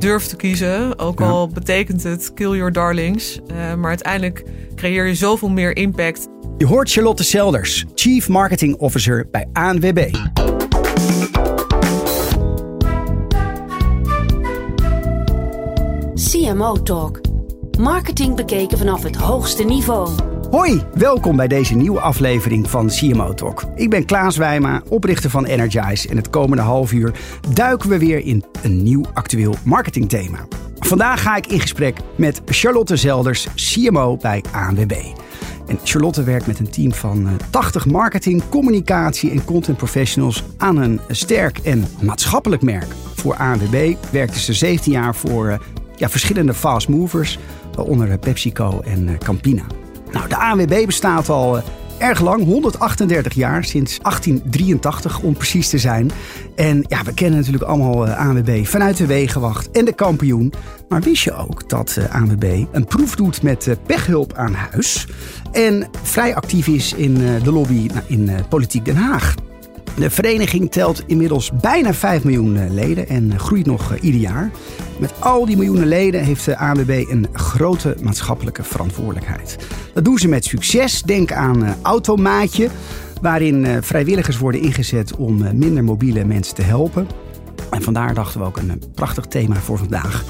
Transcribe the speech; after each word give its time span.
durft 0.00 0.28
te 0.28 0.36
kiezen. 0.36 0.98
Ook 0.98 1.20
al 1.20 1.48
betekent 1.48 2.02
het 2.02 2.34
kill 2.34 2.56
your 2.56 2.72
darlings. 2.72 3.38
Uh, 3.50 3.74
maar 3.74 3.88
uiteindelijk 3.88 4.44
creëer 4.74 5.06
je 5.06 5.14
zoveel 5.14 5.48
meer 5.48 5.76
impact. 5.76 6.28
Je 6.58 6.66
hoort 6.66 6.90
Charlotte 6.90 7.24
Selders, 7.24 7.84
Chief 7.94 8.28
Marketing 8.28 8.76
Officer 8.76 9.28
bij 9.30 9.48
ANWB. 9.52 10.10
CMO 16.14 16.82
Talk. 16.82 17.20
Marketing 17.78 18.36
bekeken 18.36 18.78
vanaf 18.78 19.02
het 19.02 19.16
hoogste 19.16 19.64
niveau. 19.64 20.29
Hoi, 20.50 20.82
welkom 20.94 21.36
bij 21.36 21.48
deze 21.48 21.74
nieuwe 21.74 22.00
aflevering 22.00 22.70
van 22.70 22.86
CMO 22.86 23.34
Talk. 23.34 23.64
Ik 23.74 23.90
ben 23.90 24.04
Klaas 24.04 24.36
Wijma, 24.36 24.82
oprichter 24.88 25.30
van 25.30 25.44
Energize. 25.44 26.08
En 26.08 26.16
het 26.16 26.30
komende 26.30 26.62
half 26.62 26.92
uur 26.92 27.12
duiken 27.54 27.88
we 27.88 27.98
weer 27.98 28.18
in 28.18 28.44
een 28.62 28.82
nieuw 28.82 29.04
actueel 29.14 29.54
marketingthema. 29.64 30.46
Vandaag 30.78 31.22
ga 31.22 31.36
ik 31.36 31.46
in 31.46 31.60
gesprek 31.60 31.98
met 32.16 32.42
Charlotte 32.46 32.96
Zelders, 32.96 33.46
CMO 33.54 34.16
bij 34.16 34.44
ANWB. 34.52 34.92
En 35.66 35.78
Charlotte 35.84 36.22
werkt 36.22 36.46
met 36.46 36.58
een 36.58 36.70
team 36.70 36.92
van 36.92 37.28
80 37.50 37.86
eh, 37.86 37.92
marketing, 37.92 38.42
communicatie 38.48 39.30
en 39.30 39.44
content 39.44 39.76
professionals 39.76 40.44
aan 40.56 40.76
een 40.76 41.00
sterk 41.08 41.58
en 41.58 41.84
maatschappelijk 42.02 42.62
merk. 42.62 42.94
Voor 43.14 43.34
ANWB 43.34 43.94
werkte 44.12 44.40
ze 44.40 44.52
17 44.52 44.92
jaar 44.92 45.14
voor 45.14 45.48
eh, 45.48 45.58
ja, 45.96 46.08
verschillende 46.08 46.54
fast 46.54 46.88
movers, 46.88 47.38
waaronder 47.74 48.18
PepsiCo 48.18 48.80
en 48.80 49.08
eh, 49.08 49.18
Campina. 49.18 49.64
Nou, 50.12 50.28
de 50.28 50.36
ANWB 50.36 50.86
bestaat 50.86 51.28
al 51.28 51.56
eh, 51.56 51.62
erg 51.98 52.20
lang, 52.20 52.44
138 52.44 53.34
jaar, 53.34 53.64
sinds 53.64 53.98
1883 53.98 55.20
om 55.20 55.34
precies 55.34 55.68
te 55.68 55.78
zijn. 55.78 56.10
En 56.56 56.84
ja, 56.88 57.02
we 57.02 57.14
kennen 57.14 57.38
natuurlijk 57.38 57.64
allemaal 57.64 58.06
uh, 58.06 58.18
ANWB 58.18 58.64
vanuit 58.64 58.96
de 58.96 59.06
Wegenwacht 59.06 59.70
en 59.70 59.84
de 59.84 59.92
kampioen. 59.92 60.52
Maar 60.88 61.00
wist 61.00 61.22
je 61.22 61.32
ook 61.32 61.68
dat 61.68 61.96
uh, 61.98 62.14
ANWB 62.14 62.64
een 62.72 62.84
proef 62.84 63.14
doet 63.14 63.42
met 63.42 63.76
pechhulp 63.86 64.32
aan 64.32 64.54
huis 64.54 65.06
en 65.52 65.88
vrij 66.02 66.34
actief 66.34 66.66
is 66.66 66.92
in 66.92 67.14
de 67.14 67.52
lobby 67.52 67.86
nou, 67.86 68.04
in 68.06 68.30
Politiek 68.48 68.84
Den 68.84 68.96
Haag? 68.96 69.34
De 69.96 70.10
vereniging 70.10 70.70
telt 70.70 71.02
inmiddels 71.06 71.50
bijna 71.60 71.94
5 71.94 72.24
miljoen 72.24 72.56
eh, 72.56 72.70
leden 72.70 73.08
en 73.08 73.38
groeit 73.38 73.66
nog 73.66 73.92
eh, 73.92 74.02
ieder 74.02 74.20
jaar. 74.20 74.50
Met 74.98 75.12
al 75.18 75.46
die 75.46 75.56
miljoenen 75.56 75.86
leden 75.86 76.24
heeft 76.24 76.44
de 76.44 76.56
ANWB 76.56 77.04
een 77.08 77.26
grote 77.32 77.96
maatschappelijke 78.02 78.62
verantwoordelijkheid. 78.62 79.56
Dat 79.94 80.04
doen 80.04 80.18
ze 80.18 80.28
met 80.28 80.44
succes. 80.44 81.02
Denk 81.02 81.32
aan 81.32 81.64
eh, 81.64 81.72
Automaatje, 81.82 82.68
waarin 83.20 83.82
vrijwilligers 83.82 84.38
worden 84.38 84.60
ingezet 84.60 85.16
om 85.16 85.58
minder 85.58 85.84
mobiele 85.84 86.24
mensen 86.24 86.54
te 86.54 86.62
helpen. 86.62 87.06
En 87.70 87.82
vandaar 87.82 88.14
dachten 88.14 88.40
we 88.40 88.46
ook 88.46 88.56
een 88.56 88.82
prachtig 88.94 89.24
thema 89.24 89.54
voor 89.54 89.78
vandaag. 89.78 90.24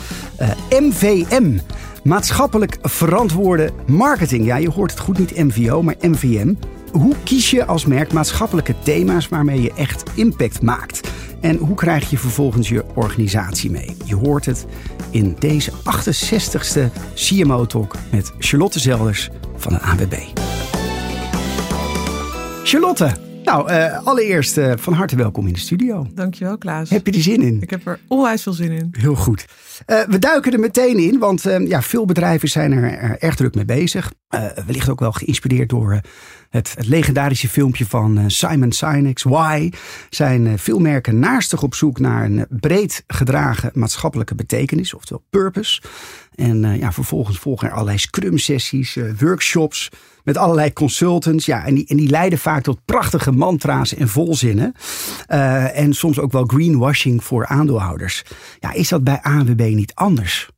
MVM, 0.71 1.59
maatschappelijk 2.03 2.79
verantwoorde 2.83 3.71
marketing. 3.87 4.45
Ja, 4.45 4.57
je 4.57 4.71
hoort 4.71 4.91
het 4.91 5.01
goed, 5.01 5.19
niet 5.19 5.37
MVO, 5.37 5.83
maar 5.83 5.95
MVM. 6.01 6.55
Hoe 6.93 7.15
kies 7.25 7.51
je 7.51 7.65
als 7.67 7.87
merk 7.87 8.13
maatschappelijke 8.13 8.75
thema's 8.83 9.29
waarmee 9.29 9.63
je 9.63 9.73
echt 9.73 10.03
impact 10.15 10.63
maakt? 10.63 11.11
En 11.41 11.57
hoe 11.57 11.75
krijg 11.75 12.11
je 12.11 12.19
vervolgens 12.19 12.69
je 12.69 12.85
organisatie 12.95 13.71
mee? 13.71 13.97
Je 14.05 14.15
hoort 14.15 14.47
het 14.47 14.67
in 15.11 15.37
deze 15.39 15.71
68ste 15.73 16.81
CMO 17.15 17.67
Talk 17.67 17.95
met 18.11 18.33
Charlotte 18.39 18.79
Zelders 18.79 19.31
van 19.57 19.73
de 19.73 19.81
ANWB. 19.81 20.15
Charlotte, 22.65 23.17
nou, 23.45 23.71
uh, 23.71 24.07
allereerst 24.07 24.59
uh, 24.59 24.73
van 24.77 24.93
harte 24.93 25.17
welkom 25.17 25.47
in 25.47 25.53
de 25.53 25.59
studio. 25.59 26.07
Dankjewel, 26.15 26.59
Klaas. 26.59 26.91
Heb 26.91 27.07
je 27.07 27.13
er 27.13 27.23
zin 27.23 27.43
in? 27.43 27.63
Ik 27.63 27.71
heb 27.71 27.87
er 27.87 28.01
onwijs 28.09 28.43
veel 28.43 28.53
zin 28.53 28.71
in. 28.71 28.89
Heel 28.91 29.15
goed. 29.15 29.45
Uh, 29.87 30.01
we 30.03 30.19
duiken 30.19 30.53
er 30.53 30.61
meteen 30.61 30.99
in, 30.99 31.19
want 31.19 31.43
ja, 31.43 31.83
veel 31.83 32.05
bedrijven 32.05 32.49
zijn 32.49 32.73
er 32.73 33.19
erg 33.19 33.35
druk 33.35 33.55
mee 33.55 33.65
bezig. 33.65 34.13
wellicht 34.67 34.89
ook 34.89 35.01
wel 35.01 35.13
geïnspireerd 35.13 35.69
door 35.69 36.01
het, 36.51 36.75
het, 36.75 36.87
legendarische 36.87 37.49
filmpje 37.49 37.87
van 37.87 38.31
Simon 38.31 38.73
Sinek's 38.73 39.23
Why. 39.23 39.71
Zijn 40.11 40.59
veel 40.59 40.79
merken 40.79 41.19
naastig 41.19 41.63
op 41.63 41.75
zoek 41.75 41.99
naar 41.99 42.25
een 42.25 42.47
breed 42.49 43.05
gedragen 43.07 43.71
maatschappelijke 43.75 44.35
betekenis, 44.35 44.95
oftewel 44.95 45.25
purpose. 45.31 45.83
En 46.41 46.79
ja, 46.79 46.93
vervolgens 46.93 47.39
volgen 47.39 47.69
er 47.69 47.75
allerlei 47.75 47.99
scrum-sessies, 47.99 48.99
workshops 49.19 49.91
met 50.25 50.37
allerlei 50.37 50.73
consultants. 50.73 51.47
Ja, 51.47 51.65
en 51.65 51.75
die, 51.75 51.87
en 51.87 51.97
die 51.97 52.09
leiden 52.09 52.39
vaak 52.39 52.63
tot 52.63 52.85
prachtige 52.85 53.33
mantra's 53.33 53.95
en 53.95 54.09
volzinnen. 54.09 54.75
Uh, 55.29 55.79
en 55.79 55.93
soms 55.93 56.19
ook 56.19 56.33
wel 56.33 56.45
greenwashing 56.45 57.25
voor 57.25 57.47
aandeelhouders. 57.47 58.23
Ja, 58.59 58.73
is 58.73 58.89
dat 58.89 59.05
bij 59.05 59.21
ANWB 59.23 59.61
niet 59.75 59.95
anders? 59.95 60.49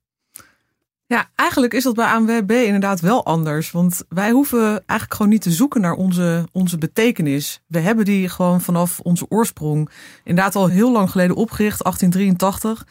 Ja, 1.13 1.31
eigenlijk 1.35 1.75
is 1.75 1.83
dat 1.83 1.95
bij 1.95 2.07
ANWB 2.07 2.51
inderdaad 2.51 3.01
wel 3.01 3.25
anders. 3.25 3.71
Want 3.71 4.05
wij 4.09 4.31
hoeven 4.31 4.69
eigenlijk 4.69 5.15
gewoon 5.15 5.31
niet 5.31 5.43
te 5.43 5.51
zoeken 5.51 5.81
naar 5.81 5.95
onze, 5.95 6.49
onze 6.53 6.79
betekenis. 6.79 7.63
We 7.67 7.79
hebben 7.79 8.05
die 8.05 8.29
gewoon 8.29 8.61
vanaf 8.61 9.01
onze 9.01 9.27
oorsprong. 9.29 9.91
Inderdaad 10.25 10.57
al 10.57 10.67
heel 10.67 10.93
lang 10.93 11.11
geleden 11.11 11.37
opgericht, 11.37 11.83
1883. 11.83 12.87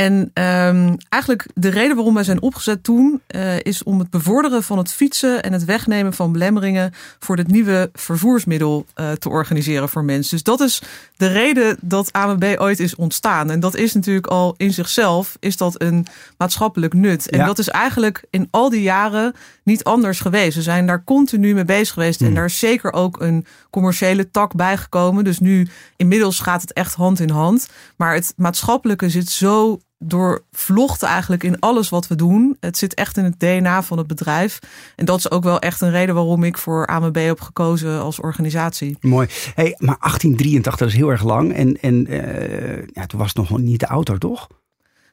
En 0.00 0.30
um, 0.34 0.96
eigenlijk 1.08 1.46
de 1.54 1.68
reden 1.68 1.96
waarom 1.96 2.14
wij 2.14 2.24
zijn 2.24 2.42
opgezet 2.42 2.84
toen 2.84 3.22
uh, 3.34 3.58
is 3.58 3.82
om 3.82 3.98
het 3.98 4.10
bevorderen 4.10 4.62
van 4.62 4.78
het 4.78 4.92
fietsen 4.92 5.42
en 5.42 5.52
het 5.52 5.64
wegnemen 5.64 6.12
van 6.12 6.32
belemmeringen 6.32 6.92
voor 7.18 7.36
het 7.36 7.48
nieuwe 7.48 7.90
vervoersmiddel 7.92 8.86
uh, 8.94 9.12
te 9.12 9.28
organiseren 9.28 9.88
voor 9.88 10.04
mensen. 10.04 10.30
Dus 10.30 10.42
dat 10.42 10.60
is 10.60 10.82
de 11.16 11.26
reden 11.26 11.76
dat 11.80 12.12
AMB 12.12 12.54
ooit 12.58 12.80
is 12.80 12.94
ontstaan. 12.94 13.50
En 13.50 13.60
dat 13.60 13.76
is 13.76 13.94
natuurlijk 13.94 14.26
al 14.26 14.54
in 14.56 14.72
zichzelf 14.72 15.36
is 15.40 15.56
dat 15.56 15.82
een 15.82 16.06
maatschappelijk 16.36 16.94
nut. 16.94 17.30
En 17.30 17.38
ja. 17.38 17.46
dat 17.46 17.58
is 17.58 17.68
eigenlijk 17.68 18.24
in 18.30 18.48
al 18.50 18.70
die 18.70 18.82
jaren 18.82 19.34
niet 19.64 19.84
anders 19.84 20.20
geweest. 20.20 20.56
We 20.56 20.62
zijn 20.62 20.86
daar 20.86 21.04
continu 21.04 21.54
mee 21.54 21.64
bezig 21.64 21.94
geweest. 21.94 22.20
En 22.20 22.26
hmm. 22.26 22.34
daar 22.34 22.44
is 22.44 22.58
zeker 22.58 22.92
ook 22.92 23.20
een 23.20 23.46
commerciële 23.70 24.30
tak 24.30 24.54
bijgekomen. 24.54 25.24
Dus 25.24 25.38
nu 25.38 25.68
inmiddels 25.96 26.40
gaat 26.40 26.60
het 26.60 26.72
echt 26.72 26.94
hand 26.94 27.20
in 27.20 27.30
hand. 27.30 27.68
Maar 27.96 28.14
het 28.14 28.32
maatschappelijke 28.36 29.08
zit 29.08 29.28
zo 29.28 29.80
doorvlochten 30.04 31.08
eigenlijk 31.08 31.42
in 31.42 31.58
alles 31.58 31.88
wat 31.88 32.06
we 32.06 32.14
doen. 32.14 32.56
Het 32.60 32.78
zit 32.78 32.94
echt 32.94 33.16
in 33.16 33.24
het 33.24 33.40
DNA 33.40 33.82
van 33.82 33.98
het 33.98 34.06
bedrijf. 34.06 34.58
En 34.96 35.04
dat 35.04 35.18
is 35.18 35.30
ook 35.30 35.42
wel 35.42 35.58
echt 35.58 35.80
een 35.80 35.90
reden 35.90 36.14
waarom 36.14 36.44
ik 36.44 36.58
voor 36.58 36.86
AMB 36.86 37.16
heb 37.16 37.40
gekozen 37.40 38.00
als 38.00 38.20
organisatie. 38.20 38.96
Mooi. 39.00 39.28
Hey, 39.54 39.76
maar 39.78 39.96
1883 39.98 40.86
is 40.86 40.94
heel 40.94 41.10
erg 41.10 41.24
lang. 41.24 41.52
En, 41.52 41.80
en 41.80 42.12
uh, 42.12 42.86
ja, 42.86 43.06
toen 43.06 43.20
was 43.20 43.32
nog 43.32 43.58
niet 43.58 43.80
de 43.80 43.86
auto, 43.86 44.18
toch? 44.18 44.48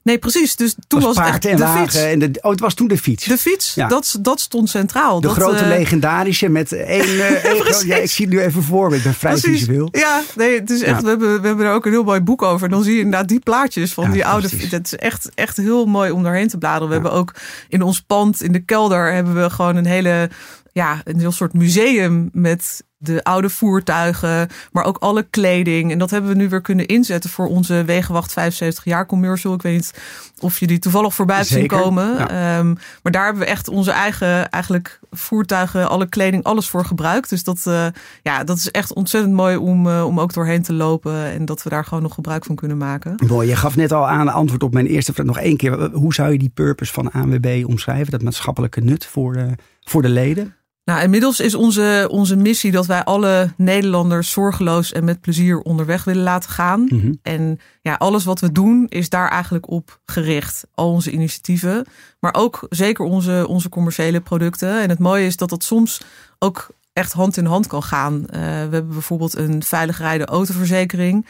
Nee, 0.08 0.18
precies. 0.18 0.56
Dus 0.56 0.76
toen 0.88 1.02
was, 1.02 1.16
was 1.16 1.30
het 1.30 1.46
en 1.46 1.56
de 1.56 1.64
wagen 1.64 1.82
fiets. 1.82 1.96
En 1.96 2.20
de, 2.20 2.40
oh, 2.42 2.52
het 2.52 2.60
was 2.60 2.74
toen 2.74 2.88
de 2.88 2.98
fiets. 2.98 3.26
De 3.26 3.38
fiets, 3.38 3.74
ja. 3.74 3.88
dat, 3.88 4.18
dat 4.22 4.40
stond 4.40 4.70
centraal. 4.70 5.22
De 5.22 5.28
dat, 5.28 5.36
grote 5.36 5.64
uh, 5.64 5.68
legendarische 5.68 6.50
met 6.50 6.72
één... 6.98 7.10
Uh, 7.10 7.82
ja, 7.86 7.96
ik 7.96 8.12
zie 8.12 8.26
het 8.26 8.34
nu 8.34 8.42
even 8.42 8.64
voor 8.64 8.90
me. 8.90 8.96
Ik 8.96 9.04
ben 9.04 9.14
vrij 9.14 9.32
precies. 9.32 9.60
visueel. 9.60 9.90
Ja, 9.92 10.22
nee, 10.36 10.60
het 10.60 10.70
is 10.70 10.82
echt, 10.82 10.96
ja. 10.96 11.02
we, 11.02 11.10
hebben, 11.10 11.42
we 11.42 11.48
hebben 11.48 11.66
er 11.66 11.74
ook 11.74 11.86
een 11.86 11.92
heel 11.92 12.04
mooi 12.04 12.22
boek 12.22 12.42
over. 12.42 12.70
Dan 12.70 12.84
zie 12.84 12.94
je 12.94 13.00
inderdaad 13.00 13.28
die 13.28 13.40
plaatjes 13.40 13.94
van 13.94 14.12
die 14.12 14.26
oude 14.26 14.50
fiets. 14.50 14.72
Het 14.72 14.86
is 14.86 14.96
echt, 14.96 15.30
echt 15.34 15.58
heel 15.58 15.86
mooi 15.86 16.12
om 16.12 16.24
daarheen 16.24 16.48
te 16.48 16.58
bladeren. 16.58 16.88
We 16.88 16.94
hebben 16.94 17.12
ook 17.12 17.36
in 17.70 17.82
ons 17.82 18.02
pand, 18.02 18.44
in 18.44 18.52
de 18.52 18.66
kelder, 18.66 19.14
hebben 19.14 19.42
we 19.42 19.50
gewoon 19.50 19.76
een 19.76 19.86
hele... 19.86 20.30
Ja, 20.72 21.02
een 21.04 21.20
heel 21.20 21.32
soort 21.32 21.54
museum 21.54 22.30
met 22.34 22.84
de 22.98 23.24
oude 23.24 23.50
voertuigen, 23.50 24.50
maar 24.72 24.86
ook 24.86 24.98
alle 24.98 25.24
kleding. 25.30 25.92
En 25.92 25.98
dat 25.98 26.10
hebben 26.10 26.32
we 26.32 26.38
nu 26.38 26.50
weer 26.50 26.62
kunnen 26.62 26.86
inzetten 26.86 27.30
voor 27.30 27.48
onze 27.48 27.84
Wegenwacht 27.86 28.34
75 28.34 28.86
jaar 28.86 29.06
commercial. 29.06 29.54
Ik 29.54 29.62
weet 29.62 29.74
niet 29.74 29.94
of 30.40 30.60
je 30.60 30.68
die 30.68 30.80
toevallig 30.80 31.16
voorbij 31.16 31.36
hebt 31.36 31.48
zien 31.48 31.68
komen. 31.68 32.18
ja. 32.18 32.58
Um, 32.58 32.78
maar 33.04 33.12
daar 33.12 33.24
hebben 33.26 33.44
we 33.44 33.50
echt 33.50 33.68
onze 33.68 33.92
eigen 33.92 34.50
eigenlijk 34.50 35.00
voertuigen, 35.12 35.90
alle 35.90 36.10
kleding, 36.10 36.44
alles 36.44 36.70
voor 36.70 36.86
gebruikt. 36.86 37.30
Dus 37.30 37.44
dat, 37.44 37.64
uh, 37.68 37.86
ja, 38.24 38.44
dat 38.44 38.58
is 38.58 38.72
echt 38.72 38.94
ontzettend 38.94 39.34
mooi 39.34 39.56
om, 39.56 39.88
uh, 39.88 40.06
om 40.06 40.20
ook 40.20 40.34
doorheen 40.34 40.62
te 40.62 40.74
lopen. 40.74 41.26
En 41.26 41.46
dat 41.46 41.64
we 41.64 41.70
daar 41.70 41.86
gewoon 41.86 42.04
nog 42.04 42.14
gebruik 42.14 42.46
van 42.46 42.56
kunnen 42.56 42.78
maken. 42.78 43.16
Mooi, 43.28 43.48
je 43.48 43.56
gaf 43.56 43.76
net 43.76 43.92
al 43.92 44.08
aan 44.08 44.28
antwoord 44.28 44.64
op 44.64 44.74
mijn 44.74 44.88
eerste 44.88 45.14
vraag. 45.14 45.26
Nog 45.26 45.40
één 45.40 45.58
keer. 45.58 45.90
Hoe 45.92 46.14
zou 46.14 46.32
je 46.32 46.38
die 46.38 46.52
purpose 46.54 46.94
van 46.94 47.12
ANWB 47.12 47.64
omschrijven? 47.68 48.12
Dat 48.12 48.22
maatschappelijke 48.22 48.82
nut 48.82 49.06
voor 49.06 49.56
voor 49.90 50.02
de 50.02 50.10
leden? 50.10 50.56
Nou, 50.88 51.02
inmiddels 51.02 51.40
is 51.40 51.56
onze, 51.56 52.08
onze 52.12 52.36
missie 52.36 52.72
dat 52.72 52.86
wij 52.86 53.04
alle 53.04 53.54
Nederlanders 53.58 54.32
zorgeloos 54.32 54.92
en 54.92 55.04
met 55.04 55.22
plezier 55.22 55.60
onderweg 55.60 56.04
willen 56.04 56.24
laten 56.24 56.50
gaan. 56.50 56.80
Mm 56.80 57.00
-hmm. 57.00 57.20
En 57.22 57.60
ja, 57.82 57.94
alles 57.94 58.24
wat 58.24 58.40
we 58.40 58.52
doen 58.52 58.86
is 58.90 59.10
daar 59.10 59.30
eigenlijk 59.30 59.70
op 59.70 60.00
gericht. 60.06 60.64
Al 60.74 60.92
onze 60.92 61.12
initiatieven, 61.12 61.86
maar 62.20 62.34
ook 62.34 62.66
zeker 62.70 63.06
onze, 63.06 63.46
onze 63.48 63.70
commerciële 63.70 64.22
producten. 64.22 64.82
En 64.82 64.90
het 64.90 65.00
mooie 65.00 65.26
is 65.26 65.38
dat 65.38 65.50
dat 65.50 65.64
soms 65.64 66.02
ook 66.40 66.68
echt 66.94 67.14
hand 67.14 67.38
in 67.38 67.46
hand 67.46 67.68
kan 67.68 67.84
gaan. 67.84 68.14
Uh, 68.14 68.30
we 68.30 68.38
hebben 68.48 68.88
bijvoorbeeld 68.88 69.38
een 69.38 69.64
veilig 69.64 69.98
rijden 69.98 70.28
autoverzekering. 70.28 71.26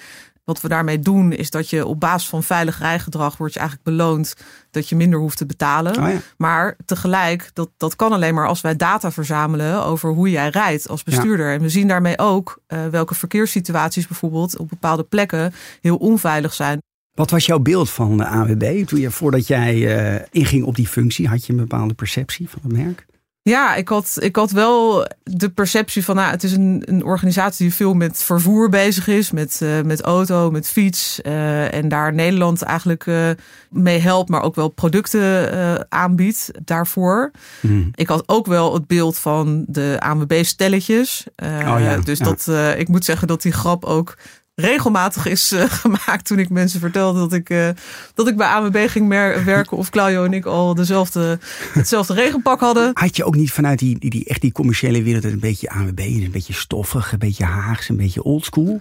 Wat 0.48 0.62
we 0.62 0.68
daarmee 0.68 1.00
doen 1.00 1.32
is 1.32 1.50
dat 1.50 1.70
je 1.70 1.86
op 1.86 2.00
basis 2.00 2.30
van 2.30 2.44
veilig 2.44 2.80
rijgedrag 2.80 3.38
wordt 3.38 3.54
je 3.54 3.60
eigenlijk 3.60 3.90
beloond 3.90 4.36
dat 4.72 4.90
je 4.90 4.96
minder 4.96 5.20
hoeft 5.20 5.38
te 5.38 5.46
betalen. 5.46 5.98
Oh 5.98 6.10
ja. 6.10 6.20
Maar 6.38 6.76
tegelijk, 6.86 7.50
dat, 7.54 7.70
dat 7.78 7.96
kan 7.96 8.12
alleen 8.12 8.34
maar 8.34 8.48
als 8.48 8.62
wij 8.62 8.76
data 8.76 9.12
verzamelen 9.12 9.84
over 9.84 10.10
hoe 10.10 10.30
jij 10.30 10.50
rijdt 10.50 10.90
als 10.90 11.04
bestuurder. 11.04 11.48
Ja. 11.48 11.54
En 11.54 11.62
we 11.62 11.70
zien 11.70 11.88
daarmee 11.88 12.18
ook 12.18 12.62
uh, 12.68 12.88
welke 12.88 13.16
verkeerssituaties 13.16 14.08
bijvoorbeeld 14.08 14.58
op 14.58 14.70
bepaalde 14.70 15.04
plekken 15.04 15.54
heel 15.82 15.98
onveilig 15.98 16.54
zijn. 16.54 16.82
Wat 17.14 17.32
was 17.32 17.46
jouw 17.46 17.60
beeld 17.60 17.90
van 17.90 18.18
de 18.18 18.26
AWB? 18.26 18.86
Toen 18.86 19.00
je, 19.00 19.12
voordat 19.12 19.48
jij 19.48 19.76
uh, 19.76 20.26
inging 20.32 20.64
op 20.64 20.76
die 20.76 20.88
functie, 20.88 21.28
had 21.28 21.46
je 21.46 21.54
een 21.54 21.60
bepaalde 21.60 21.94
perceptie 21.94 22.50
van 22.50 22.60
het 22.64 22.72
merk? 22.72 23.06
Ja, 23.48 23.76
ik 23.76 23.88
had, 23.88 24.18
ik 24.20 24.36
had 24.36 24.52
wel 24.52 25.08
de 25.24 25.50
perceptie 25.50 26.04
van, 26.04 26.16
nou, 26.16 26.32
het 26.32 26.44
is 26.44 26.52
een, 26.52 26.84
een 26.86 27.04
organisatie 27.04 27.66
die 27.66 27.76
veel 27.76 27.94
met 27.94 28.24
vervoer 28.24 28.70
bezig 28.70 29.08
is, 29.08 29.32
met, 29.32 29.60
uh, 29.64 29.82
met 29.82 30.02
auto, 30.02 30.52
met 30.52 30.68
fiets. 30.68 31.20
Uh, 31.24 31.74
en 31.74 31.88
daar 31.88 32.14
Nederland 32.14 32.62
eigenlijk 32.62 33.06
uh, 33.06 33.30
mee 33.70 34.00
helpt, 34.00 34.30
maar 34.30 34.42
ook 34.42 34.56
wel 34.56 34.70
producten 34.70 35.92
aanbiedt 35.92 36.52
daarvoor. 36.64 37.32
Mm. 37.62 37.92
Ik 37.96 38.08
had 38.08 38.24
ook 38.26 38.46
wel 38.46 38.74
het 38.74 38.88
beeld 38.88 39.18
van 39.18 39.66
de 39.68 39.96
ANWB-stelletjes. 40.00 41.26
Oh, 41.44 41.60
ja, 41.80 41.98
dus 41.98 42.20
ja. 42.20 42.26
dat, 42.26 42.48
ik 42.78 42.88
moet 42.88 43.06
zeggen 43.06 43.28
dat 43.28 43.42
die 43.42 43.52
grap 43.52 43.86
ook 43.86 44.16
regelmatig 44.62 45.26
is 45.26 45.52
uh, 45.52 45.64
gemaakt 45.82 46.26
toen 46.26 46.40
ik 46.40 46.50
mensen 46.50 46.80
vertelde 46.80 47.20
dat 47.20 47.34
ik, 47.34 47.50
uh, 47.50 47.70
dat 48.14 48.28
ik 48.28 48.38
bij 48.38 48.48
AMB 48.48 48.78
ging 48.88 49.08
werken 49.46 49.78
of 49.78 49.90
Claudio 49.90 50.24
en 50.24 50.34
ik 50.34 50.46
al 50.46 50.76
dezelfde, 50.76 51.40
hetzelfde 51.74 52.14
regenpak 52.14 52.60
hadden. 52.60 52.92
Had 52.94 53.16
je 53.16 53.26
ook 53.26 53.36
niet 53.36 53.52
vanuit 53.52 53.80
die, 53.80 54.00
die, 54.00 54.10
die 54.10 54.26
echt 54.26 54.42
die 54.42 54.52
commerciële 54.52 55.04
wereld 55.04 55.24
een 55.24 55.40
beetje 55.40 55.70
AMB, 55.70 56.00
een 56.00 56.30
beetje 56.32 56.54
stoffig, 56.54 57.12
een 57.12 57.20
beetje 57.20 57.46
haags, 57.46 57.90
een 57.90 57.98
beetje 57.98 58.24
oldschool? 58.24 58.80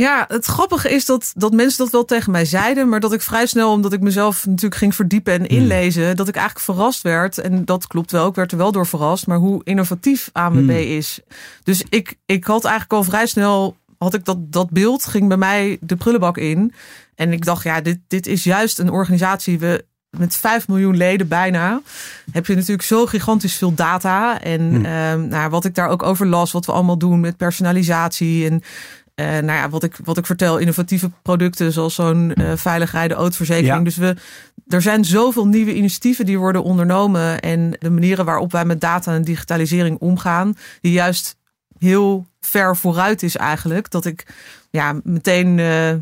Ja, 0.00 0.24
het 0.28 0.44
grappige 0.44 0.90
is 0.90 1.06
dat, 1.06 1.32
dat 1.36 1.52
mensen 1.52 1.78
dat 1.78 1.92
wel 1.92 2.04
tegen 2.04 2.32
mij 2.32 2.44
zeiden, 2.44 2.88
maar 2.88 3.00
dat 3.00 3.12
ik 3.12 3.20
vrij 3.20 3.46
snel, 3.46 3.72
omdat 3.72 3.92
ik 3.92 4.00
mezelf 4.00 4.46
natuurlijk 4.46 4.74
ging 4.74 4.94
verdiepen 4.94 5.32
en 5.32 5.46
inlezen, 5.46 6.08
mm. 6.08 6.14
dat 6.14 6.28
ik 6.28 6.34
eigenlijk 6.34 6.64
verrast 6.64 7.02
werd. 7.02 7.38
En 7.38 7.64
dat 7.64 7.86
klopt 7.86 8.10
wel, 8.10 8.28
ik 8.28 8.34
werd 8.34 8.52
er 8.52 8.58
wel 8.58 8.72
door 8.72 8.86
verrast, 8.86 9.26
maar 9.26 9.38
hoe 9.38 9.60
innovatief 9.64 10.30
AMB 10.32 10.60
mm. 10.60 10.70
is. 10.70 11.20
Dus 11.62 11.84
ik, 11.88 12.14
ik 12.26 12.44
had 12.44 12.64
eigenlijk 12.64 12.92
al 12.92 13.04
vrij 13.04 13.26
snel 13.26 13.76
had 14.04 14.14
ik 14.14 14.24
dat, 14.24 14.52
dat 14.52 14.70
beeld, 14.70 15.06
ging 15.06 15.28
bij 15.28 15.36
mij 15.36 15.78
de 15.80 15.96
prullenbak 15.96 16.38
in. 16.38 16.72
En 17.14 17.32
ik 17.32 17.44
dacht, 17.44 17.62
ja, 17.62 17.80
dit, 17.80 17.98
dit 18.08 18.26
is 18.26 18.44
juist 18.44 18.78
een 18.78 18.90
organisatie. 18.90 19.58
We, 19.58 19.84
met 20.10 20.36
5 20.36 20.68
miljoen 20.68 20.96
leden 20.96 21.28
bijna, 21.28 21.80
heb 22.32 22.46
je 22.46 22.54
natuurlijk 22.54 22.82
zo 22.82 23.06
gigantisch 23.06 23.56
veel 23.56 23.74
data. 23.74 24.40
En 24.40 24.60
hmm. 24.60 24.84
um, 24.84 25.28
nou, 25.28 25.50
wat 25.50 25.64
ik 25.64 25.74
daar 25.74 25.88
ook 25.88 26.02
over 26.02 26.26
las, 26.26 26.52
wat 26.52 26.66
we 26.66 26.72
allemaal 26.72 26.98
doen 26.98 27.20
met 27.20 27.36
personalisatie. 27.36 28.50
En 28.50 28.62
uh, 29.14 29.26
nou 29.26 29.58
ja, 29.58 29.68
wat 29.68 29.82
ik, 29.82 29.96
wat 30.04 30.18
ik 30.18 30.26
vertel, 30.26 30.58
innovatieve 30.58 31.10
producten 31.22 31.72
zoals 31.72 31.94
zo'n 31.94 32.32
uh, 32.34 32.52
veilig 32.56 32.92
rijden 32.92 33.16
autoverzekering. 33.16 33.76
Ja. 33.76 33.84
Dus 33.84 33.96
we, 33.96 34.16
er 34.68 34.82
zijn 34.82 35.04
zoveel 35.04 35.46
nieuwe 35.46 35.74
initiatieven 35.74 36.26
die 36.26 36.38
worden 36.38 36.62
ondernomen. 36.62 37.40
En 37.40 37.76
de 37.78 37.90
manieren 37.90 38.24
waarop 38.24 38.52
wij 38.52 38.64
met 38.64 38.80
data 38.80 39.14
en 39.14 39.22
digitalisering 39.22 39.98
omgaan, 39.98 40.56
die 40.80 40.92
juist 40.92 41.38
heel 41.80 42.26
ver 42.40 42.76
vooruit 42.76 43.22
is 43.22 43.36
eigenlijk. 43.36 43.90
Dat 43.90 44.04
ik 44.04 44.26
ja, 44.70 45.00
meteen 45.04 45.58
uh, 45.58 45.94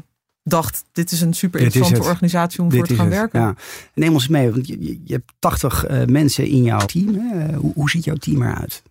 dacht, 0.43 0.85
dit 0.93 1.11
is 1.11 1.21
een 1.21 1.35
super 1.35 1.61
interessante 1.61 2.09
organisatie 2.09 2.63
om 2.63 2.73
voor 2.73 2.87
te 2.87 2.95
gaan 2.95 3.09
werken. 3.09 3.41
Ja. 3.41 3.55
Neem 3.95 4.13
ons 4.13 4.29
mee, 4.29 4.51
want 4.51 4.67
je, 4.67 5.01
je 5.05 5.13
hebt 5.13 5.33
80 5.39 5.89
uh, 5.89 6.05
mensen 6.05 6.47
in 6.47 6.63
jouw 6.63 6.87
team. 6.87 7.15
Hè? 7.15 7.55
Hoe, 7.55 7.73
hoe 7.75 7.91
ziet 7.91 8.05
jouw 8.05 8.17
team 8.17 8.43
eruit? 8.43 8.83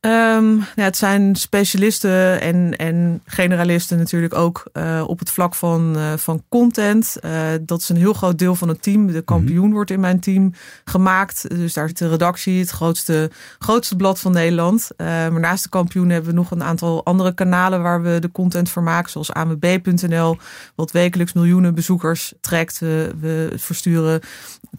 Um, 0.00 0.58
ja, 0.58 0.84
het 0.84 0.96
zijn 0.96 1.36
specialisten 1.36 2.40
en, 2.40 2.76
en 2.76 3.20
generalisten 3.24 3.98
natuurlijk 3.98 4.34
ook 4.34 4.64
uh, 4.72 5.04
op 5.06 5.18
het 5.18 5.30
vlak 5.30 5.54
van, 5.54 5.96
uh, 5.96 6.12
van 6.16 6.42
content. 6.48 7.16
Uh, 7.24 7.48
dat 7.60 7.80
is 7.80 7.88
een 7.88 7.96
heel 7.96 8.12
groot 8.12 8.38
deel 8.38 8.54
van 8.54 8.68
het 8.68 8.82
team. 8.82 9.06
De 9.06 9.22
kampioen 9.22 9.56
mm 9.56 9.62
-hmm. 9.62 9.72
wordt 9.72 9.90
in 9.90 10.00
mijn 10.00 10.20
team 10.20 10.52
gemaakt. 10.84 11.48
Dus 11.48 11.72
daar 11.72 11.88
zit 11.88 11.98
de 11.98 12.08
redactie, 12.08 12.60
het 12.60 12.70
grootste, 12.70 13.30
grootste 13.58 13.96
blad 13.96 14.20
van 14.20 14.32
Nederland. 14.32 14.90
maar 14.96 15.40
naast 15.40 15.62
de 15.62 15.68
kampioen 15.68 16.08
hebben 16.08 16.30
we 16.30 16.36
nog 16.36 16.50
een 16.50 16.64
aantal 16.64 17.04
andere 17.04 17.34
kanalen 17.34 17.82
waar 17.82 18.02
we 18.02 18.18
de 18.18 18.32
content 18.32 18.70
voor 18.70 18.82
maken. 18.82 19.10
Zoals 19.10 19.32
amb.nl, 19.32 20.36
wat 20.74 20.90
wekelijks 20.90 21.32
miljoenen 21.32 21.74
bezoekers 21.74 22.32
trekt. 22.40 22.78
We, 22.78 23.10
we 23.20 23.52
versturen 23.56 24.20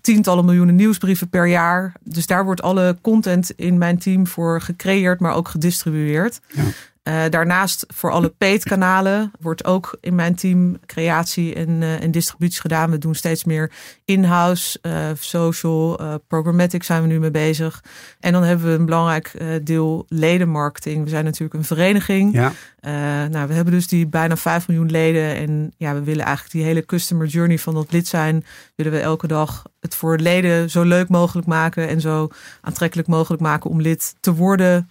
tientallen 0.01 0.45
miljoenen 0.45 0.75
nieuwsbrieven 0.75 1.29
per 1.29 1.47
jaar. 1.47 1.93
Dus 2.03 2.27
daar 2.27 2.45
wordt 2.45 2.61
alle 2.61 2.97
content 3.01 3.51
in 3.55 3.77
mijn 3.77 3.97
team 3.97 4.27
voor 4.27 4.61
gecreëerd, 4.61 5.06
maar 5.19 5.33
ook 5.33 5.47
gedistribueerd. 5.47 6.39
Ja. 6.53 6.63
Uh, 7.07 7.23
daarnaast 7.29 7.85
voor 7.87 8.11
alle 8.11 8.29
paid 8.29 8.63
kanalen 8.63 9.31
wordt 9.39 9.65
ook 9.65 9.97
in 10.01 10.15
mijn 10.15 10.35
team 10.35 10.79
creatie 10.85 11.55
en, 11.55 11.69
uh, 11.69 12.03
en 12.03 12.11
distributie 12.11 12.61
gedaan. 12.61 12.91
We 12.91 12.97
doen 12.97 13.15
steeds 13.15 13.43
meer 13.43 13.71
in-house, 14.05 14.79
uh, 14.81 15.09
social, 15.19 15.99
programmatic 16.27 16.83
zijn 16.83 17.01
we 17.01 17.07
nu 17.07 17.19
mee 17.19 17.31
bezig. 17.31 17.83
En 18.19 18.31
dan 18.31 18.43
hebben 18.43 18.67
we 18.67 18.73
een 18.73 18.85
belangrijk 18.85 19.31
deel 19.63 20.05
ledenmarketing. 20.07 21.03
We 21.03 21.09
zijn 21.09 21.23
natuurlijk 21.23 21.53
een 21.53 21.63
vereniging. 21.63 22.33
Ja. 22.33 22.51
nou, 23.27 23.47
we 23.47 23.53
hebben 23.53 23.73
dus 23.73 23.87
die 23.87 24.07
bijna 24.07 24.37
5 24.37 24.67
miljoen 24.67 24.91
leden. 24.91 25.35
En 25.35 25.73
ja, 25.77 25.93
we 25.93 26.03
willen 26.03 26.25
eigenlijk 26.25 26.55
die 26.55 26.63
hele 26.63 26.85
customer 26.85 27.27
journey 27.27 27.59
van 27.59 27.73
dat 27.73 27.91
lid 27.91 28.07
zijn. 28.07 28.45
Willen 28.75 28.91
we 28.91 28.99
elke 28.99 29.27
dag 29.27 29.63
het 29.79 29.95
voor 29.95 30.17
leden 30.17 30.69
zo 30.69 30.83
leuk 30.83 31.09
mogelijk 31.09 31.47
maken 31.47 31.87
en 31.87 32.01
zo 32.01 32.29
aantrekkelijk 32.61 33.07
mogelijk 33.07 33.41
maken 33.41 33.69
om 33.69 33.81
lid 33.81 34.15
te 34.19 34.33
worden 34.33 34.87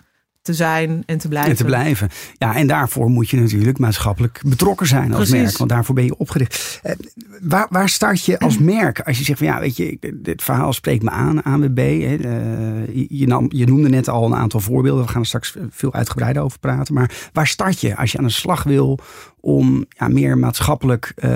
te 0.46 0.54
zijn 0.54 1.02
en 1.06 1.18
te 1.18 1.28
blijven. 1.28 1.50
En 1.50 1.56
te 1.56 1.64
blijven. 1.64 2.08
Ja, 2.38 2.54
en 2.54 2.66
daarvoor 2.66 3.10
moet 3.10 3.30
je 3.30 3.40
natuurlijk 3.40 3.78
maatschappelijk 3.78 4.40
betrokken 4.44 4.86
zijn 4.86 5.14
als 5.14 5.28
Precies. 5.28 5.44
merk. 5.44 5.58
Want 5.58 5.70
daarvoor 5.70 5.94
ben 5.94 6.04
je 6.04 6.16
opgericht. 6.16 6.80
Eh, 6.82 6.94
waar, 7.40 7.66
waar 7.70 7.88
start 7.88 8.24
je 8.24 8.38
als 8.38 8.58
merk? 8.76 9.00
Als 9.00 9.18
je 9.18 9.24
zegt 9.24 9.38
van 9.38 9.46
ja, 9.46 9.60
weet 9.60 9.76
je, 9.76 10.14
dit 10.14 10.42
verhaal 10.42 10.72
spreekt 10.72 11.02
me 11.02 11.10
aan, 11.10 11.42
ANWB. 11.42 11.78
Hè, 11.78 12.16
uh, 12.16 13.06
je, 13.08 13.26
nam, 13.26 13.46
je 13.48 13.66
noemde 13.66 13.88
net 13.88 14.08
al 14.08 14.26
een 14.26 14.34
aantal 14.34 14.60
voorbeelden. 14.60 15.04
We 15.04 15.10
gaan 15.10 15.20
er 15.20 15.26
straks 15.26 15.56
veel 15.70 15.92
uitgebreider 15.92 16.42
over 16.42 16.58
praten. 16.58 16.94
Maar 16.94 17.28
waar 17.32 17.46
start 17.46 17.80
je 17.80 17.96
als 17.96 18.12
je 18.12 18.18
aan 18.18 18.24
de 18.24 18.30
slag 18.30 18.62
wil 18.62 18.98
om 19.40 19.86
ja, 19.88 20.08
meer, 20.08 20.38
maatschappelijk, 20.38 21.12
uh, 21.16 21.30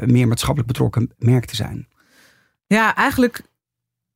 meer 0.00 0.28
maatschappelijk 0.28 0.68
betrokken 0.68 1.10
merk 1.18 1.44
te 1.44 1.56
zijn? 1.56 1.86
Ja, 2.66 2.94
eigenlijk 2.94 3.42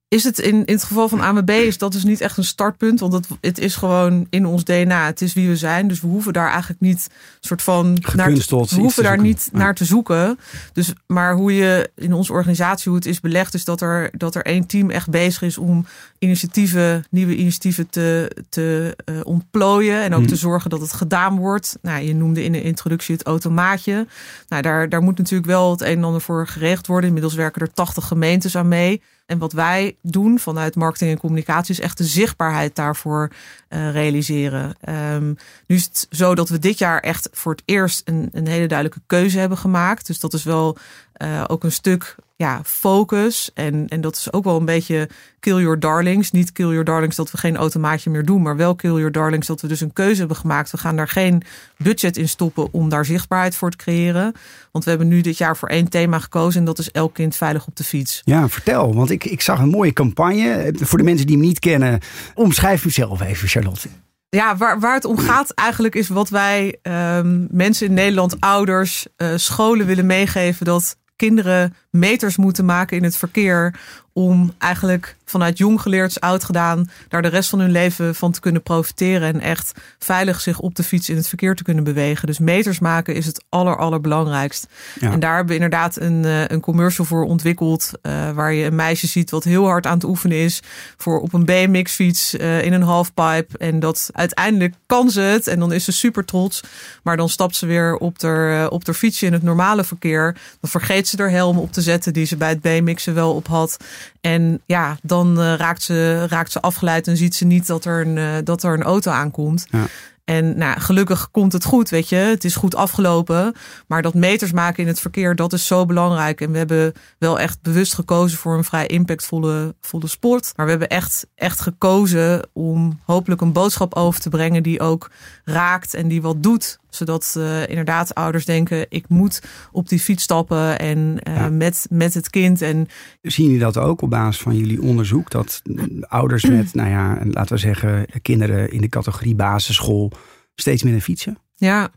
is 0.09 0.25
het 0.25 0.39
in, 0.39 0.65
in 0.65 0.75
het 0.75 0.85
geval 0.85 1.09
van 1.09 1.21
AMB 1.21 1.51
is 1.51 1.79
dat 1.79 1.93
dus 1.93 2.05
niet 2.05 2.21
echt 2.21 2.37
een 2.37 2.45
startpunt. 2.45 3.01
Want 3.01 3.13
het, 3.13 3.27
het 3.41 3.59
is 3.59 3.77
gewoon 3.77 4.27
in 4.31 4.47
ons 4.47 4.65
DNA. 4.65 5.07
Het 5.07 5.21
is 5.21 5.33
wie 5.33 5.49
we 5.49 5.57
zijn. 5.57 5.89
Dus 5.89 6.01
we 6.01 6.07
hoeven 6.07 6.33
daar 6.33 6.51
eigenlijk 6.51 6.81
niet 6.81 7.09
soort 7.41 7.63
van 7.63 7.93
naar 8.15 8.33
te, 8.35 8.67
we 8.69 8.81
hoeven 8.81 9.03
daar 9.03 9.21
niet 9.21 9.49
naar 9.53 9.75
te 9.75 9.85
zoeken. 9.85 10.39
Dus 10.73 10.93
maar 11.07 11.35
hoe 11.35 11.55
je 11.55 11.91
in 11.95 12.13
onze 12.13 12.33
organisatie 12.33 12.89
hoe 12.89 12.99
het 12.99 13.09
is 13.09 13.21
belegd, 13.21 13.55
is 13.55 13.65
dat 13.65 13.81
er, 13.81 14.11
dat 14.13 14.35
er 14.35 14.45
één 14.45 14.67
team 14.67 14.91
echt 14.91 15.11
bezig 15.11 15.43
is 15.43 15.59
om 15.59 15.87
initiatieven, 16.19 17.05
nieuwe 17.11 17.37
initiatieven 17.37 17.89
te, 17.89 18.37
te 18.49 18.97
uh, 19.05 19.21
ontplooien. 19.23 20.03
En 20.03 20.13
ook 20.13 20.19
hmm. 20.19 20.29
te 20.29 20.37
zorgen 20.37 20.71
dat 20.71 20.81
het 20.81 20.93
gedaan 20.93 21.37
wordt. 21.37 21.79
Nou, 21.83 22.03
je 22.03 22.15
noemde 22.15 22.45
in 22.45 22.53
de 22.53 22.63
introductie 22.63 23.15
het 23.15 23.27
automaatje. 23.27 24.07
Nou, 24.49 24.63
daar, 24.63 24.89
daar 24.89 25.03
moet 25.03 25.19
natuurlijk 25.19 25.49
wel 25.49 25.71
het 25.71 25.81
een 25.81 25.97
en 25.97 26.05
ander 26.05 26.21
voor 26.21 26.47
geregeld 26.47 26.87
worden. 26.87 27.07
Inmiddels 27.07 27.35
werken 27.35 27.63
er 27.63 27.73
80 27.73 28.07
gemeentes 28.07 28.57
aan 28.57 28.69
mee. 28.69 29.03
En 29.27 29.39
wat 29.39 29.53
wij 29.53 29.97
doen 30.03 30.39
vanuit 30.39 30.75
marketing 30.75 31.11
en 31.11 31.19
communicatie 31.19 31.75
is 31.75 31.81
echt 31.81 31.99
de 31.99 32.05
zichtbaarheid 32.05 32.75
daarvoor 32.75 33.31
uh, 33.69 33.91
realiseren. 33.91 34.77
Um, 35.15 35.37
nu 35.67 35.77
is 35.77 35.85
het 35.85 36.07
zo 36.11 36.35
dat 36.35 36.49
we 36.49 36.59
dit 36.59 36.79
jaar 36.79 37.01
echt 37.01 37.29
voor 37.33 37.53
het 37.53 37.63
eerst 37.65 38.03
een, 38.05 38.29
een 38.33 38.47
hele 38.47 38.67
duidelijke 38.67 39.03
keuze 39.07 39.39
hebben 39.39 39.59
gemaakt. 39.59 40.07
Dus 40.07 40.21
dat 40.21 40.33
is 40.33 40.45
wel 40.45 40.77
uh, 41.23 41.45
ook 41.47 41.65
een 41.65 41.73
stuk 41.73 42.17
ja, 42.37 42.61
focus. 42.65 43.51
En, 43.55 43.89
en 43.89 44.01
dat 44.01 44.17
is 44.17 44.33
ook 44.33 44.45
wel 44.45 44.57
een 44.57 44.65
beetje 44.65 45.09
kill 45.41 45.61
your 45.61 45.81
darlings. 45.81 46.31
Niet 46.31 46.53
kill 46.53 46.69
your 46.69 46.85
darlings 46.85 47.17
dat 47.17 47.31
we 47.31 47.39
geen 47.39 47.57
automaatje 47.57 48.11
meer 48.11 48.25
doen, 48.25 48.43
maar 48.43 48.57
wel 48.57 48.75
kill 48.75 48.95
your 48.95 49.13
darlings 49.13 49.47
dat 49.47 49.61
we 49.61 49.69
dus 49.69 49.81
een 49.81 49.93
keuze 49.93 50.19
hebben 50.19 50.37
gemaakt. 50.37 50.71
We 50.71 50.79
gaan 50.79 50.97
daar 50.97 51.09
geen 51.09 51.43
budget 51.77 52.17
in 52.17 52.29
stoppen 52.29 52.73
om 52.73 52.89
daar 52.89 53.05
zichtbaarheid 53.05 53.57
voor 53.57 53.71
te 53.71 53.77
creëren. 53.77 54.33
Want 54.73 54.85
we 54.85 54.91
hebben 54.91 55.09
nu 55.09 55.21
dit 55.21 55.39
jaar 55.39 55.57
voor 55.57 55.69
één 55.69 55.89
thema 55.89 56.19
gekozen 56.19 56.61
en 56.61 56.67
dat 56.67 56.79
is 56.79 56.91
elk 56.91 57.15
kind 57.15 57.37
veilig 57.37 57.67
op 57.67 57.77
de 57.77 57.85
fiets. 57.85 58.21
Ja, 58.25 58.49
vertel. 58.49 58.95
Want 58.95 59.11
ik, 59.11 59.25
ik 59.25 59.41
zag 59.41 59.59
een 59.59 59.69
mooie 59.69 59.93
campagne. 59.93 60.75
Voor 60.75 60.99
de 60.99 61.05
mensen 61.05 61.27
die 61.27 61.37
hem 61.37 61.45
niet 61.45 61.59
kennen, 61.59 62.01
omschrijf 62.35 62.85
zelf 62.89 63.21
even, 63.21 63.49
Charlotte. 63.49 63.89
Ja, 64.29 64.57
waar, 64.57 64.81
waar 64.81 64.95
het 64.95 65.05
om 65.05 65.19
gaat 65.19 65.51
eigenlijk 65.51 65.95
is 65.95 66.09
wat 66.09 66.29
wij 66.29 66.79
um, 66.83 67.47
mensen 67.51 67.87
in 67.87 67.95
Nederland, 67.95 68.41
ouders, 68.41 69.07
uh, 69.17 69.29
scholen 69.35 69.87
willen 69.87 70.07
meegeven. 70.07 70.67
Dat 70.67 70.97
kinderen 71.17 71.75
meters 71.97 72.37
moeten 72.37 72.65
maken 72.65 72.97
in 72.97 73.05
het 73.05 73.17
verkeer 73.17 73.75
om 74.17 74.55
eigenlijk 74.59 75.17
vanuit 75.25 75.59
jong 75.59 75.81
geleerd, 75.81 76.21
oud 76.21 76.45
gedaan, 76.45 76.91
daar 77.09 77.23
de 77.23 77.29
rest 77.29 77.49
van 77.49 77.59
hun 77.59 77.71
leven 77.71 78.15
van 78.15 78.33
te 78.33 78.41
kunnen 78.41 78.63
profiteren 78.63 79.35
en 79.35 79.41
echt 79.41 79.73
veilig 79.99 80.41
zich 80.41 80.59
op 80.59 80.75
de 80.75 80.83
fiets 80.83 81.09
in 81.09 81.17
het 81.17 81.29
verkeer 81.29 81.55
te 81.55 81.63
kunnen 81.63 81.85
bewegen. 81.85 82.27
Dus 82.27 82.39
meters 82.39 82.79
maken 82.79 83.15
is 83.15 83.27
het 83.27 83.45
aller, 83.49 83.77
allerbelangrijkst. 83.77 84.67
Ja. 85.01 85.13
En 85.13 85.21
daar 85.21 85.37
hebben 85.37 85.57
we 85.57 85.63
inderdaad 85.63 86.01
een, 86.01 86.25
eh, 86.25 86.47
een 86.47 86.61
commercial 86.61 87.07
voor 87.07 87.25
ontwikkeld, 87.25 87.91
uh, 88.03 88.31
waar 88.31 88.53
je 88.53 88.65
een 88.65 88.75
meisje 88.75 89.07
ziet 89.07 89.31
wat 89.31 89.45
heel 89.45 89.65
hard 89.65 89.87
aan 89.87 89.95
het 89.95 90.05
oefenen 90.05 90.37
is 90.37 90.63
voor 90.97 91.21
op 91.21 91.33
een 91.33 91.45
BMX 91.45 91.93
fiets 91.93 92.35
uh, 92.35 92.65
in 92.65 92.73
een 92.73 92.83
halfpipe. 92.83 93.59
En 93.59 93.81
dat 93.81 94.11
uiteindelijk 94.13 94.75
kan 94.87 95.11
ze 95.11 95.21
het 95.21 95.47
en 95.47 95.59
dan 95.59 95.73
is 95.73 95.85
ze 95.85 95.93
super 95.93 96.25
trots. 96.25 96.61
Maar 97.03 97.17
dan 97.17 97.29
stapt 97.29 97.57
ze 97.57 97.67
weer 97.67 97.97
op 97.97 98.23
haar, 98.23 98.69
op 98.69 98.87
haar 98.87 98.95
fietsje 98.95 99.27
in 99.27 99.33
het 99.33 99.43
normale 99.43 99.85
verkeer. 99.85 100.37
Dan 100.61 100.71
vergeet 100.71 101.09
ze 101.09 101.17
er 101.17 101.31
helm 101.31 101.59
op 101.59 101.73
te 101.73 101.83
die 102.13 102.27
ze 102.27 102.37
bij 102.37 102.49
het 102.49 102.61
BMX'en 102.61 103.15
wel 103.15 103.35
op 103.35 103.47
had. 103.47 103.77
En 104.21 104.63
ja, 104.67 104.97
dan 105.03 105.41
uh, 105.41 105.55
raakt, 105.55 105.83
ze, 105.83 106.27
raakt 106.29 106.53
ze 106.53 106.61
afgeleid 106.61 107.09
en 107.09 107.17
ziet 107.17 107.35
ze 107.35 107.45
niet 107.45 107.67
dat 107.67 107.85
er 107.85 108.07
een, 108.07 108.17
uh, 108.17 108.35
dat 108.45 108.63
er 108.63 108.73
een 108.73 108.83
auto 108.83 109.11
aankomt. 109.11 109.67
Ja. 109.71 109.87
En 110.27 110.59
nou, 110.59 110.81
gelukkig 110.81 111.31
komt 111.31 111.53
het 111.53 111.65
goed, 111.65 111.89
weet 111.89 112.09
je. 112.09 112.17
Het 112.17 112.45
is 112.45 112.57
goed 112.57 112.75
afgelopen. 112.75 113.55
Maar 113.87 114.03
dat 114.03 114.15
meters 114.15 114.53
maken 114.53 114.83
in 114.83 114.89
het 114.89 115.01
verkeer, 115.01 115.37
dat 115.37 115.53
is 115.53 115.67
zo 115.67 115.87
belangrijk. 115.87 116.41
En 116.41 116.53
we 116.53 116.59
hebben 116.59 116.93
wel 117.19 117.39
echt 117.39 117.63
bewust 117.63 117.95
gekozen 117.95 118.39
voor 118.39 118.57
een 118.57 118.65
vrij 118.65 118.87
impactvolle 118.87 119.75
volle 119.81 120.09
sport. 120.09 120.53
Maar 120.57 120.65
we 120.65 120.71
hebben 120.71 120.89
echt, 120.89 121.27
echt 121.35 121.61
gekozen 121.61 122.49
om 122.53 123.01
hopelijk 123.05 123.41
een 123.41 123.53
boodschap 123.53 123.95
over 123.95 124.21
te 124.21 124.29
brengen 124.29 124.63
die 124.63 124.81
ook 124.81 125.11
raakt 125.45 125.95
en 125.95 126.09
die 126.09 126.23
wat 126.23 126.43
doet 126.43 126.79
zodat 126.97 127.35
uh, 127.39 127.69
inderdaad 127.69 128.15
ouders 128.15 128.45
denken, 128.45 128.87
ik 128.89 129.09
moet 129.09 129.43
op 129.73 129.89
die 129.89 129.99
fiets 129.99 130.23
stappen 130.23 130.79
en 130.79 130.99
uh, 130.99 131.37
ja. 131.37 131.49
met, 131.49 131.87
met 131.91 132.15
het 132.15 132.31
kind. 132.31 132.63
En... 132.63 132.87
Zien 133.23 133.47
jullie 133.47 133.61
dat 133.61 133.79
ook 133.79 134.03
op 134.03 134.11
basis 134.11 134.43
van 134.43 134.57
jullie 134.57 134.83
onderzoek? 134.83 135.31
Dat 135.31 135.63
ouders 136.01 136.45
met, 136.57 136.75
nou 136.75 136.91
ja, 136.91 137.19
laten 137.31 137.55
we 137.55 137.61
zeggen, 137.61 138.07
kinderen 138.23 138.71
in 138.71 138.81
de 138.81 138.89
categorie 138.89 139.35
basisschool 139.35 140.13
steeds 140.57 140.83
minder 140.83 141.03
fietsen? 141.03 141.39
Ja, 141.55 141.91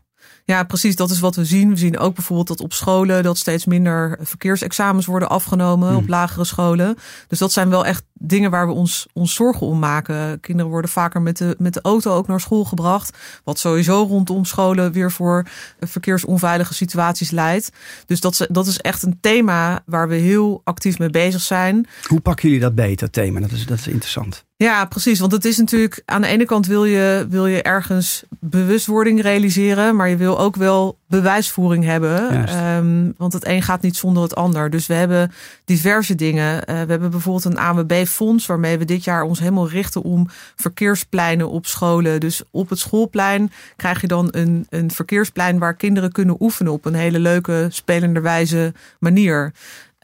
ja, 0.44 0.64
precies. 0.64 0.96
Dat 0.96 1.10
is 1.10 1.20
wat 1.20 1.36
we 1.36 1.44
zien. 1.44 1.68
We 1.68 1.76
zien 1.76 1.98
ook 1.98 2.14
bijvoorbeeld 2.14 2.48
dat 2.48 2.60
op 2.60 2.72
scholen 2.72 3.22
dat 3.22 3.38
steeds 3.38 3.64
minder 3.64 4.18
verkeersexamens 4.20 5.06
worden 5.06 5.28
afgenomen 5.28 5.96
op 5.96 6.08
lagere 6.08 6.44
scholen. 6.44 6.96
Dus 7.28 7.38
dat 7.38 7.52
zijn 7.52 7.70
wel 7.70 7.86
echt 7.86 8.04
dingen 8.12 8.50
waar 8.50 8.66
we 8.66 8.72
ons, 8.72 9.06
ons 9.12 9.34
zorgen 9.34 9.66
om 9.66 9.78
maken. 9.78 10.40
Kinderen 10.40 10.70
worden 10.70 10.90
vaker 10.90 11.22
met 11.22 11.36
de, 11.36 11.54
met 11.58 11.74
de 11.74 11.80
auto 11.80 12.14
ook 12.14 12.26
naar 12.26 12.40
school 12.40 12.64
gebracht. 12.64 13.18
Wat 13.44 13.58
sowieso 13.58 14.02
rondom 14.02 14.44
scholen 14.44 14.92
weer 14.92 15.12
voor 15.12 15.46
verkeersonveilige 15.80 16.74
situaties 16.74 17.30
leidt. 17.30 17.70
Dus 18.06 18.20
dat, 18.20 18.46
dat 18.50 18.66
is 18.66 18.78
echt 18.78 19.02
een 19.02 19.18
thema 19.20 19.82
waar 19.86 20.08
we 20.08 20.14
heel 20.14 20.60
actief 20.64 20.98
mee 20.98 21.10
bezig 21.10 21.40
zijn. 21.40 21.86
Hoe 22.06 22.20
pakken 22.20 22.48
jullie 22.48 22.64
dat 22.64 22.74
beter, 22.74 22.98
dat 22.98 23.12
thema? 23.12 23.40
Dat 23.40 23.50
is, 23.50 23.66
dat 23.66 23.78
is 23.78 23.88
interessant. 23.88 24.44
Ja, 24.62 24.84
precies. 24.84 25.18
Want 25.18 25.32
het 25.32 25.44
is 25.44 25.58
natuurlijk 25.58 26.02
aan 26.04 26.22
de 26.22 26.28
ene 26.28 26.44
kant 26.44 26.66
wil 26.66 26.84
je, 26.84 27.26
wil 27.28 27.46
je 27.46 27.62
ergens 27.62 28.22
bewustwording 28.40 29.22
realiseren, 29.22 29.96
maar 29.96 30.08
je 30.08 30.16
wil 30.16 30.38
ook 30.38 30.56
wel 30.56 30.98
bewijsvoering 31.08 31.84
hebben. 31.84 32.48
Um, 32.76 33.14
want 33.16 33.32
het 33.32 33.46
een 33.46 33.62
gaat 33.62 33.82
niet 33.82 33.96
zonder 33.96 34.22
het 34.22 34.34
ander. 34.34 34.70
Dus 34.70 34.86
we 34.86 34.94
hebben 34.94 35.32
diverse 35.64 36.14
dingen. 36.14 36.54
Uh, 36.54 36.60
we 36.66 36.90
hebben 36.90 37.10
bijvoorbeeld 37.10 37.44
een 37.44 37.58
ANWB-fonds 37.58 38.46
waarmee 38.46 38.78
we 38.78 38.84
dit 38.84 39.04
jaar 39.04 39.22
ons 39.22 39.38
helemaal 39.38 39.68
richten 39.68 40.02
om 40.02 40.28
verkeerspleinen 40.56 41.50
op 41.50 41.66
scholen. 41.66 42.20
Dus 42.20 42.42
op 42.50 42.68
het 42.68 42.78
schoolplein 42.78 43.52
krijg 43.76 44.00
je 44.00 44.06
dan 44.06 44.28
een, 44.30 44.66
een 44.68 44.90
verkeersplein 44.90 45.58
waar 45.58 45.74
kinderen 45.74 46.12
kunnen 46.12 46.36
oefenen 46.40 46.72
op 46.72 46.84
een 46.84 46.94
hele 46.94 47.18
leuke, 47.18 47.66
spelenderwijze 47.70 48.72
manier. 48.98 49.52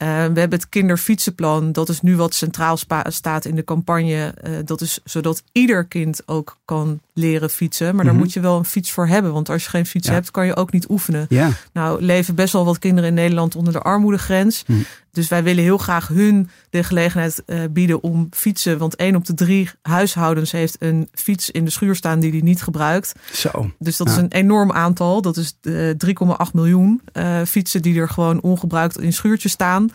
Uh, 0.02 0.08
we 0.08 0.40
hebben 0.40 0.58
het 0.58 0.68
kinderfietsenplan. 0.68 1.72
Dat 1.72 1.88
is 1.88 2.00
nu 2.00 2.16
wat 2.16 2.34
centraal 2.34 2.78
staat 3.06 3.44
in 3.44 3.56
de 3.56 3.64
campagne. 3.64 4.34
Uh, 4.44 4.58
dat 4.64 4.80
is 4.80 5.00
zodat 5.04 5.42
ieder 5.52 5.84
kind 5.84 6.22
ook 6.26 6.58
kan 6.64 7.00
leren 7.12 7.50
fietsen. 7.50 7.86
Maar 7.86 7.94
mm 7.94 7.98
-hmm. 7.98 8.06
daar 8.06 8.14
mhm. 8.14 8.24
moet 8.24 8.32
je 8.32 8.40
wel 8.40 8.58
een 8.58 8.64
fiets 8.64 8.90
voor 8.90 9.06
hebben. 9.06 9.32
Want 9.32 9.48
als 9.48 9.64
je 9.64 9.70
geen 9.70 9.86
fiets 9.86 10.06
ja. 10.06 10.12
hebt, 10.12 10.30
kan 10.30 10.46
je 10.46 10.56
ook 10.56 10.72
niet 10.72 10.88
oefenen. 10.88 11.26
Ja. 11.28 11.50
Nou, 11.72 12.02
leven 12.02 12.34
best 12.34 12.52
wel 12.52 12.64
wat 12.64 12.78
kinderen 12.78 13.08
in 13.08 13.14
Nederland 13.14 13.56
onder 13.56 13.72
de 13.72 13.80
armoedegrens. 13.80 14.64
Mm. 14.66 14.84
Dus 15.16 15.28
wij 15.28 15.42
willen 15.42 15.62
heel 15.62 15.78
graag 15.78 16.08
hun 16.08 16.50
de 16.70 16.84
gelegenheid 16.84 17.42
uh, 17.46 17.60
bieden 17.70 18.02
om 18.02 18.26
fietsen. 18.30 18.78
Want 18.78 18.96
één 18.96 19.16
op 19.16 19.24
de 19.24 19.34
drie 19.34 19.70
huishoudens 19.82 20.52
heeft 20.52 20.76
een 20.78 21.08
fiets 21.12 21.50
in 21.50 21.64
de 21.64 21.70
schuur 21.70 21.94
staan 21.94 22.20
die 22.20 22.30
hij 22.30 22.40
niet 22.40 22.62
gebruikt. 22.62 23.12
Zo. 23.32 23.70
Dus 23.78 23.96
dat 23.96 24.06
ja. 24.06 24.12
is 24.12 24.18
een 24.18 24.32
enorm 24.32 24.72
aantal. 24.72 25.22
Dat 25.22 25.36
is 25.36 25.54
3,8 25.68 26.52
miljoen 26.52 27.02
uh, 27.12 27.42
fietsen 27.42 27.82
die 27.82 28.00
er 28.00 28.08
gewoon 28.08 28.40
ongebruikt 28.40 29.00
in 29.00 29.12
schuurtjes 29.12 29.52
staan. 29.52 29.90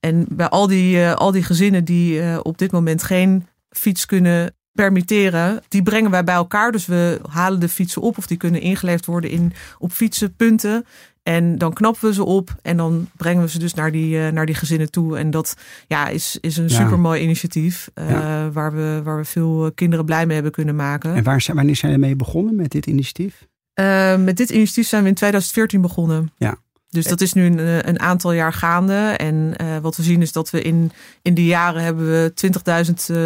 En 0.00 0.26
bij 0.28 0.48
al 0.48 0.66
die, 0.66 1.08
al 1.08 1.30
die 1.30 1.42
gezinnen 1.42 1.84
die 1.84 2.44
op 2.44 2.58
dit 2.58 2.72
moment 2.72 3.02
geen 3.02 3.46
fiets 3.70 4.06
kunnen 4.06 4.54
permitteren, 4.72 5.62
die 5.68 5.82
brengen 5.82 6.10
wij 6.10 6.24
bij 6.24 6.34
elkaar. 6.34 6.72
Dus 6.72 6.86
we 6.86 7.20
halen 7.28 7.60
de 7.60 7.68
fietsen 7.68 8.02
op 8.02 8.18
of 8.18 8.26
die 8.26 8.36
kunnen 8.36 8.60
ingeleverd 8.60 9.06
worden 9.06 9.30
in, 9.30 9.52
op 9.78 9.92
fietsenpunten. 9.92 10.86
En 11.22 11.58
dan 11.58 11.72
knappen 11.72 12.08
we 12.08 12.14
ze 12.14 12.24
op 12.24 12.54
en 12.62 12.76
dan 12.76 13.08
brengen 13.16 13.42
we 13.42 13.48
ze 13.48 13.58
dus 13.58 13.74
naar 13.74 13.92
die, 13.92 14.16
uh, 14.16 14.28
naar 14.28 14.46
die 14.46 14.54
gezinnen 14.54 14.90
toe. 14.90 15.18
En 15.18 15.30
dat 15.30 15.56
ja, 15.86 16.08
is, 16.08 16.38
is 16.40 16.56
een 16.56 16.68
ja. 16.68 16.76
super 16.76 16.98
mooi 16.98 17.22
initiatief 17.22 17.90
uh, 17.94 18.10
ja. 18.10 18.50
waar, 18.50 18.74
we, 18.74 19.00
waar 19.04 19.16
we 19.16 19.24
veel 19.24 19.72
kinderen 19.74 20.04
blij 20.04 20.26
mee 20.26 20.34
hebben 20.34 20.52
kunnen 20.52 20.76
maken. 20.76 21.14
En 21.14 21.22
waar 21.22 21.40
zijn, 21.40 21.56
wanneer 21.56 21.76
zijn 21.76 21.92
we 21.92 21.98
mee 21.98 22.16
begonnen 22.16 22.56
met 22.56 22.70
dit 22.70 22.86
initiatief? 22.86 23.46
Uh, 23.80 24.16
met 24.16 24.36
dit 24.36 24.50
initiatief 24.50 24.88
zijn 24.88 25.02
we 25.02 25.08
in 25.08 25.14
2014 25.14 25.80
begonnen. 25.80 26.32
Ja. 26.36 26.56
Dus 26.88 27.06
dat 27.06 27.20
is 27.20 27.32
nu 27.32 27.46
een, 27.46 27.88
een 27.88 28.00
aantal 28.00 28.32
jaar 28.32 28.52
gaande. 28.52 28.94
En 29.16 29.54
wat 29.82 29.96
we 29.96 30.02
zien 30.02 30.22
is 30.22 30.32
dat 30.32 30.50
we 30.50 30.62
in, 30.62 30.92
in 31.22 31.34
die 31.34 31.46
jaren 31.46 31.82
hebben 31.82 32.06
we 32.06 32.32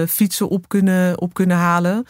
20.000 0.04 0.08
fietsen 0.08 0.48
op 0.48 0.68
kunnen, 0.68 1.20
op 1.20 1.34
kunnen 1.34 1.56
halen. 1.56 2.06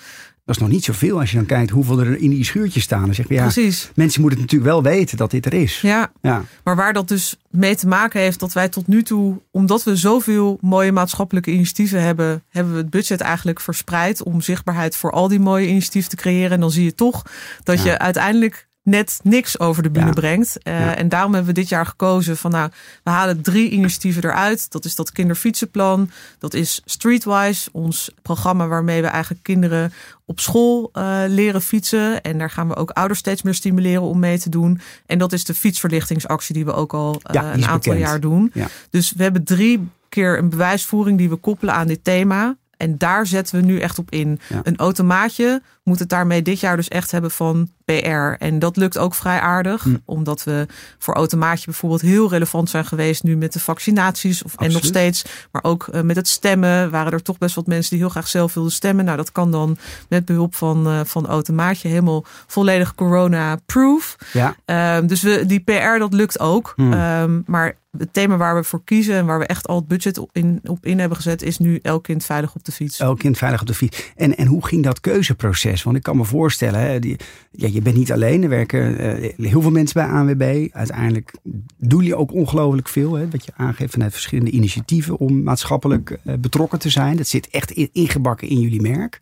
Dat 0.46 0.54
is 0.54 0.60
nog 0.60 0.70
niet 0.70 0.84
zoveel 0.84 1.20
als 1.20 1.30
je 1.30 1.36
dan 1.36 1.46
kijkt 1.46 1.70
hoeveel 1.70 2.00
er 2.00 2.18
in 2.18 2.30
die 2.30 2.44
schuurtjes 2.44 2.82
staan. 2.82 3.04
Dan 3.04 3.14
zeg 3.14 3.28
je, 3.28 3.34
ja, 3.34 3.42
Precies. 3.42 3.90
mensen 3.94 4.20
moeten 4.20 4.40
natuurlijk 4.40 4.70
wel 4.70 4.82
weten 4.82 5.16
dat 5.16 5.30
dit 5.30 5.46
er 5.46 5.54
is. 5.54 5.80
Ja, 5.80 6.12
ja, 6.22 6.44
maar 6.64 6.76
waar 6.76 6.92
dat 6.92 7.08
dus 7.08 7.36
mee 7.50 7.76
te 7.76 7.86
maken 7.86 8.20
heeft 8.20 8.40
dat 8.40 8.52
wij 8.52 8.68
tot 8.68 8.86
nu 8.86 9.02
toe, 9.02 9.40
omdat 9.50 9.84
we 9.84 9.96
zoveel 9.96 10.58
mooie 10.60 10.92
maatschappelijke 10.92 11.50
initiatieven 11.50 12.02
hebben, 12.02 12.42
hebben 12.48 12.72
we 12.72 12.78
het 12.78 12.90
budget 12.90 13.20
eigenlijk 13.20 13.60
verspreid 13.60 14.22
om 14.22 14.40
zichtbaarheid 14.40 14.96
voor 14.96 15.10
al 15.10 15.28
die 15.28 15.40
mooie 15.40 15.68
initiatieven 15.68 16.10
te 16.10 16.16
creëren. 16.16 16.50
En 16.50 16.60
dan 16.60 16.70
zie 16.70 16.84
je 16.84 16.94
toch 16.94 17.22
dat 17.62 17.82
ja. 17.82 17.84
je 17.84 17.98
uiteindelijk 17.98 18.65
net 18.86 19.20
niks 19.22 19.58
over 19.58 19.82
de 19.82 19.90
bühne 19.90 20.06
ja. 20.06 20.12
brengt. 20.12 20.58
Uh, 20.62 20.80
ja. 20.80 20.96
En 20.96 21.08
daarom 21.08 21.34
hebben 21.34 21.54
we 21.54 21.60
dit 21.60 21.68
jaar 21.68 21.86
gekozen 21.86 22.36
van 22.36 22.50
nou, 22.50 22.70
we 23.02 23.10
halen 23.10 23.42
drie 23.42 23.70
initiatieven 23.70 24.24
eruit. 24.24 24.70
Dat 24.70 24.84
is 24.84 24.94
dat 24.94 25.12
kinderfietsenplan. 25.12 26.10
Dat 26.38 26.54
is 26.54 26.82
Streetwise, 26.84 27.68
ons 27.72 28.10
programma 28.22 28.66
waarmee 28.66 29.02
we 29.02 29.06
eigenlijk 29.06 29.42
kinderen 29.42 29.92
op 30.24 30.40
school 30.40 30.90
uh, 30.92 31.22
leren 31.26 31.62
fietsen. 31.62 32.22
En 32.22 32.38
daar 32.38 32.50
gaan 32.50 32.68
we 32.68 32.76
ook 32.76 32.90
ouders 32.90 33.18
steeds 33.18 33.42
meer 33.42 33.54
stimuleren 33.54 34.02
om 34.02 34.18
mee 34.18 34.38
te 34.38 34.50
doen. 34.50 34.80
En 35.06 35.18
dat 35.18 35.32
is 35.32 35.44
de 35.44 35.54
fietsverlichtingsactie 35.54 36.54
die 36.54 36.64
we 36.64 36.72
ook 36.72 36.94
al 36.94 37.14
uh, 37.14 37.34
ja, 37.34 37.54
een 37.54 37.66
aantal 37.66 37.92
bekend. 37.92 37.98
jaar 37.98 38.20
doen. 38.20 38.52
Dus 38.90 39.12
we 39.16 39.22
hebben 39.22 39.44
drie 39.44 39.88
keer 40.08 40.38
een 40.38 40.48
bewijsvoering 40.48 41.18
die 41.18 41.28
we 41.28 41.36
koppelen 41.36 41.74
aan 41.74 41.86
dit 41.86 42.04
thema. 42.04 42.56
En 42.76 42.98
daar 42.98 43.26
zetten 43.26 43.60
we 43.60 43.66
nu 43.66 43.78
echt 43.78 43.98
op 43.98 44.10
in. 44.10 44.40
Een 44.62 44.76
automaatje 44.76 45.62
moet 45.86 45.98
het 45.98 46.08
daarmee 46.08 46.42
dit 46.42 46.60
jaar 46.60 46.76
dus 46.76 46.88
echt 46.88 47.10
hebben 47.10 47.30
van 47.30 47.70
PR. 47.84 48.44
En 48.44 48.58
dat 48.58 48.76
lukt 48.76 48.98
ook 48.98 49.14
vrij 49.14 49.40
aardig. 49.40 49.82
Hm. 49.82 49.96
Omdat 50.04 50.44
we 50.44 50.66
voor 50.98 51.14
automaatje 51.14 51.64
bijvoorbeeld 51.64 52.00
heel 52.00 52.30
relevant 52.30 52.70
zijn 52.70 52.84
geweest 52.84 53.22
nu 53.22 53.36
met 53.36 53.52
de 53.52 53.60
vaccinaties. 53.60 54.42
Of, 54.42 54.54
en 54.56 54.72
nog 54.72 54.84
steeds. 54.84 55.24
Maar 55.52 55.64
ook 55.64 55.88
uh, 55.92 56.00
met 56.00 56.16
het 56.16 56.28
stemmen 56.28 56.90
waren 56.90 57.12
er 57.12 57.22
toch 57.22 57.38
best 57.38 57.54
wat 57.54 57.66
mensen 57.66 57.90
die 57.90 57.98
heel 57.98 58.08
graag 58.08 58.28
zelf 58.28 58.54
wilden 58.54 58.72
stemmen. 58.72 59.04
Nou, 59.04 59.16
dat 59.16 59.32
kan 59.32 59.50
dan 59.50 59.78
met 60.08 60.24
behulp 60.24 60.54
van, 60.54 60.88
uh, 60.88 61.00
van 61.04 61.26
automaatje 61.26 61.88
helemaal 61.88 62.24
volledig 62.46 62.94
corona-proof. 62.94 64.16
Ja. 64.32 64.96
Um, 64.96 65.06
dus 65.06 65.22
we, 65.22 65.46
die 65.46 65.60
PR, 65.60 65.98
dat 65.98 66.12
lukt 66.12 66.40
ook. 66.40 66.72
Hm. 66.76 66.92
Um, 66.92 67.42
maar 67.46 67.76
het 67.98 68.12
thema 68.12 68.36
waar 68.36 68.54
we 68.54 68.64
voor 68.64 68.84
kiezen 68.84 69.14
en 69.14 69.26
waar 69.26 69.38
we 69.38 69.46
echt 69.46 69.66
al 69.66 69.76
het 69.76 69.88
budget 69.88 70.18
op 70.18 70.30
in, 70.32 70.60
op 70.64 70.86
in 70.86 70.98
hebben 70.98 71.16
gezet, 71.16 71.42
is 71.42 71.58
nu 71.58 71.78
elk 71.82 72.02
kind 72.02 72.24
veilig 72.24 72.54
op 72.54 72.64
de 72.64 72.72
fiets. 72.72 72.98
Elk 72.98 73.18
kind 73.18 73.38
veilig 73.38 73.60
op 73.60 73.66
de 73.66 73.74
fiets. 73.74 74.12
En, 74.16 74.36
en 74.36 74.46
hoe 74.46 74.66
ging 74.66 74.84
dat 74.84 75.00
keuzeproces? 75.00 75.75
Want 75.82 75.96
ik 75.96 76.02
kan 76.02 76.16
me 76.16 76.24
voorstellen, 76.24 76.80
hè, 76.80 76.98
die, 76.98 77.16
ja, 77.50 77.68
je 77.72 77.82
bent 77.82 77.96
niet 77.96 78.12
alleen. 78.12 78.42
Er 78.42 78.48
werken 78.48 79.00
uh, 79.00 79.48
heel 79.48 79.62
veel 79.62 79.70
mensen 79.70 80.00
bij 80.00 80.10
ANWB. 80.12 80.68
Uiteindelijk 80.72 81.34
doen 81.76 82.04
je 82.04 82.16
ook 82.16 82.32
ongelooflijk 82.32 82.88
veel. 82.88 83.14
Hè, 83.14 83.30
wat 83.30 83.44
je 83.44 83.52
aangeeft 83.56 83.92
vanuit 83.92 84.12
verschillende 84.12 84.50
initiatieven 84.50 85.18
om 85.18 85.42
maatschappelijk 85.42 86.18
uh, 86.24 86.34
betrokken 86.34 86.78
te 86.78 86.90
zijn. 86.90 87.16
Dat 87.16 87.26
zit 87.26 87.48
echt 87.48 87.70
in, 87.70 87.88
ingebakken 87.92 88.48
in 88.48 88.60
jullie 88.60 88.80
merk. 88.80 89.20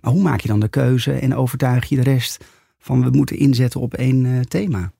Maar 0.00 0.12
hoe 0.12 0.22
maak 0.22 0.40
je 0.40 0.48
dan 0.48 0.60
de 0.60 0.68
keuze 0.68 1.12
en 1.12 1.34
overtuig 1.34 1.88
je 1.88 1.96
de 1.96 2.02
rest 2.02 2.44
van 2.78 3.02
we 3.02 3.10
moeten 3.10 3.38
inzetten 3.38 3.80
op 3.80 3.94
één 3.94 4.24
uh, 4.24 4.40
thema? 4.40 4.92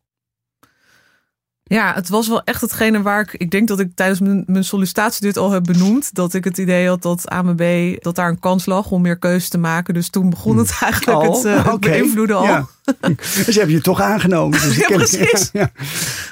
Ja, 1.68 1.94
het 1.94 2.08
was 2.08 2.28
wel 2.28 2.42
echt 2.44 2.60
hetgene 2.60 3.02
waar 3.02 3.20
ik. 3.20 3.32
Ik 3.32 3.50
denk 3.50 3.68
dat 3.68 3.80
ik 3.80 3.90
tijdens 3.94 4.20
mijn, 4.20 4.44
mijn 4.46 4.64
sollicitatie 4.64 5.20
dit 5.20 5.36
al 5.36 5.50
heb 5.50 5.64
benoemd. 5.64 6.14
Dat 6.14 6.34
ik 6.34 6.44
het 6.44 6.58
idee 6.58 6.88
had 6.88 7.02
dat 7.02 7.28
AMB 7.28 7.94
dat 8.00 8.14
daar 8.14 8.28
een 8.28 8.38
kans 8.38 8.66
lag 8.66 8.90
om 8.90 9.02
meer 9.02 9.18
keuze 9.18 9.48
te 9.48 9.58
maken. 9.58 9.94
Dus 9.94 10.10
toen 10.10 10.30
begon 10.30 10.56
het 10.56 10.78
eigenlijk 10.80 11.18
al? 11.18 11.34
het, 11.34 11.44
uh, 11.44 11.66
het 11.66 11.80
beïnvloeden 11.80 12.36
al. 12.36 12.44
Ja. 12.44 12.66
dus 13.46 13.56
heb 13.56 13.68
je 13.68 13.80
toch 13.80 14.00
aangenomen. 14.00 14.60
Dus 14.60 14.76
ja, 14.86 14.86
precies. 14.86 15.50
Ja, 15.52 15.70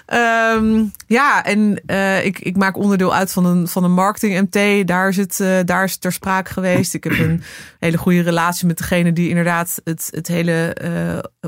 ja. 0.06 0.54
Um, 0.54 0.92
ja 1.06 1.44
en 1.44 1.82
uh, 1.86 2.24
ik, 2.24 2.38
ik 2.38 2.56
maak 2.56 2.76
onderdeel 2.76 3.14
uit 3.14 3.32
van 3.32 3.46
een, 3.46 3.68
van 3.68 3.84
een 3.84 3.92
marketing 3.92 4.40
MT. 4.40 4.86
Daar 4.88 5.08
is, 5.08 5.16
het, 5.16 5.38
uh, 5.40 5.58
daar 5.64 5.84
is 5.84 5.92
het 5.92 6.00
ter 6.00 6.12
sprake 6.12 6.52
geweest. 6.52 6.94
Ik 6.94 7.04
heb 7.04 7.18
een 7.18 7.42
hele 7.78 7.96
goede 7.96 8.20
relatie 8.20 8.66
met 8.66 8.78
degene 8.78 9.12
die 9.12 9.28
inderdaad 9.28 9.80
het, 9.84 10.08
het 10.10 10.28
hele 10.28 10.76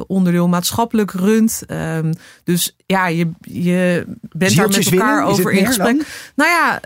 onderdeel 0.07 0.49
maatschappelijk 0.49 1.11
runt. 1.11 1.63
Um, 1.69 2.13
dus 2.45 2.77
ja, 2.87 3.07
je, 3.07 3.31
je 3.41 3.76
bent 4.33 4.53
Zieltjes 4.53 4.85
daar 4.87 4.95
met 4.95 5.03
elkaar 5.03 5.17
winnen? 5.17 5.41
over 5.41 5.53
in 5.53 5.67
gesprek. 5.67 5.97
Dan? 5.97 6.05
Nou 6.35 6.51
ja, 6.51 6.81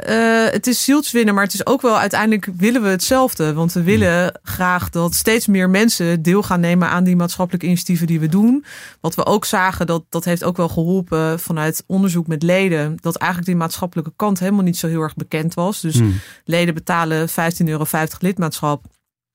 het 0.50 0.66
is 0.66 0.84
zieltjes 0.84 1.12
winnen, 1.12 1.34
maar 1.34 1.44
het 1.44 1.54
is 1.54 1.66
ook 1.66 1.82
wel 1.82 1.98
uiteindelijk 1.98 2.48
willen 2.56 2.82
we 2.82 2.88
hetzelfde. 2.88 3.52
Want 3.52 3.72
we 3.72 3.82
willen 3.82 4.20
hmm. 4.20 4.30
graag 4.42 4.90
dat 4.90 5.14
steeds 5.14 5.46
meer 5.46 5.70
mensen 5.70 6.22
deel 6.22 6.42
gaan 6.42 6.60
nemen 6.60 6.88
aan 6.88 7.04
die 7.04 7.16
maatschappelijke 7.16 7.66
initiatieven 7.66 8.06
die 8.06 8.20
we 8.20 8.28
doen. 8.28 8.64
Wat 9.00 9.14
we 9.14 9.26
ook 9.26 9.44
zagen, 9.44 9.86
dat, 9.86 10.04
dat 10.08 10.24
heeft 10.24 10.44
ook 10.44 10.56
wel 10.56 10.68
geholpen 10.68 11.40
vanuit 11.40 11.84
onderzoek 11.86 12.26
met 12.26 12.42
leden. 12.42 12.96
Dat 13.00 13.16
eigenlijk 13.16 13.50
die 13.50 13.60
maatschappelijke 13.60 14.12
kant 14.16 14.38
helemaal 14.38 14.64
niet 14.64 14.78
zo 14.78 14.86
heel 14.86 15.02
erg 15.02 15.14
bekend 15.14 15.54
was. 15.54 15.80
Dus 15.80 15.98
hmm. 15.98 16.20
leden 16.44 16.74
betalen 16.74 17.28
15,50 17.28 17.34
euro 17.64 17.84
lidmaatschap. 18.18 18.84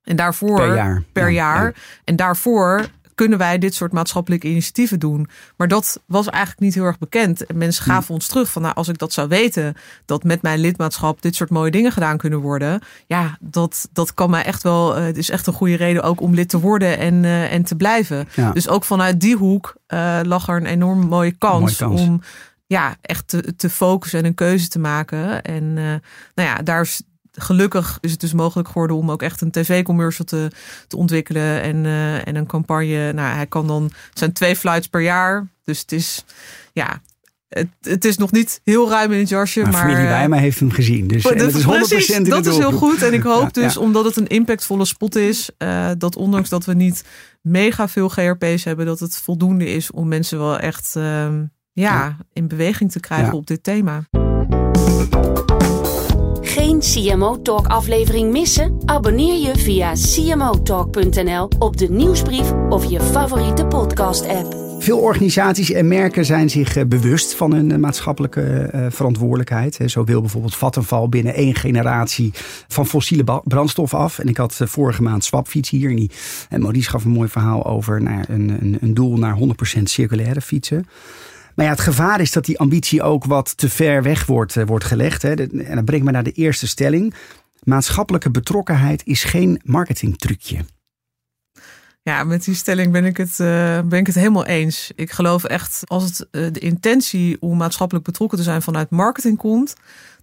En 0.04 0.16
daarvoor 0.16 0.56
per 0.58 0.76
jaar. 0.76 1.04
Per 1.12 1.30
ja, 1.30 1.34
jaar. 1.34 1.66
Ja. 1.66 1.74
En 2.04 2.16
daarvoor 2.16 2.86
kunnen 3.16 3.38
wij 3.38 3.58
dit 3.58 3.76
soort 3.76 3.92
maatschappelijke 3.92 4.48
initiatieven 4.48 5.00
doen. 5.00 5.28
Maar 5.58 5.68
dat 5.68 6.02
was 6.06 6.28
eigenlijk 6.28 6.60
niet 6.64 6.74
heel 6.74 6.84
erg 6.84 6.98
bekend. 6.98 7.46
En 7.46 7.58
mensen 7.58 7.84
gaven 7.84 8.14
ons 8.14 8.28
terug 8.28 8.52
van, 8.52 8.62
nou, 8.62 8.76
als 8.76 8.88
ik 8.88 8.98
dat 8.98 9.14
zou 9.14 9.28
weten, 9.28 9.76
dat 10.06 10.24
met 10.24 10.42
mijn 10.42 10.60
lidmaatschap 10.60 11.22
dit 11.22 11.36
soort 11.36 11.50
mooie 11.50 11.72
dingen 11.72 11.92
gedaan 11.92 12.18
kunnen 12.18 12.40
worden. 12.40 12.82
Ja, 13.08 13.38
dat, 13.40 13.90
dat 13.94 14.14
kan 14.14 14.30
mij 14.30 14.44
echt 14.44 14.64
wel, 14.64 14.96
het 14.96 15.18
is 15.18 15.30
echt 15.30 15.48
een 15.48 15.54
goede 15.54 15.76
reden 15.76 16.04
ook 16.04 16.22
om 16.22 16.34
lid 16.34 16.50
te 16.50 16.60
worden 16.60 16.98
en, 16.98 17.26
en 17.26 17.64
te 17.64 17.76
blijven. 17.76 18.28
Dus 18.54 18.68
ook 18.68 18.84
vanuit 18.84 19.20
die 19.20 19.36
hoek 19.36 19.76
lag 20.24 20.48
er 20.48 20.56
een 20.56 20.66
enorm 20.66 21.00
mooie 21.00 21.32
kans, 21.38 21.80
mooie 21.80 21.96
kans. 21.96 22.02
om 22.02 22.22
ja, 22.68 22.96
echt 23.02 23.28
te, 23.28 23.56
te 23.56 23.70
focussen 23.70 24.20
en 24.20 24.26
een 24.26 24.34
keuze 24.34 24.68
te 24.68 24.80
maken. 24.80 25.42
En 25.42 25.64
uh, 25.64 25.84
nou 26.36 26.50
ja, 26.50 26.56
daar 26.56 26.82
is 26.82 27.02
gelukkig 27.36 27.98
is 28.02 28.12
het 28.12 28.20
dus 28.20 28.34
mogelijk 28.34 28.68
geworden 28.68 28.96
om 28.96 29.12
ook 29.12 29.22
echt 29.22 29.42
een 29.42 29.52
tv-commercial 29.52 30.26
te, 30.26 30.52
te 30.88 30.98
ontwikkelen 30.98 31.62
en, 31.62 31.76
uh, 31.76 32.28
en 32.28 32.36
een 32.36 32.46
campagne. 32.46 33.14
Nou, 33.14 33.36
hij 33.36 33.48
kan 33.48 33.68
dan, 33.68 33.84
het 33.84 34.20
zijn 34.20 34.34
twee 34.34 34.56
flights 34.56 34.88
per 34.88 35.02
jaar. 35.02 35.48
Dus 35.64 35.80
het 35.80 35.92
is, 35.92 36.26
ja, 36.74 37.02
het, 37.48 37.68
het, 37.82 38.06
is 38.06 38.18
nog 38.18 38.32
niet 38.32 38.62
heel 38.64 38.90
ruim 38.90 39.12
in 39.12 39.20
het 39.20 39.30
jasje. 39.30 39.62
Maar, 39.62 39.72
maar 39.72 39.82
familie 39.82 40.08
Wijma 40.08 40.38
heeft 40.38 40.60
hem 40.60 40.72
gezien. 40.72 41.08
Dus 41.08 41.24
dat 41.24 41.54
is 41.54 41.64
100% 41.64 41.68
precies, 41.68 42.30
dat 42.30 42.46
is 42.46 42.58
heel 42.58 42.72
goed. 42.72 43.02
En 43.02 43.14
ik 43.14 43.24
hoop 43.24 43.54
dus, 43.54 43.78
omdat 43.78 44.06
het 44.06 44.16
een 44.16 44.28
impactvolle 44.28 44.86
spot 44.86 45.16
is, 45.16 45.50
uh, 45.58 45.90
dat 45.98 46.16
ondanks 46.16 46.50
dat 46.50 46.66
we 46.66 46.74
niet 46.74 47.04
mega 47.42 47.88
veel 47.88 48.10
GRP's 48.10 48.64
hebben, 48.64 48.86
dat 48.86 49.00
het 49.00 49.18
voldoende 49.18 49.66
is 49.66 49.92
om 49.92 50.08
mensen 50.08 50.38
wel 50.38 50.60
echt 50.60 50.94
uh, 50.98 51.28
ja, 51.72 52.18
in 52.34 52.48
beweging 52.48 52.92
te 52.92 53.00
krijgen 53.00 53.34
op 53.34 53.48
dit 53.48 53.64
thema. 53.64 54.04
Geen 56.56 56.80
CMO 56.80 57.42
Talk 57.42 57.68
aflevering 57.68 58.32
missen? 58.32 58.78
Abonneer 58.86 59.48
je 59.48 59.58
via 59.58 59.94
cmotalk.nl 59.94 61.50
op 61.60 61.78
de 61.78 61.90
nieuwsbrief 61.90 62.52
of 62.70 62.86
je 62.86 63.02
favoriete 63.02 63.66
podcast 63.66 64.28
app. 64.28 64.56
Veel 64.80 64.98
organisaties 64.98 65.72
en 65.72 65.88
merken 65.88 66.26
zijn 66.26 66.50
zich 66.50 66.76
eh, 66.76 66.86
bewust 66.86 67.34
van 67.34 67.54
hun 67.54 67.72
eh, 67.72 67.78
maatschappelijke 67.78 68.72
uh, 68.76 68.86
verantwoordelijkheid. 68.90 69.80
Zo 69.86 70.04
wil 70.04 70.22
bijvoorbeeld 70.22 70.56
Vattenval 70.56 71.10
binnen 71.10 71.34
één 71.34 71.56
generatie 71.56 72.32
van 72.68 72.88
fossiele 72.88 73.42
brandstof 73.44 73.94
af. 73.94 74.20
En 74.20 74.28
ik 74.28 74.38
had 74.38 74.62
vorige 74.64 75.02
maand 75.02 75.24
Swapfiets 75.24 75.70
hier. 75.70 75.90
En, 75.90 76.10
en 76.50 76.62
Maurice 76.62 76.90
gaf 76.90 77.06
een 77.06 77.12
mooi 77.12 77.30
verhaal 77.30 77.66
over 77.66 77.96
een, 77.96 78.24
een, 78.28 78.78
een 78.82 78.94
doel 78.94 79.18
naar 79.18 79.38
100% 79.80 79.84
circulaire 79.84 80.42
fietsen. 80.42 80.88
Maar 81.56 81.66
ja, 81.66 81.72
het 81.72 81.80
gevaar 81.80 82.22
is 82.22 82.32
dat 82.32 82.46
die 82.46 82.60
ambitie 82.60 83.02
ook 83.02 83.26
wat 83.26 83.58
te 83.58 83.70
ver 83.70 84.04
weg 84.04 84.26
wordt, 84.26 84.66
wordt 84.66 84.86
gelegd. 84.86 85.22
Hè. 85.22 85.34
En 85.64 85.76
dat 85.76 85.86
brengt 85.86 86.06
me 86.06 86.12
naar 86.12 86.24
de 86.24 86.32
eerste 86.32 86.68
stelling. 86.68 87.14
Maatschappelijke 87.64 88.32
betrokkenheid 88.32 89.02
is 89.06 89.24
geen 89.24 89.62
marketingtrucje. 89.64 90.66
Ja, 92.02 92.24
met 92.24 92.44
die 92.44 92.56
stelling 92.56 92.92
ben 92.92 93.06
ik, 93.06 93.18
het, 93.18 93.40
uh, 93.40 93.80
ben 93.82 94.00
ik 94.00 94.06
het 94.06 94.16
helemaal 94.16 94.46
eens. 94.46 94.92
Ik 94.96 95.12
geloof 95.12 95.44
echt, 95.44 95.82
als 95.86 96.04
het 96.04 96.28
uh, 96.32 96.48
de 96.52 96.60
intentie 96.60 97.42
om 97.42 97.58
maatschappelijk 97.58 98.06
betrokken 98.06 98.38
te 98.38 98.44
zijn 98.44 98.62
vanuit 98.62 98.90
marketing 98.90 99.38
komt, 99.38 99.76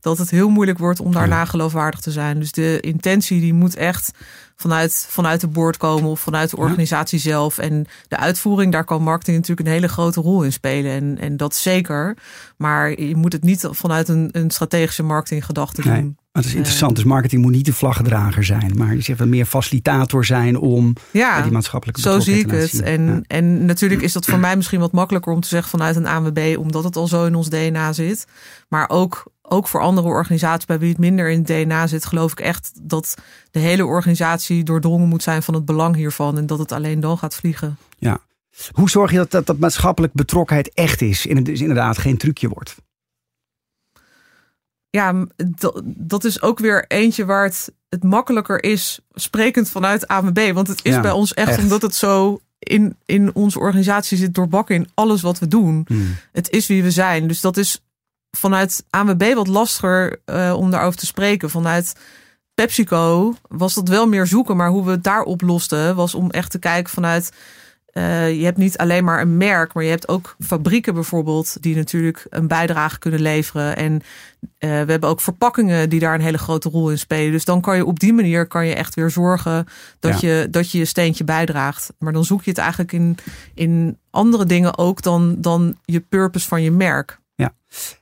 dat 0.03 0.19
het 0.19 0.31
heel 0.31 0.49
moeilijk 0.49 0.79
wordt 0.79 1.01
om 1.01 1.13
daarna 1.13 1.45
geloofwaardig 1.45 2.01
te 2.01 2.11
zijn. 2.11 2.39
Dus 2.39 2.53
de 2.53 2.81
intentie 2.81 3.41
die 3.41 3.55
moet 3.55 3.77
echt 3.77 4.11
vanuit, 4.57 5.07
vanuit 5.09 5.41
de 5.41 5.49
boord 5.49 5.77
komen 5.77 6.11
of 6.11 6.21
vanuit 6.21 6.51
de 6.51 6.57
organisatie 6.57 7.19
zelf. 7.19 7.59
En 7.59 7.87
de 8.09 8.17
uitvoering, 8.17 8.73
daar 8.73 8.85
kan 8.85 9.03
marketing 9.03 9.37
natuurlijk 9.37 9.69
een 9.69 9.75
hele 9.75 9.89
grote 9.89 10.21
rol 10.21 10.43
in 10.43 10.53
spelen. 10.53 10.93
En, 10.93 11.19
en 11.19 11.37
dat 11.37 11.55
zeker. 11.55 12.17
Maar 12.57 13.01
je 13.01 13.17
moet 13.17 13.33
het 13.33 13.43
niet 13.43 13.69
vanuit 13.71 14.09
een, 14.09 14.29
een 14.33 14.51
strategische 14.51 15.03
marketinggedachte 15.03 15.83
doen. 15.83 15.93
Nee. 15.93 16.15
Het 16.33 16.45
is 16.45 16.55
interessant, 16.55 16.97
dus 16.97 17.05
marketing 17.05 17.43
moet 17.43 17.53
niet 17.53 17.65
de 17.65 17.73
vlaggedrager 17.73 18.45
zijn, 18.45 18.73
maar 18.77 18.95
je 18.95 19.01
zegt 19.01 19.19
wel 19.19 19.29
meer 19.29 19.45
facilitator 19.45 20.25
zijn 20.25 20.59
om 20.59 20.95
ja, 21.11 21.43
die 21.43 21.53
maatschappelijke 21.53 22.01
Zo 22.01 22.21
zie 22.21 22.39
ik 22.39 22.51
het. 22.51 22.81
En, 22.81 23.25
en 23.27 23.65
natuurlijk 23.65 24.03
is 24.03 24.13
dat 24.13 24.25
voor 24.25 24.39
mij 24.39 24.57
misschien 24.57 24.81
wat 24.81 24.93
makkelijker 24.93 25.33
om 25.33 25.41
te 25.41 25.49
zeggen 25.49 25.71
vanuit 25.71 25.97
een 25.97 26.07
ANWB, 26.07 26.57
omdat 26.59 26.85
het 26.85 26.97
al 26.97 27.07
zo 27.07 27.27
in 27.27 27.35
ons 27.35 27.49
DNA 27.49 27.93
zit. 27.93 28.27
Maar 28.69 28.89
ook 28.89 29.33
ook 29.53 29.69
voor 29.69 29.81
andere 29.81 30.09
organisaties 30.09 30.67
bij 30.67 30.79
wie 30.79 30.89
het 30.89 30.99
minder 30.99 31.31
in 31.31 31.39
het 31.39 31.47
DNA 31.47 31.87
zit, 31.87 32.05
geloof 32.05 32.33
ik 32.33 32.41
echt 32.41 32.71
dat 32.83 33.15
de 33.51 33.59
hele 33.59 33.87
organisatie 33.87 34.65
doordrongen 34.65 35.09
moet 35.09 35.23
zijn 35.23 35.43
van 35.43 35.55
het 35.55 35.65
belang 35.65 35.97
hiervan 35.97 36.39
en 36.39 36.47
dat 36.47 36.59
het 36.59 36.73
alleen 36.73 37.01
dan 37.01 37.19
gaat 37.19 37.35
vliegen. 37.35 37.77
Ja. 37.99 38.21
Hoe 38.73 38.91
zorg 38.91 39.11
je 39.11 39.17
dat 39.17 39.31
dat, 39.31 39.47
dat 39.47 39.59
maatschappelijk 39.59 40.13
betrokkenheid 40.13 40.75
echt 40.75 41.01
is 41.01 41.27
en 41.27 41.37
het 41.37 41.45
dus 41.45 41.61
inderdaad 41.61 41.99
geen 41.99 42.17
trucje 42.17 42.49
wordt? 42.49 42.77
Ja, 44.91 45.27
dat, 45.85 46.25
is 46.25 46.43
ook 46.43 46.59
weer 46.59 46.85
eentje 46.89 47.25
waar 47.25 47.45
het, 47.45 47.73
het 47.89 48.03
makkelijker 48.03 48.63
is, 48.63 49.01
sprekend 49.13 49.71
vanuit 49.71 50.09
AMB. 50.09 50.51
Want 50.53 50.69
het 50.69 50.85
is 50.85 51.01
bij 51.01 51.11
ons 51.11 51.35
echt, 51.35 51.59
omdat 51.59 51.83
het 51.83 51.95
zo 51.95 52.41
in, 52.59 52.97
in 53.05 53.35
onze 53.35 53.59
organisatie 53.59 54.19
zit 54.19 54.35
doorbakken 54.35 54.75
in 54.75 54.89
alles 54.95 55.23
wat 55.23 55.39
we 55.39 55.49
doen. 55.49 55.85
Hmm. 55.87 56.17
Het 56.33 56.51
is 56.51 56.67
wie 56.67 56.83
we 56.83 56.91
zijn. 56.91 57.29
Dus 57.29 57.41
dat 57.41 57.57
is 57.57 57.81
vanuit 58.37 58.85
ANWB 58.91 59.35
wat 59.35 59.47
lastiger 59.47 60.21
uh, 60.27 60.55
om 60.57 60.71
daarover 60.71 60.99
te 60.99 61.07
spreken. 61.07 61.51
Vanuit 61.51 61.95
PepsiCo 62.55 63.35
was 63.49 63.75
dat 63.75 63.89
wel 63.89 64.07
meer 64.07 64.27
zoeken. 64.27 64.57
Maar 64.57 64.69
hoe 64.69 64.85
we 64.85 64.91
het 64.91 65.05
daar 65.05 65.23
oplosten 65.23 65.97
was 65.97 66.15
om 66.15 66.31
echt 66.31 66.51
te 66.51 66.59
kijken 66.59 66.93
vanuit... 66.93 67.33
Uh, 67.93 68.39
je 68.39 68.45
hebt 68.45 68.57
niet 68.57 68.79
alleen 68.79 69.05
maar 69.05 69.21
een 69.21 69.37
merk, 69.37 69.73
maar 69.73 69.85
je 69.85 69.91
hebt 69.91 70.09
ook 70.09 70.37
fabrieken 70.41 70.95
bijvoorbeeld 70.95 71.63
die 71.63 71.77
natuurlijk 71.77 72.27
een 72.29 72.47
bijdrage 72.47 72.99
kunnen 72.99 73.21
leveren. 73.21 73.77
En 73.77 73.93
uh, 73.93 74.01
we 74.59 74.67
hebben 74.91 75.09
ook 75.09 75.21
verpakkingen 75.21 75.89
die 75.89 76.01
daar 76.01 76.15
een 76.15 76.21
hele 76.21 76.39
grote 76.39 76.69
rol 76.69 76.91
in 76.91 76.99
spelen. 76.99 77.33
Dus 77.33 77.45
dan 77.45 77.61
kan 77.61 77.77
je 77.77 77.87
op 77.87 78.01
die 78.01 78.13
manier 78.13 78.47
kan 78.47 78.67
je 78.67 78.75
echt 78.75 78.95
weer 78.95 79.11
zorgen 79.11 79.67
dat, 79.99 80.21
je, 80.21 80.47
dat 80.51 80.71
je 80.71 80.79
je 80.79 80.85
steentje 80.85 81.25
bijdraagt. 81.25 81.93
Maar 81.99 82.13
dan 82.13 82.25
zoek 82.25 82.43
je 82.43 82.51
het 82.51 82.59
eigenlijk 82.59 82.93
in, 82.93 83.17
in 83.55 83.99
andere 84.11 84.47
dingen 84.47 84.79
ook 84.79 85.03
dan, 85.03 85.35
dan 85.39 85.79
je 85.85 86.01
purpose 86.01 86.49
van 86.49 86.63
je 86.63 86.71
merk. 86.71 87.21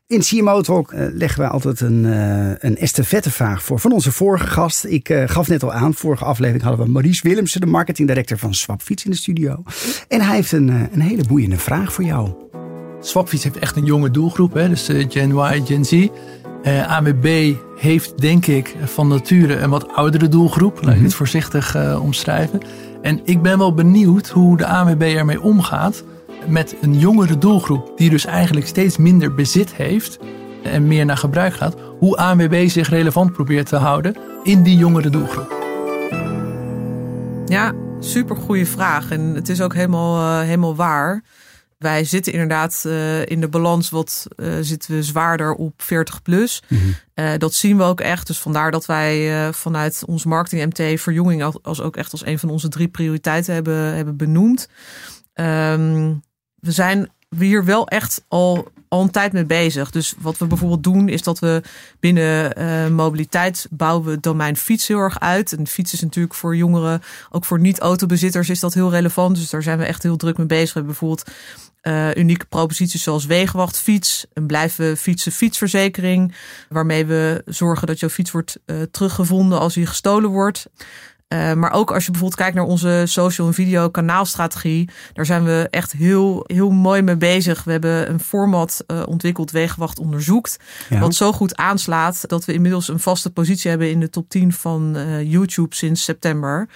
In 0.06 0.20
CMO 0.20 0.60
Talk 0.60 0.92
uh, 0.92 1.06
leggen 1.12 1.42
we 1.42 1.48
altijd 1.48 1.80
een, 1.80 2.04
uh, 2.04 2.52
een 2.58 2.76
estafettevraag 2.76 3.62
voor 3.62 3.78
van 3.78 3.92
onze 3.92 4.12
vorige 4.12 4.46
gast. 4.46 4.84
Ik 4.84 5.08
uh, 5.08 5.22
gaf 5.26 5.48
net 5.48 5.62
al 5.62 5.72
aan, 5.72 5.94
vorige 5.94 6.24
aflevering 6.24 6.64
hadden 6.64 6.86
we 6.86 6.92
Maurice 6.92 7.28
Willemsen, 7.28 7.60
de 7.60 7.66
marketing 7.66 8.08
director 8.08 8.38
van 8.38 8.54
Swapfiets 8.54 9.04
in 9.04 9.10
de 9.10 9.16
studio. 9.16 9.62
En 10.08 10.20
hij 10.20 10.34
heeft 10.34 10.52
een, 10.52 10.68
een 10.68 11.00
hele 11.00 11.24
boeiende 11.24 11.56
vraag 11.56 11.92
voor 11.92 12.04
jou. 12.04 12.30
Swapfiets 13.00 13.44
heeft 13.44 13.58
echt 13.58 13.76
een 13.76 13.84
jonge 13.84 14.10
doelgroep, 14.10 14.54
hè? 14.54 14.68
dus 14.68 14.88
Gen 15.08 15.30
Y, 15.30 15.62
Gen 15.64 15.84
Z. 15.84 16.08
AMB 16.86 17.54
heeft 17.76 18.20
denk 18.20 18.46
ik 18.46 18.76
van 18.84 19.08
nature 19.08 19.56
een 19.56 19.70
wat 19.70 19.92
oudere 19.92 20.28
doelgroep, 20.28 20.74
laat 20.74 20.90
ik 20.90 20.94
mhm. 20.94 21.04
het 21.04 21.14
voorzichtig 21.14 21.76
omschrijven. 22.00 22.60
En 23.02 23.20
ik 23.24 23.42
ben 23.42 23.58
wel 23.58 23.74
benieuwd 23.74 24.28
hoe 24.28 24.56
de 24.56 24.66
AMB 24.66 25.02
ermee 25.02 25.40
omgaat 25.40 26.04
met 26.50 26.76
een 26.80 26.98
jongere 26.98 27.38
doelgroep, 27.38 27.92
die 27.96 28.10
dus 28.10 28.24
eigenlijk 28.24 28.66
steeds 28.66 28.96
minder 28.96 29.34
bezit 29.34 29.74
heeft 29.74 30.18
en 30.62 30.86
meer 30.86 31.04
naar 31.04 31.16
gebruik 31.16 31.54
gaat, 31.54 31.76
hoe 31.98 32.16
ANWB 32.16 32.68
zich 32.68 32.88
relevant 32.88 33.32
probeert 33.32 33.66
te 33.66 33.76
houden 33.76 34.14
in 34.42 34.62
die 34.62 34.76
jongere 34.76 35.10
doelgroep. 35.10 35.58
Ja, 37.46 37.72
super 38.00 38.36
goede 38.36 38.66
vraag. 38.66 39.10
En 39.10 39.20
het 39.20 39.48
is 39.48 39.60
ook 39.60 39.74
helemaal, 39.74 40.40
uh, 40.40 40.46
helemaal 40.46 40.76
waar. 40.76 41.24
Wij 41.78 42.04
zitten 42.04 42.32
inderdaad 42.32 42.84
uh, 42.86 43.26
in 43.26 43.40
de 43.40 43.48
balans 43.48 43.90
wat 43.90 44.26
uh, 44.36 44.54
zitten 44.60 44.94
we 44.94 45.02
zwaarder 45.02 45.54
op 45.54 45.82
40 45.82 46.22
plus. 46.22 46.62
Mm 46.68 46.78
-hmm. 46.78 47.38
dat 47.38 47.54
zien 47.54 47.76
we 47.76 47.82
ook 47.82 48.00
echt. 48.00 48.26
Dus 48.26 48.38
vandaar 48.38 48.70
dat 48.70 48.86
wij 48.86 49.52
vanuit 49.52 50.02
ons 50.06 50.24
marketing 50.24 50.64
MT 50.64 51.00
verjonging 51.00 51.42
als, 51.42 51.56
als 51.62 51.80
ook 51.80 51.96
echt 51.96 52.12
als 52.12 52.26
een 52.26 52.38
van 52.38 52.50
onze 52.50 52.68
drie 52.68 52.88
prioriteiten 52.88 53.54
hebben, 53.54 53.94
hebben 53.94 54.16
benoemd. 54.16 54.68
Um, 55.34 56.22
we 56.60 56.72
zijn 56.72 57.08
hier 57.38 57.64
wel 57.64 57.88
echt 57.88 58.24
al, 58.28 58.68
al 58.88 59.02
een 59.02 59.10
tijd 59.10 59.32
mee 59.32 59.44
bezig. 59.44 59.90
Dus 59.90 60.14
wat 60.18 60.38
we 60.38 60.46
bijvoorbeeld 60.46 60.82
doen, 60.82 61.08
is 61.08 61.22
dat 61.22 61.38
we 61.38 61.62
binnen 62.00 62.58
uh, 62.58 62.88
mobiliteit 62.88 63.66
bouwen 63.70 64.04
we 64.04 64.10
het 64.10 64.22
domein 64.22 64.56
fiets 64.56 64.88
heel 64.88 64.98
erg 64.98 65.20
uit. 65.20 65.52
En 65.52 65.66
fiets 65.66 65.92
is 65.92 66.00
natuurlijk 66.00 66.34
voor 66.34 66.56
jongeren, 66.56 67.02
ook 67.30 67.44
voor 67.44 67.60
niet-autobezitters, 67.60 68.48
is 68.48 68.60
dat 68.60 68.74
heel 68.74 68.90
relevant. 68.90 69.36
Dus 69.36 69.50
daar 69.50 69.62
zijn 69.62 69.78
we 69.78 69.84
echt 69.84 70.02
heel 70.02 70.16
druk 70.16 70.36
mee 70.36 70.46
bezig. 70.46 70.72
We 70.72 70.80
hebben 70.80 70.96
bijvoorbeeld 70.98 71.30
uh, 71.82 72.14
unieke 72.14 72.46
proposities 72.46 73.02
zoals 73.02 73.26
wegenwachtfiets, 73.26 74.26
een 74.32 74.46
blijven 74.46 74.96
fietsen 74.96 75.32
fietsverzekering, 75.32 76.34
waarmee 76.68 77.06
we 77.06 77.42
zorgen 77.46 77.86
dat 77.86 78.00
jouw 78.00 78.08
fiets 78.08 78.30
wordt 78.30 78.58
uh, 78.66 78.82
teruggevonden 78.82 79.58
als 79.60 79.74
hij 79.74 79.86
gestolen 79.86 80.30
wordt. 80.30 80.66
Uh, 81.32 81.52
maar 81.52 81.72
ook 81.72 81.90
als 81.90 82.04
je 82.04 82.10
bijvoorbeeld 82.10 82.40
kijkt 82.40 82.56
naar 82.56 82.64
onze 82.64 83.02
social 83.06 83.46
en 83.46 83.54
video 83.54 83.88
kanaalstrategie, 83.88 84.88
daar 85.12 85.26
zijn 85.26 85.44
we 85.44 85.68
echt 85.70 85.92
heel, 85.92 86.44
heel 86.46 86.70
mooi 86.70 87.02
mee 87.02 87.16
bezig. 87.16 87.64
We 87.64 87.70
hebben 87.70 88.10
een 88.10 88.20
format 88.20 88.84
uh, 88.86 89.02
ontwikkeld, 89.06 89.50
Wegenwacht 89.50 89.98
onderzoekt, 89.98 90.56
ja. 90.88 90.98
wat 90.98 91.14
zo 91.14 91.32
goed 91.32 91.56
aanslaat 91.56 92.28
dat 92.28 92.44
we 92.44 92.52
inmiddels 92.52 92.88
een 92.88 93.00
vaste 93.00 93.30
positie 93.30 93.70
hebben 93.70 93.90
in 93.90 94.00
de 94.00 94.10
top 94.10 94.28
10 94.28 94.52
van 94.52 94.96
uh, 94.96 95.22
YouTube 95.22 95.74
sinds 95.74 96.04
september. 96.04 96.68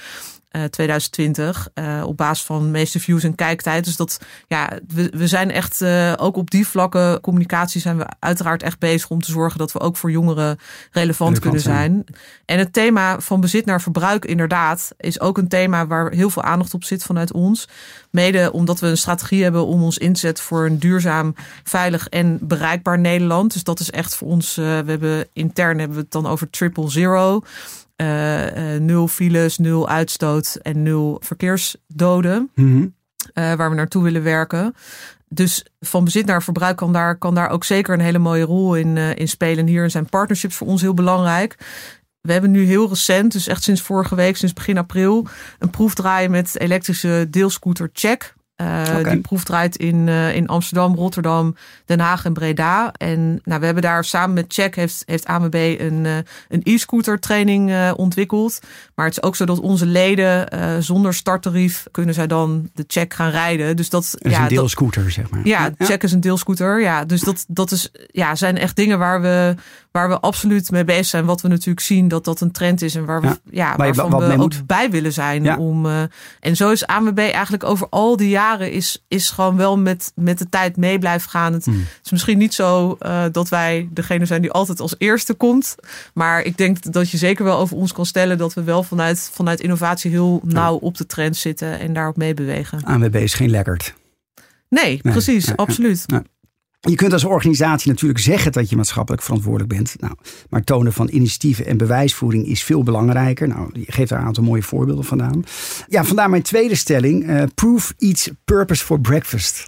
Uh, 0.57 0.65
2020 0.65 1.69
uh, 1.75 2.03
op 2.07 2.17
basis 2.17 2.45
van 2.45 2.71
meeste 2.71 3.01
views 3.01 3.23
en 3.25 3.35
kijktijd. 3.35 3.85
Dus 3.85 3.97
dat 3.97 4.21
ja, 4.49 4.79
we, 4.95 5.13
we 5.17 5.27
zijn 5.27 5.51
echt 5.51 5.81
uh, 5.81 6.13
ook 6.17 6.37
op 6.37 6.51
die 6.51 6.67
vlakken 6.67 7.21
communicatie 7.21 7.81
zijn 7.81 7.99
we 7.99 8.07
uiteraard 8.19 8.63
echt 8.63 8.79
bezig 8.79 9.11
om 9.11 9.23
te 9.23 9.31
zorgen 9.31 9.59
dat 9.59 9.73
we 9.73 9.81
ook 9.81 9.97
voor 9.97 10.11
jongeren 10.11 10.59
relevant, 10.91 11.39
kunnen 11.39 11.61
zijn. 11.61 12.05
En 12.45 12.59
het 12.59 12.73
thema 12.73 13.21
van 13.21 13.41
bezit 13.41 13.65
naar 13.65 13.81
verbruik 13.81 14.25
inderdaad 14.25 14.93
is 14.97 15.21
ook 15.21 15.39
een 15.39 15.49
thema 15.49 15.87
waar 15.87 16.11
heel 16.11 16.31
veel 16.31 16.43
aandacht 16.43 16.75
op 16.75 16.85
zit 16.85 17.03
vanuit 17.03 17.33
ons. 17.33 17.69
Mede 18.11 18.53
omdat 18.53 18.81
we 18.81 18.87
een 18.87 18.97
strategie 18.97 19.43
hebben 19.43 19.67
om 19.67 19.83
ons 19.83 19.99
inzet 19.99 20.41
voor 20.41 20.67
een 20.67 20.79
duurzaam, 20.79 21.35
veilig 21.65 22.09
en 22.09 22.39
bereikbaar 22.43 22.99
Nederland. 22.99 23.53
Dus 23.53 23.65
dat 23.65 23.81
is 23.81 23.91
echt 23.91 24.17
voor 24.17 24.29
ons. 24.29 24.55
We 24.55 24.63
hebben 24.63 25.29
intern 25.33 25.79
hebben 25.79 25.97
we 25.97 26.03
het 26.03 26.13
dan 26.13 26.27
over 26.27 26.51
triple 26.51 26.91
zero. 26.91 27.43
Uh, 27.97 28.75
uh, 28.75 28.81
nul 28.81 29.09
files, 29.09 29.59
nul 29.59 29.89
uitstoot 29.89 30.59
en 30.63 30.83
nul 30.83 31.21
verkeersdoden. 31.25 32.51
Mm 32.55 32.73
-hmm. 32.73 32.95
waar 33.57 33.71
we 33.71 33.77
naartoe 33.77 34.03
willen 34.03 34.23
werken. 34.23 34.75
Dus 35.29 35.65
van 35.81 36.05
bezit 36.05 36.27
naar 36.27 36.43
verbruik 36.43 36.77
kan 36.77 36.93
daar, 36.93 37.17
kan 37.17 37.35
daar 37.35 37.51
ook 37.51 37.65
zeker 37.65 37.95
een 37.95 38.01
hele 38.01 38.19
mooie 38.19 38.45
rol 38.45 38.77
in, 38.77 38.97
in 38.97 39.29
spelen. 39.29 39.67
Hier 39.67 39.91
zijn 39.91 40.09
partnerships 40.09 40.57
voor 40.57 40.67
ons 40.67 40.81
heel 40.81 40.95
belangrijk. 40.95 41.57
We 42.21 42.33
hebben 42.33 42.51
nu 42.51 42.65
heel 42.65 42.89
recent, 42.89 43.33
dus 43.33 43.47
echt 43.47 43.63
sinds 43.63 43.83
vorige 43.83 44.15
week, 44.15 44.37
sinds 44.37 44.55
begin 44.55 44.79
april, 44.79 45.27
een 45.59 45.71
proef 45.71 45.95
draaien 45.95 46.31
met 46.31 46.59
elektrische 46.59 47.27
deelscooter 47.31 47.91
Check. 47.93 48.35
Okay. 48.57 49.03
Die 49.03 49.21
proef 49.21 49.45
draait 49.45 49.77
in, 49.77 50.07
uh, 50.07 50.37
in 50.37 50.47
Amsterdam, 50.47 50.95
Rotterdam, 50.95 51.57
Den 51.85 52.01
Haag 52.01 52.25
en 52.25 52.33
Breda. 52.33 52.93
En 52.93 53.41
nou, 53.45 53.61
we 53.61 53.65
hebben 53.65 53.83
daar 53.83 54.05
samen 54.05 54.35
met 54.35 54.45
Check 54.49 54.75
heeft, 54.75 55.03
heeft 55.07 55.25
AMB 55.25 55.55
een, 55.55 56.05
uh, 56.05 56.17
een 56.49 56.61
e-scooter 56.63 57.21
training 57.21 57.93
ontwikkeld. 57.93 58.61
Maar 58.95 59.07
het 59.07 59.17
is 59.17 59.23
ook 59.23 59.37
zo 59.37 59.45
dat 59.45 59.61
onze 59.61 59.87
leden 59.87 60.49
zonder 60.83 61.15
starttarief 61.15 61.87
kunnen 61.91 62.15
zij 62.15 62.27
dan 62.27 62.71
de 62.75 62.85
Check 62.87 63.15
gaan 63.15 63.31
rijden. 63.31 63.77
Dus 63.77 63.91
dat, 63.91 64.09
dat 64.11 64.33
is 64.33 64.37
ja, 64.37 64.43
een 64.43 64.49
deelscooter, 64.49 65.03
dat, 65.03 65.13
zeg 65.13 65.31
maar. 65.31 65.41
Ja, 65.45 65.71
Check 65.79 66.03
is 66.03 66.13
een 66.13 66.21
deelscooter. 66.21 66.81
Ja, 66.81 67.05
dus 67.05 67.21
dat, 67.21 67.45
dat 67.49 67.71
is, 67.71 67.91
ja, 68.07 68.35
zijn 68.35 68.59
echt 68.59 68.77
dingen 68.77 68.99
waar 68.99 69.23
we, 69.23 69.55
waar 69.91 70.09
we 70.09 70.21
absoluut 70.21 70.71
mee 70.71 70.85
bezig 70.85 71.07
zijn. 71.07 71.25
Wat 71.25 71.41
we 71.41 71.49
natuurlijk 71.49 71.81
zien 71.81 72.09
dat 72.09 72.25
dat 72.25 72.41
een 72.41 72.53
trend 72.53 72.83
is 72.83 72.95
en 72.95 73.05
waar 73.05 73.21
we, 73.21 73.27
ja, 73.27 73.37
ja 73.51 73.77
waarvan 73.77 74.11
we 74.11 74.33
ook 74.33 74.37
moet. 74.37 74.67
bij 74.67 74.91
willen 74.91 75.13
zijn. 75.13 75.59
Om, 75.59 75.87
en 76.41 76.57
zo 76.57 76.71
is 76.71 76.87
AMB 76.87 77.19
eigenlijk 77.19 77.65
over 77.65 77.87
al 77.91 78.17
die 78.17 78.29
jaren 78.29 78.44
is, 78.53 79.05
is 79.09 79.31
gewoon 79.31 79.57
wel 79.57 79.79
met, 79.79 80.13
met 80.15 80.39
de 80.39 80.49
tijd 80.49 80.77
mee 80.77 80.99
blijven 80.99 81.31
gaan. 81.31 81.53
Het 81.53 81.65
Hmm. 81.65 81.87
is 82.05 82.11
misschien 82.11 82.39
niet 82.39 82.55
zo 82.55 82.97
uh, 83.01 83.25
dat 83.33 83.49
wij 83.49 83.89
degene 83.93 84.27
zijn 84.27 84.41
die 84.43 84.51
altijd 84.51 84.81
als 84.81 84.95
eerste 84.99 85.35
komt. 85.35 85.75
Maar 86.15 86.43
ik 86.43 86.57
denk 86.57 86.93
dat 86.93 87.11
je 87.11 87.17
zeker 87.17 87.45
wel 87.45 87.59
over 87.59 87.77
ons 87.77 87.93
kan 87.93 88.07
stellen 88.07 88.39
dat 88.39 88.55
we 88.55 88.63
wel 88.63 88.83
vanuit, 88.83 89.31
vanuit 89.33 89.61
innovatie 89.61 90.11
heel 90.11 90.41
nauw 90.45 90.75
op 90.77 90.97
de 90.97 91.07
trend 91.07 91.37
zitten 91.37 91.79
en 91.79 91.93
daarop 91.93 92.17
meebewegen. 92.17 92.85
ANWB 92.85 93.15
is 93.15 93.35
geen 93.35 93.51
lekkerd. 93.51 93.95
Nee, 94.69 95.01
nee 95.03 95.13
precies, 95.13 95.57
absoluut. 95.57 96.07
Je 96.87 96.95
kunt 96.95 97.13
als 97.13 97.25
organisatie 97.25 97.91
natuurlijk 97.91 98.21
zeggen 98.21 98.53
dat 98.53 98.71
je 98.71 98.77
maatschappelijk 98.77 99.23
verantwoordelijk 99.23 99.73
bent. 99.73 99.95
Nou, 100.01 100.15
maar 100.49 100.65
tonen 100.65 100.93
van 100.93 101.09
initiatieven 101.09 101.67
en 101.67 101.77
bewijsvoering 101.77 102.47
is 102.47 102.63
veel 102.63 102.83
belangrijker. 102.83 103.49
Nou, 103.49 103.71
je 103.73 103.93
geeft 103.93 104.09
daar 104.11 104.19
een 104.21 104.27
aantal 104.27 104.45
mooie 104.45 104.63
voorbeelden 104.63 105.05
vandaan. 105.05 105.45
Ja, 105.89 106.05
vandaar 106.05 106.31
mijn 106.31 106.43
tweede 106.43 106.75
stelling. 106.75 107.29
Uh, 107.29 107.43
proof 107.55 107.95
eats 107.99 108.31
purpose 108.45 108.85
for 108.85 109.01
breakfast. 109.01 109.67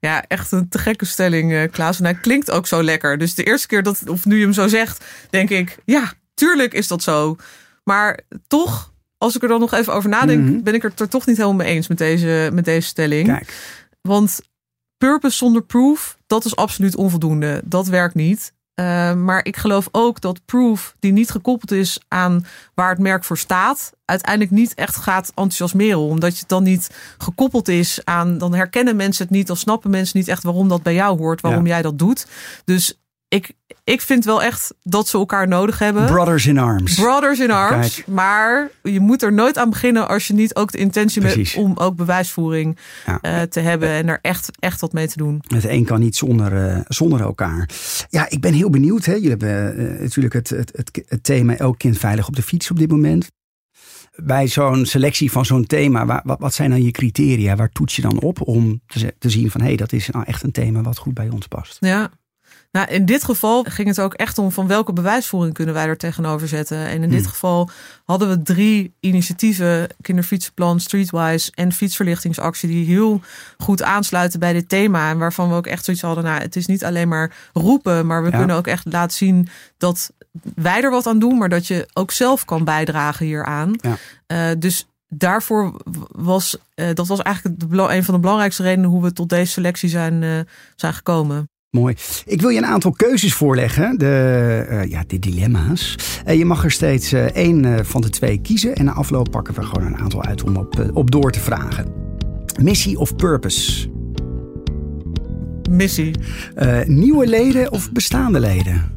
Ja, 0.00 0.24
echt 0.26 0.52
een 0.52 0.68
te 0.68 0.78
gekke 0.78 1.04
stelling, 1.04 1.52
uh, 1.52 1.62
Klaas. 1.70 1.98
En 1.98 2.04
hij 2.04 2.14
klinkt 2.14 2.50
ook 2.50 2.66
zo 2.66 2.82
lekker. 2.82 3.18
Dus 3.18 3.34
de 3.34 3.42
eerste 3.44 3.66
keer 3.66 3.82
dat, 3.82 4.02
of 4.08 4.24
nu 4.24 4.36
je 4.36 4.42
hem 4.42 4.52
zo 4.52 4.68
zegt, 4.68 5.04
denk 5.30 5.50
ik, 5.50 5.76
ja, 5.84 6.12
tuurlijk 6.34 6.74
is 6.74 6.88
dat 6.88 7.02
zo. 7.02 7.36
Maar 7.84 8.20
toch, 8.46 8.92
als 9.18 9.36
ik 9.36 9.42
er 9.42 9.48
dan 9.48 9.60
nog 9.60 9.74
even 9.74 9.94
over 9.94 10.10
nadenk, 10.10 10.38
Mhm. 10.38 10.48
mm 10.48 10.54
-hmm. 10.54 10.62
ben 10.62 10.74
ik 10.74 10.82
het 10.82 11.00
er 11.00 11.08
toch 11.08 11.26
niet 11.26 11.36
helemaal 11.36 11.56
mee 11.56 11.74
eens 11.74 11.88
met 11.88 11.98
deze, 11.98 12.50
met 12.52 12.64
deze 12.64 12.86
stelling. 12.88 13.26
Kijk. 13.26 13.52
Want 14.00 14.40
purpose 14.98 15.36
zonder 15.36 15.62
proof, 15.62 16.15
dat 16.26 16.44
is 16.44 16.56
absoluut 16.56 16.96
onvoldoende. 16.96 17.62
Dat 17.64 17.86
werkt 17.86 18.14
niet. 18.14 18.54
Uh, 18.80 19.14
maar 19.14 19.44
ik 19.44 19.56
geloof 19.56 19.88
ook 19.92 20.20
dat 20.20 20.44
proof, 20.44 20.96
die 20.98 21.12
niet 21.12 21.30
gekoppeld 21.30 21.70
is 21.70 22.00
aan 22.08 22.46
waar 22.74 22.88
het 22.88 22.98
merk 22.98 23.24
voor 23.24 23.38
staat, 23.38 23.92
uiteindelijk 24.04 24.50
niet 24.50 24.74
echt 24.74 24.96
gaat 24.96 25.28
enthousiasmeren. 25.28 25.98
Omdat 25.98 26.38
het 26.38 26.48
dan 26.48 26.62
niet 26.62 26.90
gekoppeld 27.18 27.68
is 27.68 28.00
aan, 28.04 28.38
dan 28.38 28.54
herkennen 28.54 28.96
mensen 28.96 29.24
het 29.24 29.34
niet, 29.34 29.50
of 29.50 29.58
snappen 29.58 29.90
mensen 29.90 30.18
niet 30.18 30.28
echt 30.28 30.42
waarom 30.42 30.68
dat 30.68 30.82
bij 30.82 30.94
jou 30.94 31.18
hoort, 31.18 31.40
waarom 31.40 31.66
ja. 31.66 31.72
jij 31.72 31.82
dat 31.82 31.98
doet. 31.98 32.26
Dus 32.64 32.98
ik, 33.28 33.52
ik 33.84 34.00
vind 34.00 34.24
wel 34.24 34.42
echt 34.42 34.74
dat 34.82 35.08
ze 35.08 35.18
elkaar 35.18 35.48
nodig 35.48 35.78
hebben. 35.78 36.06
Brothers 36.06 36.46
in 36.46 36.58
arms. 36.58 36.94
Brothers 36.94 37.40
in 37.40 37.50
arms. 37.50 37.94
Kijk. 37.94 38.06
Maar 38.06 38.70
je 38.82 39.00
moet 39.00 39.22
er 39.22 39.32
nooit 39.32 39.58
aan 39.58 39.70
beginnen 39.70 40.08
als 40.08 40.26
je 40.26 40.34
niet 40.34 40.54
ook 40.54 40.72
de 40.72 40.78
intentie 40.78 41.22
hebt 41.22 41.54
om 41.56 41.76
ook 41.76 41.96
bewijsvoering 41.96 42.78
ja. 43.06 43.18
uh, 43.22 43.42
te 43.42 43.60
hebben 43.60 43.88
en 43.88 44.08
er 44.08 44.18
echt, 44.22 44.50
echt 44.58 44.80
wat 44.80 44.92
mee 44.92 45.08
te 45.08 45.16
doen. 45.16 45.42
Het 45.46 45.64
een 45.64 45.84
kan 45.84 46.00
niet 46.00 46.16
zonder, 46.16 46.52
uh, 46.52 46.80
zonder 46.88 47.20
elkaar. 47.20 47.68
Ja, 48.08 48.30
ik 48.30 48.40
ben 48.40 48.52
heel 48.52 48.70
benieuwd. 48.70 49.04
Hè. 49.04 49.12
Jullie 49.12 49.28
hebben 49.28 49.80
uh, 49.80 50.00
natuurlijk 50.00 50.34
het, 50.34 50.48
het, 50.48 50.72
het, 50.76 51.04
het 51.08 51.24
thema 51.24 51.56
Elk 51.56 51.78
kind 51.78 51.98
veilig 51.98 52.28
op 52.28 52.36
de 52.36 52.42
fiets 52.42 52.70
op 52.70 52.78
dit 52.78 52.90
moment. 52.90 53.30
Bij 54.16 54.48
zo'n 54.48 54.86
selectie 54.86 55.32
van 55.32 55.44
zo'n 55.44 55.66
thema, 55.66 56.22
wat, 56.24 56.38
wat, 56.38 56.54
zijn 56.54 56.70
dan 56.70 56.82
je 56.82 56.90
criteria? 56.90 57.56
Waar 57.56 57.70
toets 57.70 57.96
je 57.96 58.02
dan 58.02 58.20
op 58.20 58.40
om 58.40 58.80
te, 58.86 59.14
te 59.18 59.30
zien 59.30 59.50
van 59.50 59.60
hé, 59.60 59.66
hey, 59.66 59.76
dat 59.76 59.92
is 59.92 60.08
nou 60.10 60.24
echt 60.24 60.42
een 60.42 60.52
thema 60.52 60.82
wat 60.82 60.98
goed 60.98 61.14
bij 61.14 61.28
ons 61.28 61.46
past? 61.46 61.76
Ja. 61.80 62.10
Nou, 62.72 62.88
in 62.88 63.04
dit 63.04 63.24
geval 63.24 63.64
ging 63.68 63.88
het 63.88 64.00
ook 64.00 64.14
echt 64.14 64.38
om 64.38 64.52
van 64.52 64.66
welke 64.66 64.92
bewijsvoering 64.92 65.54
kunnen 65.54 65.74
wij 65.74 65.86
er 65.86 65.96
tegenover 65.96 66.48
zetten. 66.48 66.78
En 66.78 67.02
in 67.02 67.10
dit 67.10 67.20
hmm. 67.20 67.28
geval 67.28 67.70
hadden 68.04 68.28
we 68.28 68.42
drie 68.42 68.94
initiatieven, 69.00 69.88
kinderfietsenplan, 70.00 70.80
Streetwise 70.80 71.52
en 71.54 71.72
fietsverlichtingsactie, 71.72 72.68
die 72.68 72.86
heel 72.86 73.20
goed 73.58 73.82
aansluiten 73.82 74.40
bij 74.40 74.52
dit 74.52 74.68
thema. 74.68 75.10
En 75.10 75.18
waarvan 75.18 75.48
we 75.48 75.54
ook 75.54 75.66
echt 75.66 75.84
zoiets 75.84 76.02
hadden, 76.02 76.24
nou, 76.24 76.40
het 76.40 76.56
is 76.56 76.66
niet 76.66 76.84
alleen 76.84 77.08
maar 77.08 77.36
roepen, 77.52 78.06
maar 78.06 78.22
we 78.22 78.30
ja. 78.30 78.36
kunnen 78.38 78.56
ook 78.56 78.66
echt 78.66 78.92
laten 78.92 79.16
zien 79.16 79.48
dat 79.76 80.12
wij 80.54 80.82
er 80.82 80.90
wat 80.90 81.06
aan 81.06 81.18
doen, 81.18 81.38
maar 81.38 81.48
dat 81.48 81.66
je 81.66 81.88
ook 81.92 82.10
zelf 82.10 82.44
kan 82.44 82.64
bijdragen 82.64 83.26
hieraan. 83.26 83.78
Ja. 83.80 83.96
Uh, 84.50 84.56
dus 84.58 84.86
daarvoor 85.08 85.80
was, 86.08 86.56
uh, 86.74 86.88
dat 86.94 87.06
was 87.06 87.22
eigenlijk 87.22 87.60
de, 87.60 87.76
een 87.76 88.04
van 88.04 88.14
de 88.14 88.20
belangrijkste 88.20 88.62
redenen 88.62 88.90
hoe 88.90 89.02
we 89.02 89.12
tot 89.12 89.28
deze 89.28 89.52
selectie 89.52 89.88
zijn, 89.88 90.22
uh, 90.22 90.40
zijn 90.76 90.94
gekomen. 90.94 91.48
Mooi. 91.76 91.94
Ik 92.24 92.40
wil 92.40 92.50
je 92.50 92.58
een 92.58 92.66
aantal 92.66 92.90
keuzes 92.90 93.34
voorleggen, 93.34 93.98
de, 93.98 94.66
uh, 94.70 94.84
ja, 94.84 95.04
de 95.06 95.18
dilemma's. 95.18 95.96
Uh, 96.26 96.34
je 96.34 96.44
mag 96.44 96.64
er 96.64 96.70
steeds 96.70 97.12
uh, 97.12 97.24
één 97.24 97.86
van 97.86 98.00
de 98.00 98.10
twee 98.10 98.40
kiezen. 98.40 98.74
En 98.74 98.84
na 98.84 98.92
afloop 98.92 99.30
pakken 99.30 99.54
we 99.54 99.62
gewoon 99.62 99.86
een 99.86 99.96
aantal 99.96 100.24
uit 100.24 100.42
om 100.42 100.56
op, 100.56 100.90
op 100.92 101.10
door 101.10 101.30
te 101.30 101.40
vragen. 101.40 101.86
Missie 102.62 102.98
of 102.98 103.16
purpose? 103.16 103.88
Missie. 105.70 106.14
nieuwe 106.86 107.26
leden 107.26 107.72
of 107.72 107.92
bestaande 107.92 108.40
leden? 108.40 108.92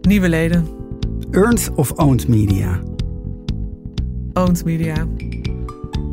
Nieuwe 0.00 0.28
leden. 0.28 0.66
Earned 1.30 1.70
of 1.74 1.90
owned 1.90 2.28
media? 2.28 2.80
Owned 4.32 4.64
media. 4.64 5.06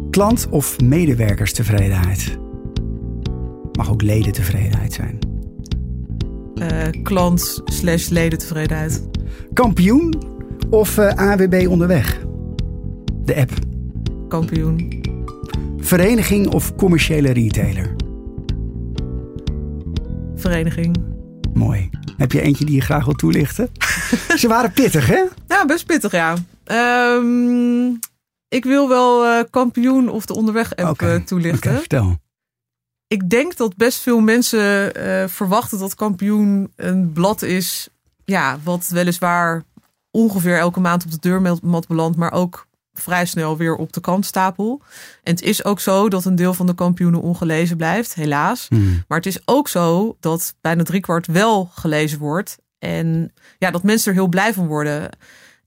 Klant 0.10 0.48
of 0.50 0.80
medewerkerstevredenheid? 0.80 2.38
Mag 3.80 3.92
ook 3.92 4.02
ledentevredenheid 4.02 4.94
zijn. 4.94 5.20
Uh, 6.56 7.04
klant 7.04 7.62
slash 7.65 8.08
ledentevredenheid. 8.08 9.08
Kampioen 9.54 10.22
of 10.70 10.98
uh, 10.98 11.08
AWB 11.08 11.65
onderweg? 11.70 12.22
De 13.24 13.36
app. 13.36 13.52
Kampioen. 14.28 15.02
Vereniging 15.78 16.48
of 16.48 16.76
commerciële 16.76 17.32
retailer? 17.32 17.96
Vereniging. 20.36 20.98
Mooi. 21.54 21.89
Heb 22.18 22.32
je 22.32 22.42
eentje 22.42 22.65
die 22.65 22.76
je 22.76 22.82
graag 22.82 23.06
wil 23.06 23.15
toelichten? 23.15 23.70
Ze 24.42 24.48
waren 24.48 24.72
pittig, 24.72 25.08
hè? 25.08 25.24
Ja, 25.48 25.65
best 25.65 25.86
pittig, 25.86 26.12
ja. 26.12 26.36
Um, 27.15 28.00
ik 28.50 28.63
wil 28.63 28.89
wel 28.89 29.26
uh, 29.26 29.44
kampioen 29.50 30.10
of 30.10 30.26
de 30.26 30.36
onderweg 30.36 30.76
app 30.76 30.89
okay. 30.89 31.20
toelichten. 31.20 31.70
Okay, 31.70 31.80
vertel 31.80 32.18
ik 33.10 33.30
denk 33.30 33.58
dat 33.58 33.76
best 33.76 34.00
veel 34.00 34.19
mensen 34.19 34.98
uh, 34.98 35.28
verwachten 35.28 35.80
dat 35.80 35.95
kampioen 35.95 36.72
een 36.76 37.12
blad 37.12 37.41
is. 37.41 37.89
Ja, 38.26 38.60
wat 38.63 38.88
weliswaar 38.88 39.63
ongeveer 40.12 40.58
elke 40.58 40.80
maand 40.80 41.06
op 41.06 41.12
de 41.12 41.19
deurmat 41.19 41.88
belandt, 41.88 42.17
maar 42.17 42.32
ook 42.32 42.67
vrij 42.93 43.26
snel 43.26 43.58
weer 43.58 43.76
op 43.76 43.93
de 43.93 44.02
kantstapel. 44.02 44.82
En 45.24 45.34
het 45.34 45.41
is 45.41 45.63
ook 45.63 45.80
zo 45.80 46.10
dat 46.10 46.26
een 46.26 46.36
deel 46.36 46.54
van 46.54 46.65
de 46.65 46.74
kampioenen 46.74 47.22
ongelezen 47.22 47.78
blijft, 47.78 48.13
helaas. 48.13 48.65
Hmm. 48.67 49.04
Maar 49.08 49.17
het 49.17 49.28
is 49.28 49.41
ook 49.45 49.67
zo 49.67 50.17
dat 50.19 50.56
bijna 50.62 50.84
driekwart 50.84 51.28
wel 51.28 51.69
gelezen 51.74 52.19
wordt. 52.19 52.58
En 52.80 53.34
ja, 53.58 53.72
dat 53.72 53.84
mensen 53.84 54.12
er 54.12 54.17
heel 54.17 54.28
blij 54.28 54.54
van 54.54 54.67
worden. 54.67 55.10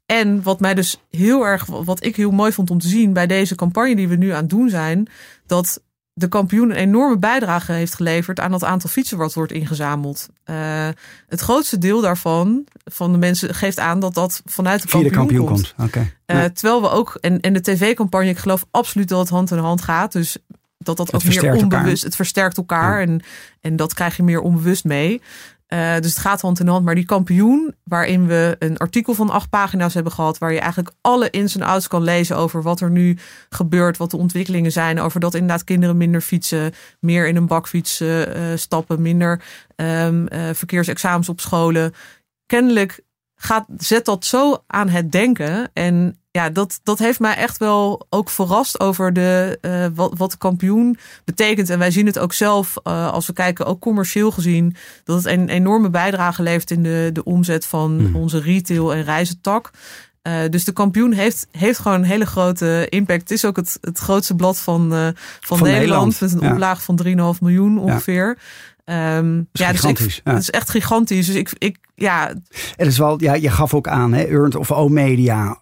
En 0.06 0.42
wat 0.42 0.60
mij 0.60 0.74
dus 0.74 1.00
heel 1.10 1.46
erg, 1.46 1.66
wat 1.66 2.04
ik 2.04 2.16
heel 2.16 2.30
mooi 2.30 2.52
vond 2.52 2.70
om 2.70 2.78
te 2.78 2.88
zien 2.88 3.12
bij 3.12 3.26
deze 3.26 3.54
campagne 3.54 3.96
die 3.96 4.08
we 4.08 4.16
nu 4.16 4.30
aan 4.30 4.40
het 4.40 4.50
doen 4.50 4.68
zijn, 4.68 5.08
dat 5.46 5.82
de 6.22 6.28
kampioen 6.28 6.70
een 6.70 6.76
enorme 6.76 7.18
bijdrage 7.18 7.72
heeft 7.72 7.94
geleverd 7.94 8.40
aan 8.40 8.52
het 8.52 8.64
aantal 8.64 8.90
fietsen 8.90 9.18
wat 9.18 9.34
wordt 9.34 9.52
ingezameld. 9.52 10.28
Uh, 10.50 10.88
het 11.28 11.40
grootste 11.40 11.78
deel 11.78 12.00
daarvan, 12.00 12.64
van 12.84 13.12
de 13.12 13.18
mensen, 13.18 13.54
geeft 13.54 13.78
aan 13.78 14.00
dat 14.00 14.14
dat 14.14 14.42
vanuit 14.44 14.82
de 14.82 14.88
kampioen, 14.88 15.12
de 15.12 15.18
kampioen 15.18 15.46
komt. 15.46 15.74
komt. 15.76 15.88
Okay. 15.88 16.12
Uh, 16.26 16.44
terwijl 16.44 16.82
we 16.82 16.90
ook, 16.90 17.18
en, 17.20 17.40
en 17.40 17.52
de 17.52 17.60
tv-campagne, 17.60 18.28
ik 18.28 18.38
geloof 18.38 18.66
absoluut 18.70 19.08
dat 19.08 19.18
het 19.18 19.28
hand 19.28 19.50
in 19.50 19.58
hand 19.58 19.82
gaat. 19.82 20.12
Dus 20.12 20.36
dat 20.78 20.96
dat 20.96 21.12
ook 21.12 21.24
meer 21.24 21.52
onbewust, 21.52 21.62
elkaar. 21.62 22.04
het 22.04 22.16
versterkt 22.16 22.56
elkaar 22.56 23.00
en, 23.00 23.22
en 23.60 23.76
dat 23.76 23.94
krijg 23.94 24.16
je 24.16 24.22
meer 24.22 24.40
onbewust 24.40 24.84
mee. 24.84 25.22
Uh, 25.72 25.94
dus 25.94 26.10
het 26.10 26.18
gaat 26.18 26.40
hand 26.40 26.60
in 26.60 26.66
hand. 26.66 26.84
Maar 26.84 26.94
die 26.94 27.04
kampioen, 27.04 27.74
waarin 27.84 28.26
we 28.26 28.56
een 28.58 28.76
artikel 28.76 29.14
van 29.14 29.30
acht 29.30 29.50
pagina's 29.50 29.94
hebben 29.94 30.12
gehad, 30.12 30.38
waar 30.38 30.52
je 30.52 30.60
eigenlijk 30.60 30.94
alle 31.00 31.30
ins 31.30 31.54
en 31.54 31.62
outs 31.62 31.88
kan 31.88 32.02
lezen 32.02 32.36
over 32.36 32.62
wat 32.62 32.80
er 32.80 32.90
nu 32.90 33.18
gebeurt, 33.48 33.96
wat 33.96 34.10
de 34.10 34.16
ontwikkelingen 34.16 34.72
zijn, 34.72 35.00
over 35.00 35.20
dat 35.20 35.34
inderdaad 35.34 35.64
kinderen 35.64 35.96
minder 35.96 36.20
fietsen, 36.20 36.72
meer 37.00 37.28
in 37.28 37.36
een 37.36 37.46
bakfiets 37.46 38.00
uh, 38.00 38.22
stappen, 38.54 39.02
minder 39.02 39.42
um, 39.76 40.28
verkeersexamens 40.52 41.28
op 41.28 41.40
scholen. 41.40 41.92
Kennelijk 42.46 43.00
gaat, 43.34 43.66
zet 43.76 44.04
dat 44.04 44.24
zo 44.24 44.62
aan 44.66 44.88
het 44.88 45.12
denken. 45.12 45.70
En 45.72 46.21
ja, 46.32 46.50
dat, 46.50 46.80
dat 46.82 46.98
heeft 46.98 47.20
mij 47.20 47.36
echt 47.36 47.58
wel 47.58 48.06
ook 48.10 48.30
verrast 48.30 48.80
over 48.80 49.12
de, 49.12 49.58
uh, 49.62 49.86
wat, 49.94 50.12
wat 50.16 50.30
de 50.30 50.36
kampioen 50.36 50.98
betekent. 51.24 51.70
En 51.70 51.78
wij 51.78 51.90
zien 51.90 52.06
het 52.06 52.18
ook 52.18 52.32
zelf, 52.32 52.74
uh, 52.84 53.12
als 53.12 53.26
we 53.26 53.32
kijken, 53.32 53.66
ook 53.66 53.80
commercieel 53.80 54.30
gezien, 54.30 54.76
dat 55.04 55.16
het 55.16 55.26
een 55.26 55.48
enorme 55.48 55.90
bijdrage 55.90 56.42
levert 56.42 56.70
in 56.70 56.82
de, 56.82 57.10
de 57.12 57.24
omzet 57.24 57.66
van 57.66 57.98
hmm. 57.98 58.16
onze 58.16 58.40
retail- 58.40 58.94
en 58.94 59.04
reizentak. 59.04 59.70
Uh, 60.22 60.34
dus 60.50 60.64
de 60.64 60.72
kampioen 60.72 61.12
heeft, 61.12 61.46
heeft 61.50 61.78
gewoon 61.78 61.98
een 61.98 62.04
hele 62.04 62.26
grote 62.26 62.86
impact. 62.88 63.20
Het 63.20 63.30
is 63.30 63.44
ook 63.44 63.56
het, 63.56 63.78
het 63.80 63.98
grootste 63.98 64.34
blad 64.34 64.60
van, 64.60 64.90
van, 64.90 65.14
van 65.40 65.62
Nederland, 65.62 65.80
Nederland, 65.80 66.20
met 66.20 66.32
een 66.32 66.40
ja. 66.40 66.52
oplage 66.52 66.82
van 66.82 67.34
3,5 67.34 67.40
miljoen 67.40 67.78
ongeveer. 67.78 68.38
Ja. 68.84 69.16
Um, 69.16 69.48
ja, 69.52 69.72
dus 69.72 69.84
ik, 69.84 69.98
ja. 69.98 70.32
Het 70.32 70.42
is 70.42 70.50
echt 70.50 70.70
gigantisch. 70.70 71.26
Dus 71.26 71.34
ik, 71.34 71.52
ik 71.58 71.78
ja. 71.94 72.34
Het 72.76 72.86
is 72.86 72.98
wel, 72.98 73.20
ja, 73.20 73.34
je 73.34 73.50
gaf 73.50 73.74
ook 73.74 73.88
aan, 73.88 74.12
hè, 74.12 74.22
Earned 74.22 74.56
of 74.56 74.70
O-Media 74.70 75.60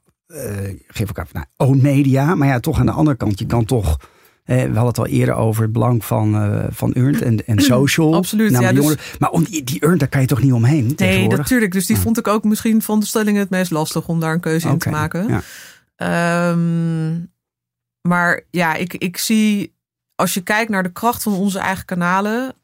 geef 0.86 1.06
elkaar 1.06 1.28
naar 1.32 1.46
own 1.56 1.78
media. 1.82 2.34
Maar 2.34 2.48
ja, 2.48 2.60
toch 2.60 2.78
aan 2.78 2.86
de 2.86 2.92
andere 2.92 3.16
kant, 3.16 3.38
je 3.38 3.46
kan 3.46 3.64
toch. 3.64 3.96
Eh, 4.44 4.56
we 4.56 4.62
hadden 4.62 4.86
het 4.86 4.98
al 4.98 5.06
eerder 5.06 5.34
over 5.34 5.62
het 5.62 5.72
belang 5.72 6.04
van, 6.04 6.34
uh, 6.34 6.64
van 6.70 6.92
Earned 6.92 7.22
en, 7.22 7.46
en 7.46 7.58
social. 7.74 8.14
Absoluut. 8.14 8.50
Ja, 8.50 8.72
dus... 8.72 8.94
Maar 9.18 9.30
om 9.30 9.44
die, 9.44 9.64
die 9.64 9.80
Earned, 9.80 9.98
daar 10.00 10.08
kan 10.08 10.20
je 10.20 10.26
toch 10.26 10.42
niet 10.42 10.52
omheen? 10.52 10.92
Nee, 10.96 11.28
natuurlijk. 11.28 11.72
Dus 11.72 11.86
die 11.86 11.96
vond 11.96 12.18
ik 12.18 12.28
ook 12.28 12.44
misschien 12.44 12.82
van 12.82 13.00
de 13.00 13.06
stellingen 13.06 13.40
het 13.40 13.50
meest 13.50 13.70
lastig 13.70 14.08
om 14.08 14.20
daar 14.20 14.32
een 14.32 14.40
keuze 14.40 14.68
in 14.68 14.78
te 14.78 14.90
maken. 14.90 15.42
Ja. 15.96 16.50
Um, 16.50 17.32
maar 18.08 18.40
ja, 18.50 18.74
ik, 18.74 18.94
ik 18.94 19.16
zie, 19.16 19.74
als 20.14 20.34
je 20.34 20.40
kijkt 20.40 20.70
naar 20.70 20.82
de 20.82 20.92
kracht 20.92 21.22
van 21.22 21.32
onze 21.32 21.58
eigen 21.58 21.84
kanalen, 21.84 22.54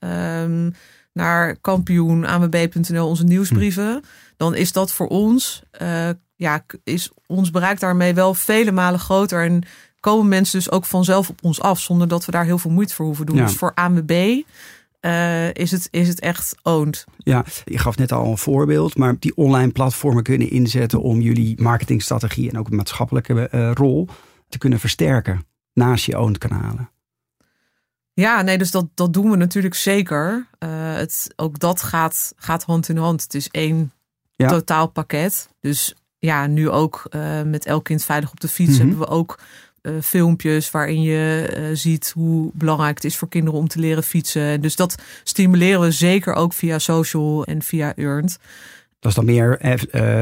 um, 0.42 0.74
naar 1.12 1.56
kampioen, 1.56 2.24
AMB.nl, 2.24 3.08
onze 3.08 3.24
nieuwsbrieven, 3.24 3.92
hm. 3.92 4.00
dan 4.36 4.54
is 4.54 4.72
dat 4.72 4.92
voor 4.92 5.06
ons 5.06 5.62
uh, 5.82 6.08
ja, 6.36 6.64
is 6.84 7.10
ons 7.26 7.50
bereik 7.50 7.80
daarmee 7.80 8.14
wel 8.14 8.34
vele 8.34 8.72
malen 8.72 9.00
groter. 9.00 9.44
En 9.44 9.62
komen 10.00 10.28
mensen 10.28 10.58
dus 10.58 10.70
ook 10.70 10.84
vanzelf 10.84 11.28
op 11.28 11.38
ons 11.42 11.60
af, 11.60 11.80
zonder 11.80 12.08
dat 12.08 12.24
we 12.24 12.32
daar 12.32 12.44
heel 12.44 12.58
veel 12.58 12.70
moeite 12.70 12.94
voor 12.94 13.06
hoeven 13.06 13.26
doen. 13.26 13.36
Dus 13.36 13.54
voor 13.54 13.74
AMB 13.74 14.10
uh, 15.00 15.54
is, 15.54 15.70
het, 15.70 15.88
is 15.90 16.08
het 16.08 16.20
echt 16.20 16.56
owned. 16.62 17.04
Ja, 17.18 17.44
je 17.64 17.78
gaf 17.78 17.96
net 17.96 18.12
al 18.12 18.30
een 18.30 18.38
voorbeeld, 18.38 18.96
maar 18.96 19.16
die 19.18 19.36
online 19.36 19.72
platformen 19.72 20.22
kunnen 20.22 20.50
inzetten 20.50 21.02
om 21.02 21.20
jullie 21.20 21.62
marketingstrategie 21.62 22.50
en 22.50 22.58
ook 22.58 22.68
een 22.68 22.76
maatschappelijke 22.76 23.48
uh, 23.52 23.70
rol 23.72 24.08
te 24.48 24.58
kunnen 24.58 24.78
versterken 24.78 25.46
naast 25.72 26.04
je 26.04 26.18
owned 26.18 26.38
kanalen. 26.38 26.90
Ja, 28.12 28.42
nee, 28.42 28.58
dus 28.58 28.70
dat, 28.70 28.86
dat 28.94 29.12
doen 29.12 29.30
we 29.30 29.36
natuurlijk 29.36 29.74
zeker. 29.74 30.46
Uh, 30.58 30.94
het, 30.94 31.32
ook 31.36 31.58
dat 31.58 31.82
gaat, 31.82 32.32
gaat 32.36 32.64
hand 32.64 32.88
in 32.88 32.96
hand. 32.96 33.22
Het 33.22 33.34
is 33.34 33.48
één 33.48 33.92
ja. 34.36 34.48
totaalpakket. 34.48 35.48
Dus 35.60 35.94
ja, 36.18 36.46
nu 36.46 36.70
ook 36.70 37.06
uh, 37.10 37.42
met 37.42 37.66
elk 37.66 37.84
kind 37.84 38.04
veilig 38.04 38.30
op 38.30 38.40
de 38.40 38.48
fiets 38.48 38.70
mm 38.70 38.78
-hmm. 38.78 38.88
hebben 38.88 39.08
we 39.08 39.14
ook 39.14 39.38
uh, 39.82 39.92
filmpjes 40.02 40.70
waarin 40.70 41.02
je 41.02 41.54
uh, 41.56 41.64
ziet 41.72 42.10
hoe 42.14 42.50
belangrijk 42.54 42.94
het 42.94 43.04
is 43.04 43.16
voor 43.16 43.28
kinderen 43.28 43.60
om 43.60 43.68
te 43.68 43.78
leren 43.78 44.02
fietsen. 44.02 44.60
Dus 44.60 44.76
dat 44.76 45.02
stimuleren 45.22 45.80
we 45.80 45.90
zeker 45.90 46.34
ook 46.34 46.52
via 46.52 46.78
social 46.78 47.44
en 47.44 47.62
via 47.62 47.96
Earned. 47.96 48.38
Dat 49.00 49.10
is 49.10 49.16
dan 49.16 49.24
meer 49.24 49.58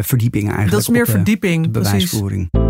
verdieping 0.05 0.45
eigenlijk. 0.45 0.71
Dat 0.71 0.81
is 0.81 0.89
meer 0.89 1.07
verdieping, 1.07 1.65
de 1.65 1.71
bewijsvoering. 1.71 2.51
Precies. 2.51 2.64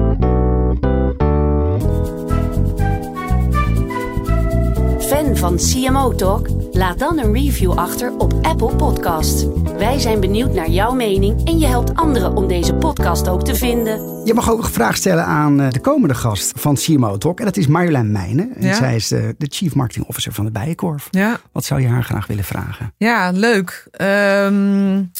Van 5.45 5.57
CMO 5.57 6.15
Talk? 6.15 6.49
Laat 6.73 6.99
dan 6.99 7.19
een 7.19 7.33
review 7.33 7.73
achter 7.73 8.17
op 8.17 8.33
Apple 8.43 8.77
Podcast. 8.77 9.47
Wij 9.79 9.99
zijn 9.99 10.21
benieuwd 10.21 10.53
naar 10.53 10.69
jouw 10.69 10.95
mening 10.95 11.49
en 11.49 11.59
je 11.59 11.67
helpt 11.67 11.95
anderen 11.95 12.37
om 12.37 12.49
deze 12.49 12.75
podcast 12.75 13.29
ook 13.29 13.45
te 13.45 13.55
vinden. 13.55 14.25
Je 14.25 14.35
mag 14.35 14.51
ook 14.51 14.63
een 14.63 14.71
vraag 14.71 14.97
stellen 14.97 15.25
aan 15.25 15.61
eh, 15.61 15.71
de 15.71 15.81
komende 15.81 16.15
gast 16.15 16.53
van 16.57 16.75
CMO 16.75 17.19
Talk. 17.19 17.39
En 17.39 17.45
dat 17.45 17.57
is 17.57 17.67
Marjolein 17.67 18.13
Meijnen. 18.13 18.57
En 18.57 18.67
ja? 18.67 18.75
zij 18.75 18.95
is 18.95 19.09
de, 19.09 19.35
de, 19.39 19.47
Chief 19.49 19.75
Marketing 19.75 20.07
Officer 20.07 20.33
van 20.33 20.45
de 20.45 20.51
Bijenkorf. 20.51 21.09
Ja. 21.11 21.41
Wat 21.53 21.65
zou 21.65 21.81
je 21.81 21.89
haar 21.89 22.05
graag 22.05 22.27
willen 22.27 22.45
vragen? 22.45 22.93
Ja, 22.97 23.31
leuk. 23.31 23.89
Um... 24.01 25.11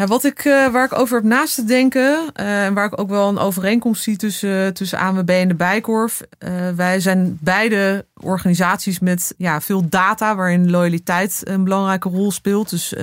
Ja, 0.00 0.06
wat 0.06 0.24
ik, 0.24 0.44
uh, 0.44 0.68
waar 0.68 0.84
ik 0.84 0.98
over 0.98 1.16
heb 1.16 1.24
naast 1.24 1.54
te 1.54 1.64
denken, 1.64 2.30
uh, 2.40 2.64
en 2.64 2.74
waar 2.74 2.84
ik 2.84 3.00
ook 3.00 3.08
wel 3.08 3.28
een 3.28 3.38
overeenkomst 3.38 4.02
zie 4.02 4.16
tussen, 4.16 4.74
tussen 4.74 4.98
ANWB 4.98 5.30
en 5.30 5.48
de 5.48 5.54
Bijkorf. 5.54 6.22
Uh, 6.38 6.70
wij 6.70 7.00
zijn 7.00 7.38
beide 7.40 8.06
organisaties 8.14 8.98
met 8.98 9.34
ja, 9.36 9.60
veel 9.60 9.88
data, 9.88 10.36
waarin 10.36 10.70
loyaliteit 10.70 11.40
een 11.44 11.64
belangrijke 11.64 12.08
rol 12.08 12.32
speelt. 12.32 12.70
Dus 12.70 12.94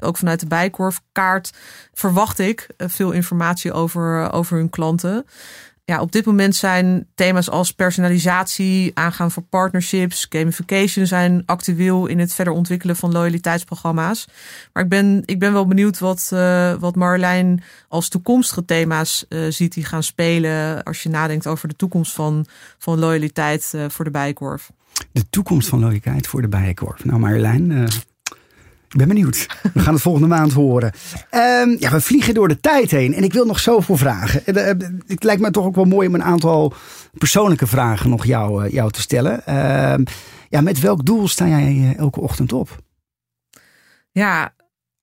ook 0.00 0.16
vanuit 0.16 0.40
de 0.40 0.46
Bijkorfkaart 0.46 1.52
verwacht 1.94 2.38
ik 2.38 2.66
veel 2.76 3.10
informatie 3.10 3.72
over, 3.72 4.32
over 4.32 4.56
hun 4.56 4.70
klanten 4.70 5.26
ja, 5.86 6.00
op 6.00 6.12
dit 6.12 6.24
moment 6.24 6.54
zijn 6.54 7.06
thema's 7.14 7.50
als 7.50 7.72
personalisatie, 7.72 8.90
aangaan 8.94 9.30
voor 9.30 9.42
partnerships, 9.42 10.26
gamification 10.28 11.06
zijn 11.06 11.42
actueel 11.44 12.06
in 12.06 12.18
het 12.18 12.34
verder 12.34 12.52
ontwikkelen 12.52 12.96
van 12.96 13.12
loyaliteitsprogramma's. 13.12 14.28
Maar 14.72 14.82
ik 14.82 14.88
ben, 14.88 15.22
ik 15.24 15.38
ben 15.38 15.52
wel 15.52 15.66
benieuwd 15.66 15.98
wat, 15.98 16.30
uh, 16.32 16.74
wat 16.74 16.94
Marlijn 16.94 17.62
als 17.88 18.08
toekomstige 18.08 18.64
thema's 18.64 19.24
uh, 19.28 19.50
ziet 19.50 19.74
die 19.74 19.84
gaan 19.84 20.02
spelen 20.02 20.82
als 20.82 21.02
je 21.02 21.08
nadenkt 21.08 21.46
over 21.46 21.68
de 21.68 21.76
toekomst 21.76 22.12
van, 22.12 22.46
van 22.78 22.98
loyaliteit 22.98 23.72
uh, 23.74 23.84
voor 23.88 24.04
de 24.04 24.10
Bijenkorf. 24.10 24.70
De 25.12 25.28
toekomst 25.30 25.68
van 25.68 25.80
loyaliteit 25.80 26.26
voor 26.26 26.42
de 26.42 26.48
Bijenkorf. 26.48 27.04
Nou 27.04 27.18
Marjolein, 27.18 27.88
ik 28.88 28.96
ben 28.96 29.08
benieuwd. 29.08 29.46
We 29.74 29.80
gaan 29.80 29.92
het 29.92 30.02
volgende 30.02 30.28
maand 30.28 30.52
horen. 30.52 30.92
Um, 31.30 31.76
ja, 31.78 31.90
we 31.90 32.00
vliegen 32.00 32.34
door 32.34 32.48
de 32.48 32.60
tijd 32.60 32.90
heen. 32.90 33.14
En 33.14 33.22
ik 33.22 33.32
wil 33.32 33.46
nog 33.46 33.60
zoveel 33.60 33.96
vragen. 33.96 34.42
Het 35.06 35.24
lijkt 35.24 35.42
me 35.42 35.50
toch 35.50 35.64
ook 35.64 35.74
wel 35.74 35.84
mooi 35.84 36.08
om 36.08 36.14
een 36.14 36.22
aantal 36.22 36.74
persoonlijke 37.12 37.66
vragen 37.66 38.10
nog 38.10 38.24
jou, 38.26 38.64
eh, 38.64 38.72
jou 38.72 38.90
te 38.90 39.00
stellen. 39.00 39.42
Uh, 39.48 39.94
ja, 40.48 40.60
met 40.60 40.80
welk 40.80 41.04
doel 41.04 41.28
sta 41.28 41.46
jij 41.48 41.62
eh, 41.62 41.98
elke 41.98 42.20
ochtend 42.20 42.52
op? 42.52 42.82
Ja, 44.10 44.54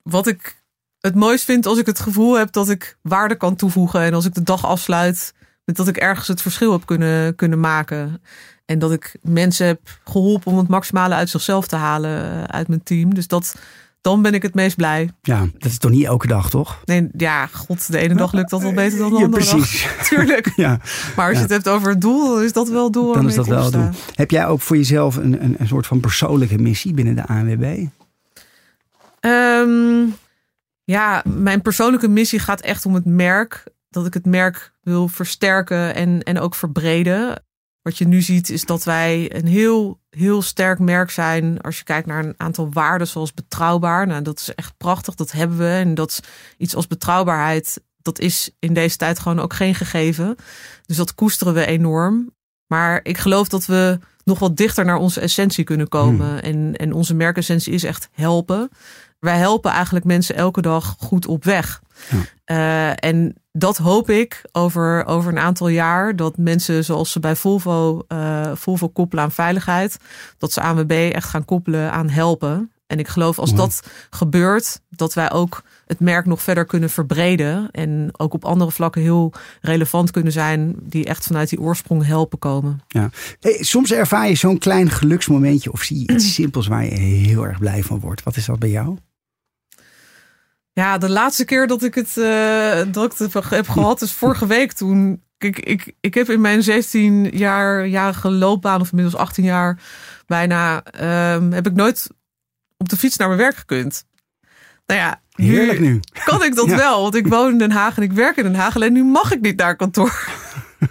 wat 0.01 0.27
ik 0.27 0.63
het 0.99 1.15
mooist 1.15 1.43
vind 1.43 1.65
als 1.65 1.77
ik 1.77 1.85
het 1.85 1.99
gevoel 1.99 2.37
heb 2.37 2.51
dat 2.51 2.69
ik 2.69 2.97
waarde 3.01 3.35
kan 3.35 3.55
toevoegen. 3.55 4.01
En 4.01 4.13
als 4.13 4.25
ik 4.25 4.33
de 4.33 4.43
dag 4.43 4.65
afsluit 4.65 5.33
met 5.65 5.75
dat 5.75 5.87
ik 5.87 5.97
ergens 5.97 6.27
het 6.27 6.41
verschil 6.41 6.71
heb 6.71 6.85
kunnen, 6.85 7.35
kunnen 7.35 7.59
maken. 7.59 8.21
En 8.65 8.79
dat 8.79 8.91
ik 8.91 9.15
mensen 9.21 9.65
heb 9.67 9.79
geholpen 10.03 10.51
om 10.51 10.57
het 10.57 10.67
maximale 10.67 11.13
uit 11.13 11.29
zichzelf 11.29 11.67
te 11.67 11.75
halen 11.75 12.23
eh, 12.23 12.43
uit 12.43 12.67
mijn 12.67 12.83
team. 12.83 13.13
Dus 13.13 13.27
dat, 13.27 13.55
dan 14.01 14.21
ben 14.21 14.33
ik 14.33 14.41
het 14.41 14.53
meest 14.53 14.75
blij. 14.75 15.09
Ja, 15.21 15.39
dat 15.57 15.71
is 15.71 15.77
toch 15.77 15.91
niet 15.91 16.05
elke 16.05 16.27
dag, 16.27 16.49
toch? 16.49 16.81
Nee, 16.85 17.09
ja, 17.17 17.47
god, 17.47 17.91
de 17.91 17.97
ene 17.97 18.15
dag 18.15 18.33
lukt 18.33 18.49
dat 18.49 18.61
wel 18.61 18.73
beter 18.73 18.97
dan 18.97 19.09
de 19.09 19.17
ja, 19.17 19.23
andere 19.23 19.45
precies. 19.45 19.83
dag. 19.83 20.07
Tuurlijk. 20.07 20.51
Ja. 20.55 20.79
Maar 21.15 21.27
als 21.27 21.35
je 21.35 21.41
het 21.41 21.51
hebt 21.51 21.69
over 21.69 21.89
het 21.89 22.01
doel, 22.01 22.33
dan 22.33 22.43
is 22.43 22.53
dat 22.53 22.69
wel 22.69 22.91
doel. 22.91 23.13
Dan 23.13 23.27
is 23.27 23.35
dat 23.35 23.47
wel 23.47 23.71
doel. 23.71 23.89
Heb 24.15 24.31
jij 24.31 24.47
ook 24.47 24.61
voor 24.61 24.77
jezelf 24.77 25.15
een, 25.15 25.43
een, 25.43 25.55
een 25.59 25.67
soort 25.67 25.87
van 25.87 25.99
persoonlijke 25.99 26.57
missie 26.57 26.93
binnen 26.93 27.15
de 27.15 27.27
ANWB? 27.27 27.85
Um, 29.25 30.15
ja, 30.83 31.23
mijn 31.25 31.61
persoonlijke 31.61 32.07
missie 32.07 32.39
gaat 32.39 32.61
echt 32.61 32.85
om 32.85 32.93
het 32.93 33.05
merk. 33.05 33.63
Dat 33.89 34.05
ik 34.05 34.13
het 34.13 34.25
merk 34.25 34.73
wil 34.81 35.07
versterken 35.07 35.95
en, 35.95 36.23
en 36.23 36.39
ook 36.39 36.55
verbreden. 36.55 37.43
Wat 37.83 37.97
je 37.97 38.07
nu 38.07 38.21
ziet 38.21 38.49
is 38.49 38.65
dat 38.65 38.83
wij 38.83 39.35
een 39.35 39.47
heel, 39.47 39.99
heel 40.09 40.41
sterk 40.41 40.79
merk 40.79 41.09
zijn 41.11 41.61
als 41.61 41.77
je 41.77 41.83
kijkt 41.83 42.07
naar 42.07 42.23
een 42.25 42.33
aantal 42.37 42.69
waarden 42.71 43.07
zoals 43.07 43.33
betrouwbaar. 43.33 44.07
Nou, 44.07 44.21
dat 44.21 44.39
is 44.39 44.55
echt 44.55 44.77
prachtig, 44.77 45.15
dat 45.15 45.31
hebben 45.31 45.57
we. 45.57 45.69
En 45.69 45.95
dat 45.95 46.09
is 46.09 46.19
iets 46.57 46.75
als 46.75 46.87
betrouwbaarheid, 46.87 47.81
dat 48.01 48.19
is 48.19 48.49
in 48.59 48.73
deze 48.73 48.97
tijd 48.97 49.19
gewoon 49.19 49.39
ook 49.39 49.53
geen 49.53 49.75
gegeven. 49.75 50.35
Dus 50.85 50.97
dat 50.97 51.15
koesteren 51.15 51.53
we 51.53 51.65
enorm. 51.65 52.33
Maar 52.67 52.99
ik 53.03 53.17
geloof 53.17 53.47
dat 53.47 53.65
we 53.65 53.99
nog 54.23 54.39
wat 54.39 54.57
dichter 54.57 54.85
naar 54.85 54.97
onze 54.97 55.19
essentie 55.19 55.63
kunnen 55.63 55.87
komen. 55.87 56.29
Hmm. 56.29 56.37
En, 56.37 56.75
en 56.75 56.93
onze 56.93 57.13
merkessentie 57.13 57.73
is 57.73 57.83
echt 57.83 58.09
helpen. 58.11 58.69
Wij 59.19 59.37
helpen 59.37 59.71
eigenlijk 59.71 60.05
mensen 60.05 60.35
elke 60.35 60.61
dag 60.61 60.95
goed 60.99 61.27
op 61.27 61.43
weg. 61.43 61.81
Ja. 62.09 62.17
Uh, 62.55 63.09
en 63.09 63.35
dat 63.57 63.77
hoop 63.77 64.09
ik 64.09 64.41
over, 64.51 65.05
over 65.05 65.31
een 65.31 65.39
aantal 65.39 65.67
jaar. 65.67 66.15
Dat 66.15 66.37
mensen 66.37 66.83
zoals 66.83 67.11
ze 67.11 67.19
bij 67.19 67.35
Volvo, 67.35 68.01
uh, 68.07 68.51
Volvo 68.55 68.89
koppelen 68.89 69.23
aan 69.23 69.31
veiligheid. 69.31 69.97
Dat 70.37 70.51
ze 70.51 70.61
ANWB 70.61 71.11
echt 71.13 71.29
gaan 71.29 71.45
koppelen 71.45 71.91
aan 71.91 72.09
helpen. 72.09 72.71
En 72.87 72.99
ik 72.99 73.07
geloof 73.07 73.39
als 73.39 73.55
dat 73.55 73.87
gebeurt, 74.09 74.81
dat 74.89 75.13
wij 75.13 75.31
ook 75.31 75.63
het 75.85 75.99
merk 75.99 76.25
nog 76.25 76.41
verder 76.41 76.65
kunnen 76.65 76.89
verbreden. 76.89 77.71
En 77.71 78.09
ook 78.11 78.33
op 78.33 78.45
andere 78.45 78.71
vlakken 78.71 79.01
heel 79.01 79.33
relevant 79.61 80.11
kunnen 80.11 80.31
zijn. 80.31 80.75
Die 80.81 81.05
echt 81.05 81.25
vanuit 81.25 81.49
die 81.49 81.61
oorsprong 81.61 82.05
helpen 82.05 82.39
komen. 82.39 82.81
Ja. 82.87 83.09
Hey, 83.39 83.57
soms 83.59 83.91
ervaar 83.91 84.27
je 84.27 84.35
zo'n 84.35 84.57
klein 84.57 84.89
geluksmomentje. 84.89 85.71
Of 85.71 85.81
zie 85.81 85.99
je 85.99 86.13
iets 86.13 86.33
simpels 86.33 86.67
waar 86.67 86.85
je 86.85 86.99
heel 86.99 87.45
erg 87.45 87.59
blij 87.59 87.83
van 87.83 87.99
wordt. 87.99 88.23
Wat 88.23 88.35
is 88.35 88.45
dat 88.45 88.59
bij 88.59 88.69
jou? 88.69 88.97
Ja, 90.73 90.97
de 90.97 91.09
laatste 91.09 91.45
keer 91.45 91.67
dat 91.67 91.83
ik 91.83 91.95
het, 91.95 92.15
uh, 92.17 92.81
dat 92.91 93.11
ik 93.11 93.17
het 93.17 93.49
heb 93.49 93.67
gehad 93.69 94.01
is 94.01 94.13
vorige 94.13 94.47
week 94.47 94.71
toen. 94.73 95.23
Ik, 95.37 95.59
ik, 95.59 95.93
ik 95.99 96.13
heb 96.13 96.29
in 96.29 96.41
mijn 96.41 96.63
16 96.63 97.29
jaar 97.29 97.87
jarige 97.87 98.31
loopbaan, 98.31 98.81
of 98.81 98.89
inmiddels 98.89 99.21
18 99.21 99.43
jaar 99.43 99.79
bijna, 100.25 100.83
um, 101.33 101.51
heb 101.51 101.67
ik 101.67 101.73
nooit 101.73 102.09
op 102.77 102.89
de 102.89 102.97
fiets 102.97 103.17
naar 103.17 103.27
mijn 103.27 103.39
werk 103.39 103.55
gekund. 103.55 104.05
Nou 104.85 104.99
ja, 104.99 105.21
Heerlijk 105.35 105.79
nu. 105.79 105.99
Kan 106.25 106.43
ik 106.43 106.55
dat 106.55 106.69
wel? 106.85 107.01
Want 107.01 107.15
ik 107.15 107.27
woon 107.27 107.51
in 107.51 107.57
Den 107.57 107.71
Haag 107.71 107.97
en 107.97 108.03
ik 108.03 108.11
werk 108.11 108.37
in 108.37 108.43
Den 108.43 108.55
Haag. 108.55 108.75
Alleen 108.75 108.93
nu 108.93 109.03
mag 109.03 109.31
ik 109.31 109.41
niet 109.41 109.57
naar 109.57 109.75
kantoor. 109.75 110.29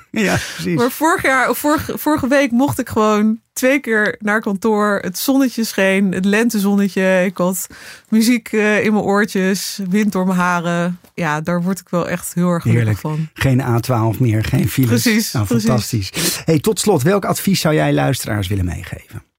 Ja, 0.11 0.37
precies. 0.55 0.77
Maar 0.77 0.91
vorig 0.91 1.23
jaar, 1.23 1.55
vorige, 1.55 1.99
vorige 1.99 2.29
week 2.29 2.51
mocht 2.51 2.79
ik 2.79 2.89
gewoon 2.89 3.41
twee 3.53 3.81
keer 3.81 4.17
naar 4.19 4.41
kantoor. 4.41 4.99
Het 5.03 5.19
zonnetje 5.19 5.65
scheen, 5.65 6.13
het 6.13 6.25
lentezonnetje. 6.25 7.25
Ik 7.25 7.37
had 7.37 7.67
muziek 8.09 8.53
uh, 8.53 8.85
in 8.85 8.93
mijn 8.93 9.05
oortjes, 9.05 9.81
wind 9.89 10.13
door 10.13 10.27
mijn 10.27 10.39
haren. 10.39 10.99
Ja, 11.15 11.41
daar 11.41 11.63
word 11.63 11.81
ik 11.81 11.89
wel 11.89 12.09
echt 12.09 12.35
heel 12.35 12.51
erg 12.51 12.63
gelukkig 12.63 13.01
van. 13.01 13.29
Geen 13.35 13.61
A12 13.63 14.19
meer, 14.19 14.45
geen 14.45 14.69
files. 14.69 15.03
Precies. 15.03 15.33
Nou, 15.33 15.47
precies. 15.47 15.67
fantastisch. 15.67 16.11
Hey, 16.45 16.59
tot 16.59 16.81
slot, 16.81 17.03
welk 17.03 17.25
advies 17.25 17.61
zou 17.61 17.75
jij 17.75 17.93
luisteraars 17.93 18.49
willen 18.49 18.65
meegeven? 18.65 19.32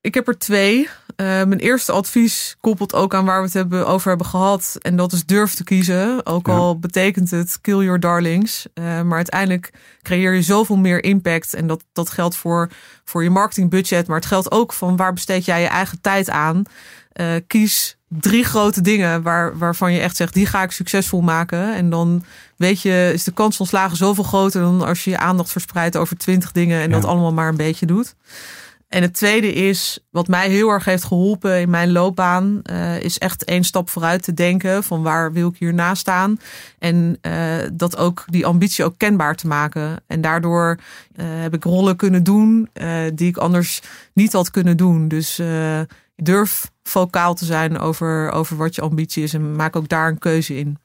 Ik 0.00 0.14
heb 0.14 0.28
er 0.28 0.38
twee. 0.38 0.78
Uh, 0.80 1.26
mijn 1.26 1.58
eerste 1.58 1.92
advies 1.92 2.56
koppelt 2.60 2.94
ook 2.94 3.14
aan 3.14 3.24
waar 3.24 3.38
we 3.38 3.44
het 3.44 3.54
hebben, 3.54 3.86
over 3.86 4.08
hebben 4.08 4.26
gehad. 4.26 4.76
En 4.80 4.96
dat 4.96 5.12
is 5.12 5.26
durf 5.26 5.54
te 5.54 5.64
kiezen. 5.64 6.26
Ook 6.26 6.46
ja. 6.46 6.52
al 6.52 6.78
betekent 6.78 7.30
het 7.30 7.58
kill 7.60 7.78
your 7.78 8.00
darlings. 8.00 8.66
Uh, 8.74 9.02
maar 9.02 9.16
uiteindelijk 9.16 9.72
creëer 10.02 10.34
je 10.34 10.42
zoveel 10.42 10.76
meer 10.76 11.04
impact. 11.04 11.54
En 11.54 11.66
dat, 11.66 11.84
dat 11.92 12.10
geldt 12.10 12.36
voor, 12.36 12.70
voor 13.04 13.22
je 13.22 13.30
marketingbudget. 13.30 14.06
Maar 14.06 14.16
het 14.16 14.26
geldt 14.26 14.50
ook 14.50 14.72
van 14.72 14.96
waar 14.96 15.12
besteed 15.12 15.44
jij 15.44 15.60
je 15.60 15.66
eigen 15.66 16.00
tijd 16.00 16.30
aan. 16.30 16.62
Uh, 17.20 17.26
kies 17.46 17.96
drie 18.08 18.44
grote 18.44 18.80
dingen 18.80 19.22
waar, 19.22 19.58
waarvan 19.58 19.92
je 19.92 20.00
echt 20.00 20.16
zegt, 20.16 20.34
die 20.34 20.46
ga 20.46 20.62
ik 20.62 20.70
succesvol 20.70 21.20
maken. 21.20 21.74
En 21.74 21.90
dan 21.90 22.24
weet 22.56 22.82
je, 22.82 23.10
is 23.12 23.24
de 23.24 23.32
kans 23.32 23.56
van 23.56 23.66
slagen 23.66 23.96
zoveel 23.96 24.24
groter 24.24 24.60
dan 24.60 24.82
als 24.82 25.04
je 25.04 25.10
je 25.10 25.18
aandacht 25.18 25.50
verspreidt 25.50 25.96
over 25.96 26.16
twintig 26.16 26.52
dingen 26.52 26.80
en 26.80 26.88
ja. 26.88 26.94
dat 26.94 27.04
allemaal 27.04 27.32
maar 27.32 27.48
een 27.48 27.56
beetje 27.56 27.86
doet. 27.86 28.14
En 28.88 29.02
het 29.02 29.14
tweede 29.14 29.52
is, 29.52 29.98
wat 30.10 30.28
mij 30.28 30.48
heel 30.48 30.68
erg 30.68 30.84
heeft 30.84 31.04
geholpen 31.04 31.60
in 31.60 31.70
mijn 31.70 31.92
loopbaan, 31.92 32.60
uh, 32.70 33.00
is 33.00 33.18
echt 33.18 33.44
één 33.44 33.64
stap 33.64 33.90
vooruit 33.90 34.22
te 34.22 34.34
denken 34.34 34.84
van 34.84 35.02
waar 35.02 35.32
wil 35.32 35.48
ik 35.48 35.58
hierna 35.58 35.94
staan. 35.94 36.40
En 36.78 37.18
uh, 37.22 37.56
dat 37.72 37.96
ook 37.96 38.24
die 38.26 38.46
ambitie 38.46 38.84
ook 38.84 38.98
kenbaar 38.98 39.34
te 39.34 39.46
maken. 39.46 39.96
En 40.06 40.20
daardoor 40.20 40.78
uh, 41.16 41.26
heb 41.26 41.54
ik 41.54 41.64
rollen 41.64 41.96
kunnen 41.96 42.22
doen 42.22 42.68
die 43.14 43.28
ik 43.28 43.36
anders 43.36 43.80
niet 44.12 44.32
had 44.32 44.50
kunnen 44.50 44.76
doen. 44.76 45.08
Dus 45.08 45.40
durf 46.16 46.70
vocaal 46.82 47.34
te 47.34 47.44
zijn 47.44 47.78
over, 47.78 48.30
over 48.30 48.56
wat 48.56 48.74
je 48.74 48.80
ambitie 48.80 49.22
is 49.22 49.34
en 49.34 49.56
maak 49.56 49.76
ook 49.76 49.88
daar 49.88 50.08
een 50.08 50.18
keuze 50.18 50.56
in. 50.58 50.78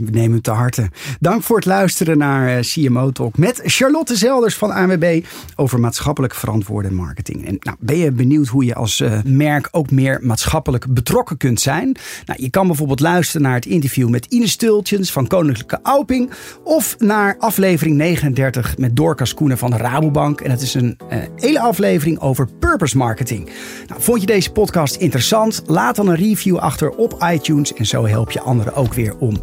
Nemen 0.00 0.34
het 0.34 0.42
te 0.42 0.50
harte. 0.50 0.90
Dank 1.20 1.42
voor 1.42 1.56
het 1.56 1.66
luisteren 1.66 2.18
naar 2.18 2.56
uh, 2.56 2.60
CMO 2.60 3.10
Talk 3.10 3.38
met 3.38 3.60
Charlotte 3.64 4.16
Zelders 4.16 4.54
van 4.54 4.70
ANWB 4.70 5.24
over 5.56 5.80
maatschappelijk 5.80 6.34
verantwoorde 6.34 6.90
marketing. 6.90 7.46
En 7.46 7.56
nou, 7.60 7.76
ben 7.80 7.96
je 7.96 8.12
benieuwd 8.12 8.46
hoe 8.46 8.64
je 8.64 8.74
als 8.74 9.00
uh, 9.00 9.18
merk 9.24 9.68
ook 9.70 9.90
meer 9.90 10.18
maatschappelijk 10.22 10.94
betrokken 10.94 11.36
kunt 11.36 11.60
zijn? 11.60 11.96
Nou, 12.26 12.42
je 12.42 12.50
kan 12.50 12.66
bijvoorbeeld 12.66 13.00
luisteren 13.00 13.42
naar 13.42 13.54
het 13.54 13.66
interview 13.66 14.08
met 14.08 14.26
Ines 14.26 14.50
Stultjens 14.50 15.12
van 15.12 15.26
Koninklijke 15.26 15.78
Auping 15.82 16.30
of 16.64 16.96
naar 16.98 17.36
aflevering 17.38 17.96
39 17.96 18.78
met 18.78 18.96
Dorcas 18.96 19.34
Koenen 19.34 19.58
van 19.58 19.74
Rabobank. 19.74 20.40
En 20.40 20.50
het 20.50 20.62
is 20.62 20.74
een 20.74 20.98
uh, 21.12 21.18
hele 21.36 21.60
aflevering 21.60 22.20
over 22.20 22.48
purpose 22.58 22.96
marketing. 22.96 23.50
Nou, 23.86 24.02
vond 24.02 24.20
je 24.20 24.26
deze 24.26 24.52
podcast 24.52 24.96
interessant? 24.96 25.62
Laat 25.66 25.96
dan 25.96 26.08
een 26.08 26.16
review 26.16 26.56
achter 26.56 26.90
op 26.90 27.24
iTunes 27.32 27.74
en 27.74 27.86
zo 27.86 28.06
help 28.06 28.30
je 28.30 28.40
anderen 28.40 28.74
ook 28.74 28.94
weer 28.94 29.16
om 29.18 29.36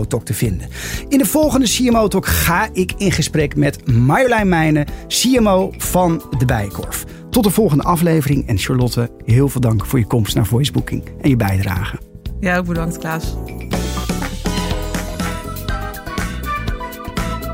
CMO 0.00 0.08
Talk 0.08 0.24
te 0.24 0.34
vinden. 0.34 0.68
In 1.08 1.18
de 1.18 1.24
volgende 1.24 1.66
CMO 1.66 2.08
Talk 2.08 2.26
ga 2.26 2.68
ik 2.72 2.92
in 2.96 3.12
gesprek 3.12 3.56
met 3.56 3.86
Marjolein 3.86 4.48
Meijnen, 4.48 4.86
CMO 5.08 5.72
van 5.78 6.22
de 6.38 6.44
Bijenkorf. 6.44 7.04
Tot 7.30 7.44
de 7.44 7.50
volgende 7.50 7.82
aflevering 7.82 8.48
en 8.48 8.58
Charlotte, 8.58 9.10
heel 9.24 9.48
veel 9.48 9.60
dank 9.60 9.86
voor 9.86 9.98
je 9.98 10.06
komst 10.06 10.34
naar 10.34 10.46
Voicebooking 10.46 11.02
en 11.20 11.28
je 11.28 11.36
bijdrage. 11.36 11.98
Ja, 12.40 12.56
ook 12.58 12.66
bedankt 12.66 12.98
Klaas. 12.98 13.36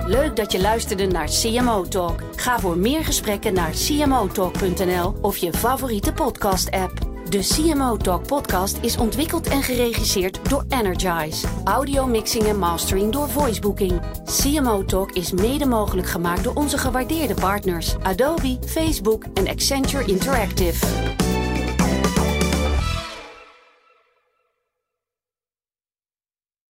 Leuk 0.06 0.36
dat 0.36 0.52
je 0.52 0.60
luisterde 0.60 1.06
naar 1.06 1.28
CMO 1.28 1.84
Talk. 1.88 2.22
Ga 2.36 2.60
voor 2.60 2.78
meer 2.78 3.04
gesprekken 3.04 3.54
naar 3.54 3.70
cmotalk.nl 3.70 5.14
of 5.20 5.36
je 5.36 5.52
favoriete 5.52 6.12
podcast 6.12 6.70
app. 6.70 7.15
De 7.28 7.38
CMO 7.38 7.96
Talk 7.96 8.26
podcast 8.26 8.78
is 8.80 8.96
ontwikkeld 8.96 9.48
en 9.48 9.62
geregisseerd 9.62 10.50
door 10.50 10.64
Energize. 10.68 11.46
Audio 11.64 12.06
mixing 12.06 12.44
en 12.44 12.58
mastering 12.58 13.12
door 13.12 13.28
Voicebooking. 13.28 14.00
CMO 14.24 14.84
Talk 14.84 15.12
is 15.12 15.32
mede 15.32 15.66
mogelijk 15.66 16.08
gemaakt 16.08 16.44
door 16.44 16.54
onze 16.54 16.78
gewaardeerde 16.78 17.34
partners 17.34 17.96
Adobe, 18.02 18.58
Facebook 18.66 19.24
en 19.34 19.48
Accenture 19.48 20.04
Interactive. 20.04 20.86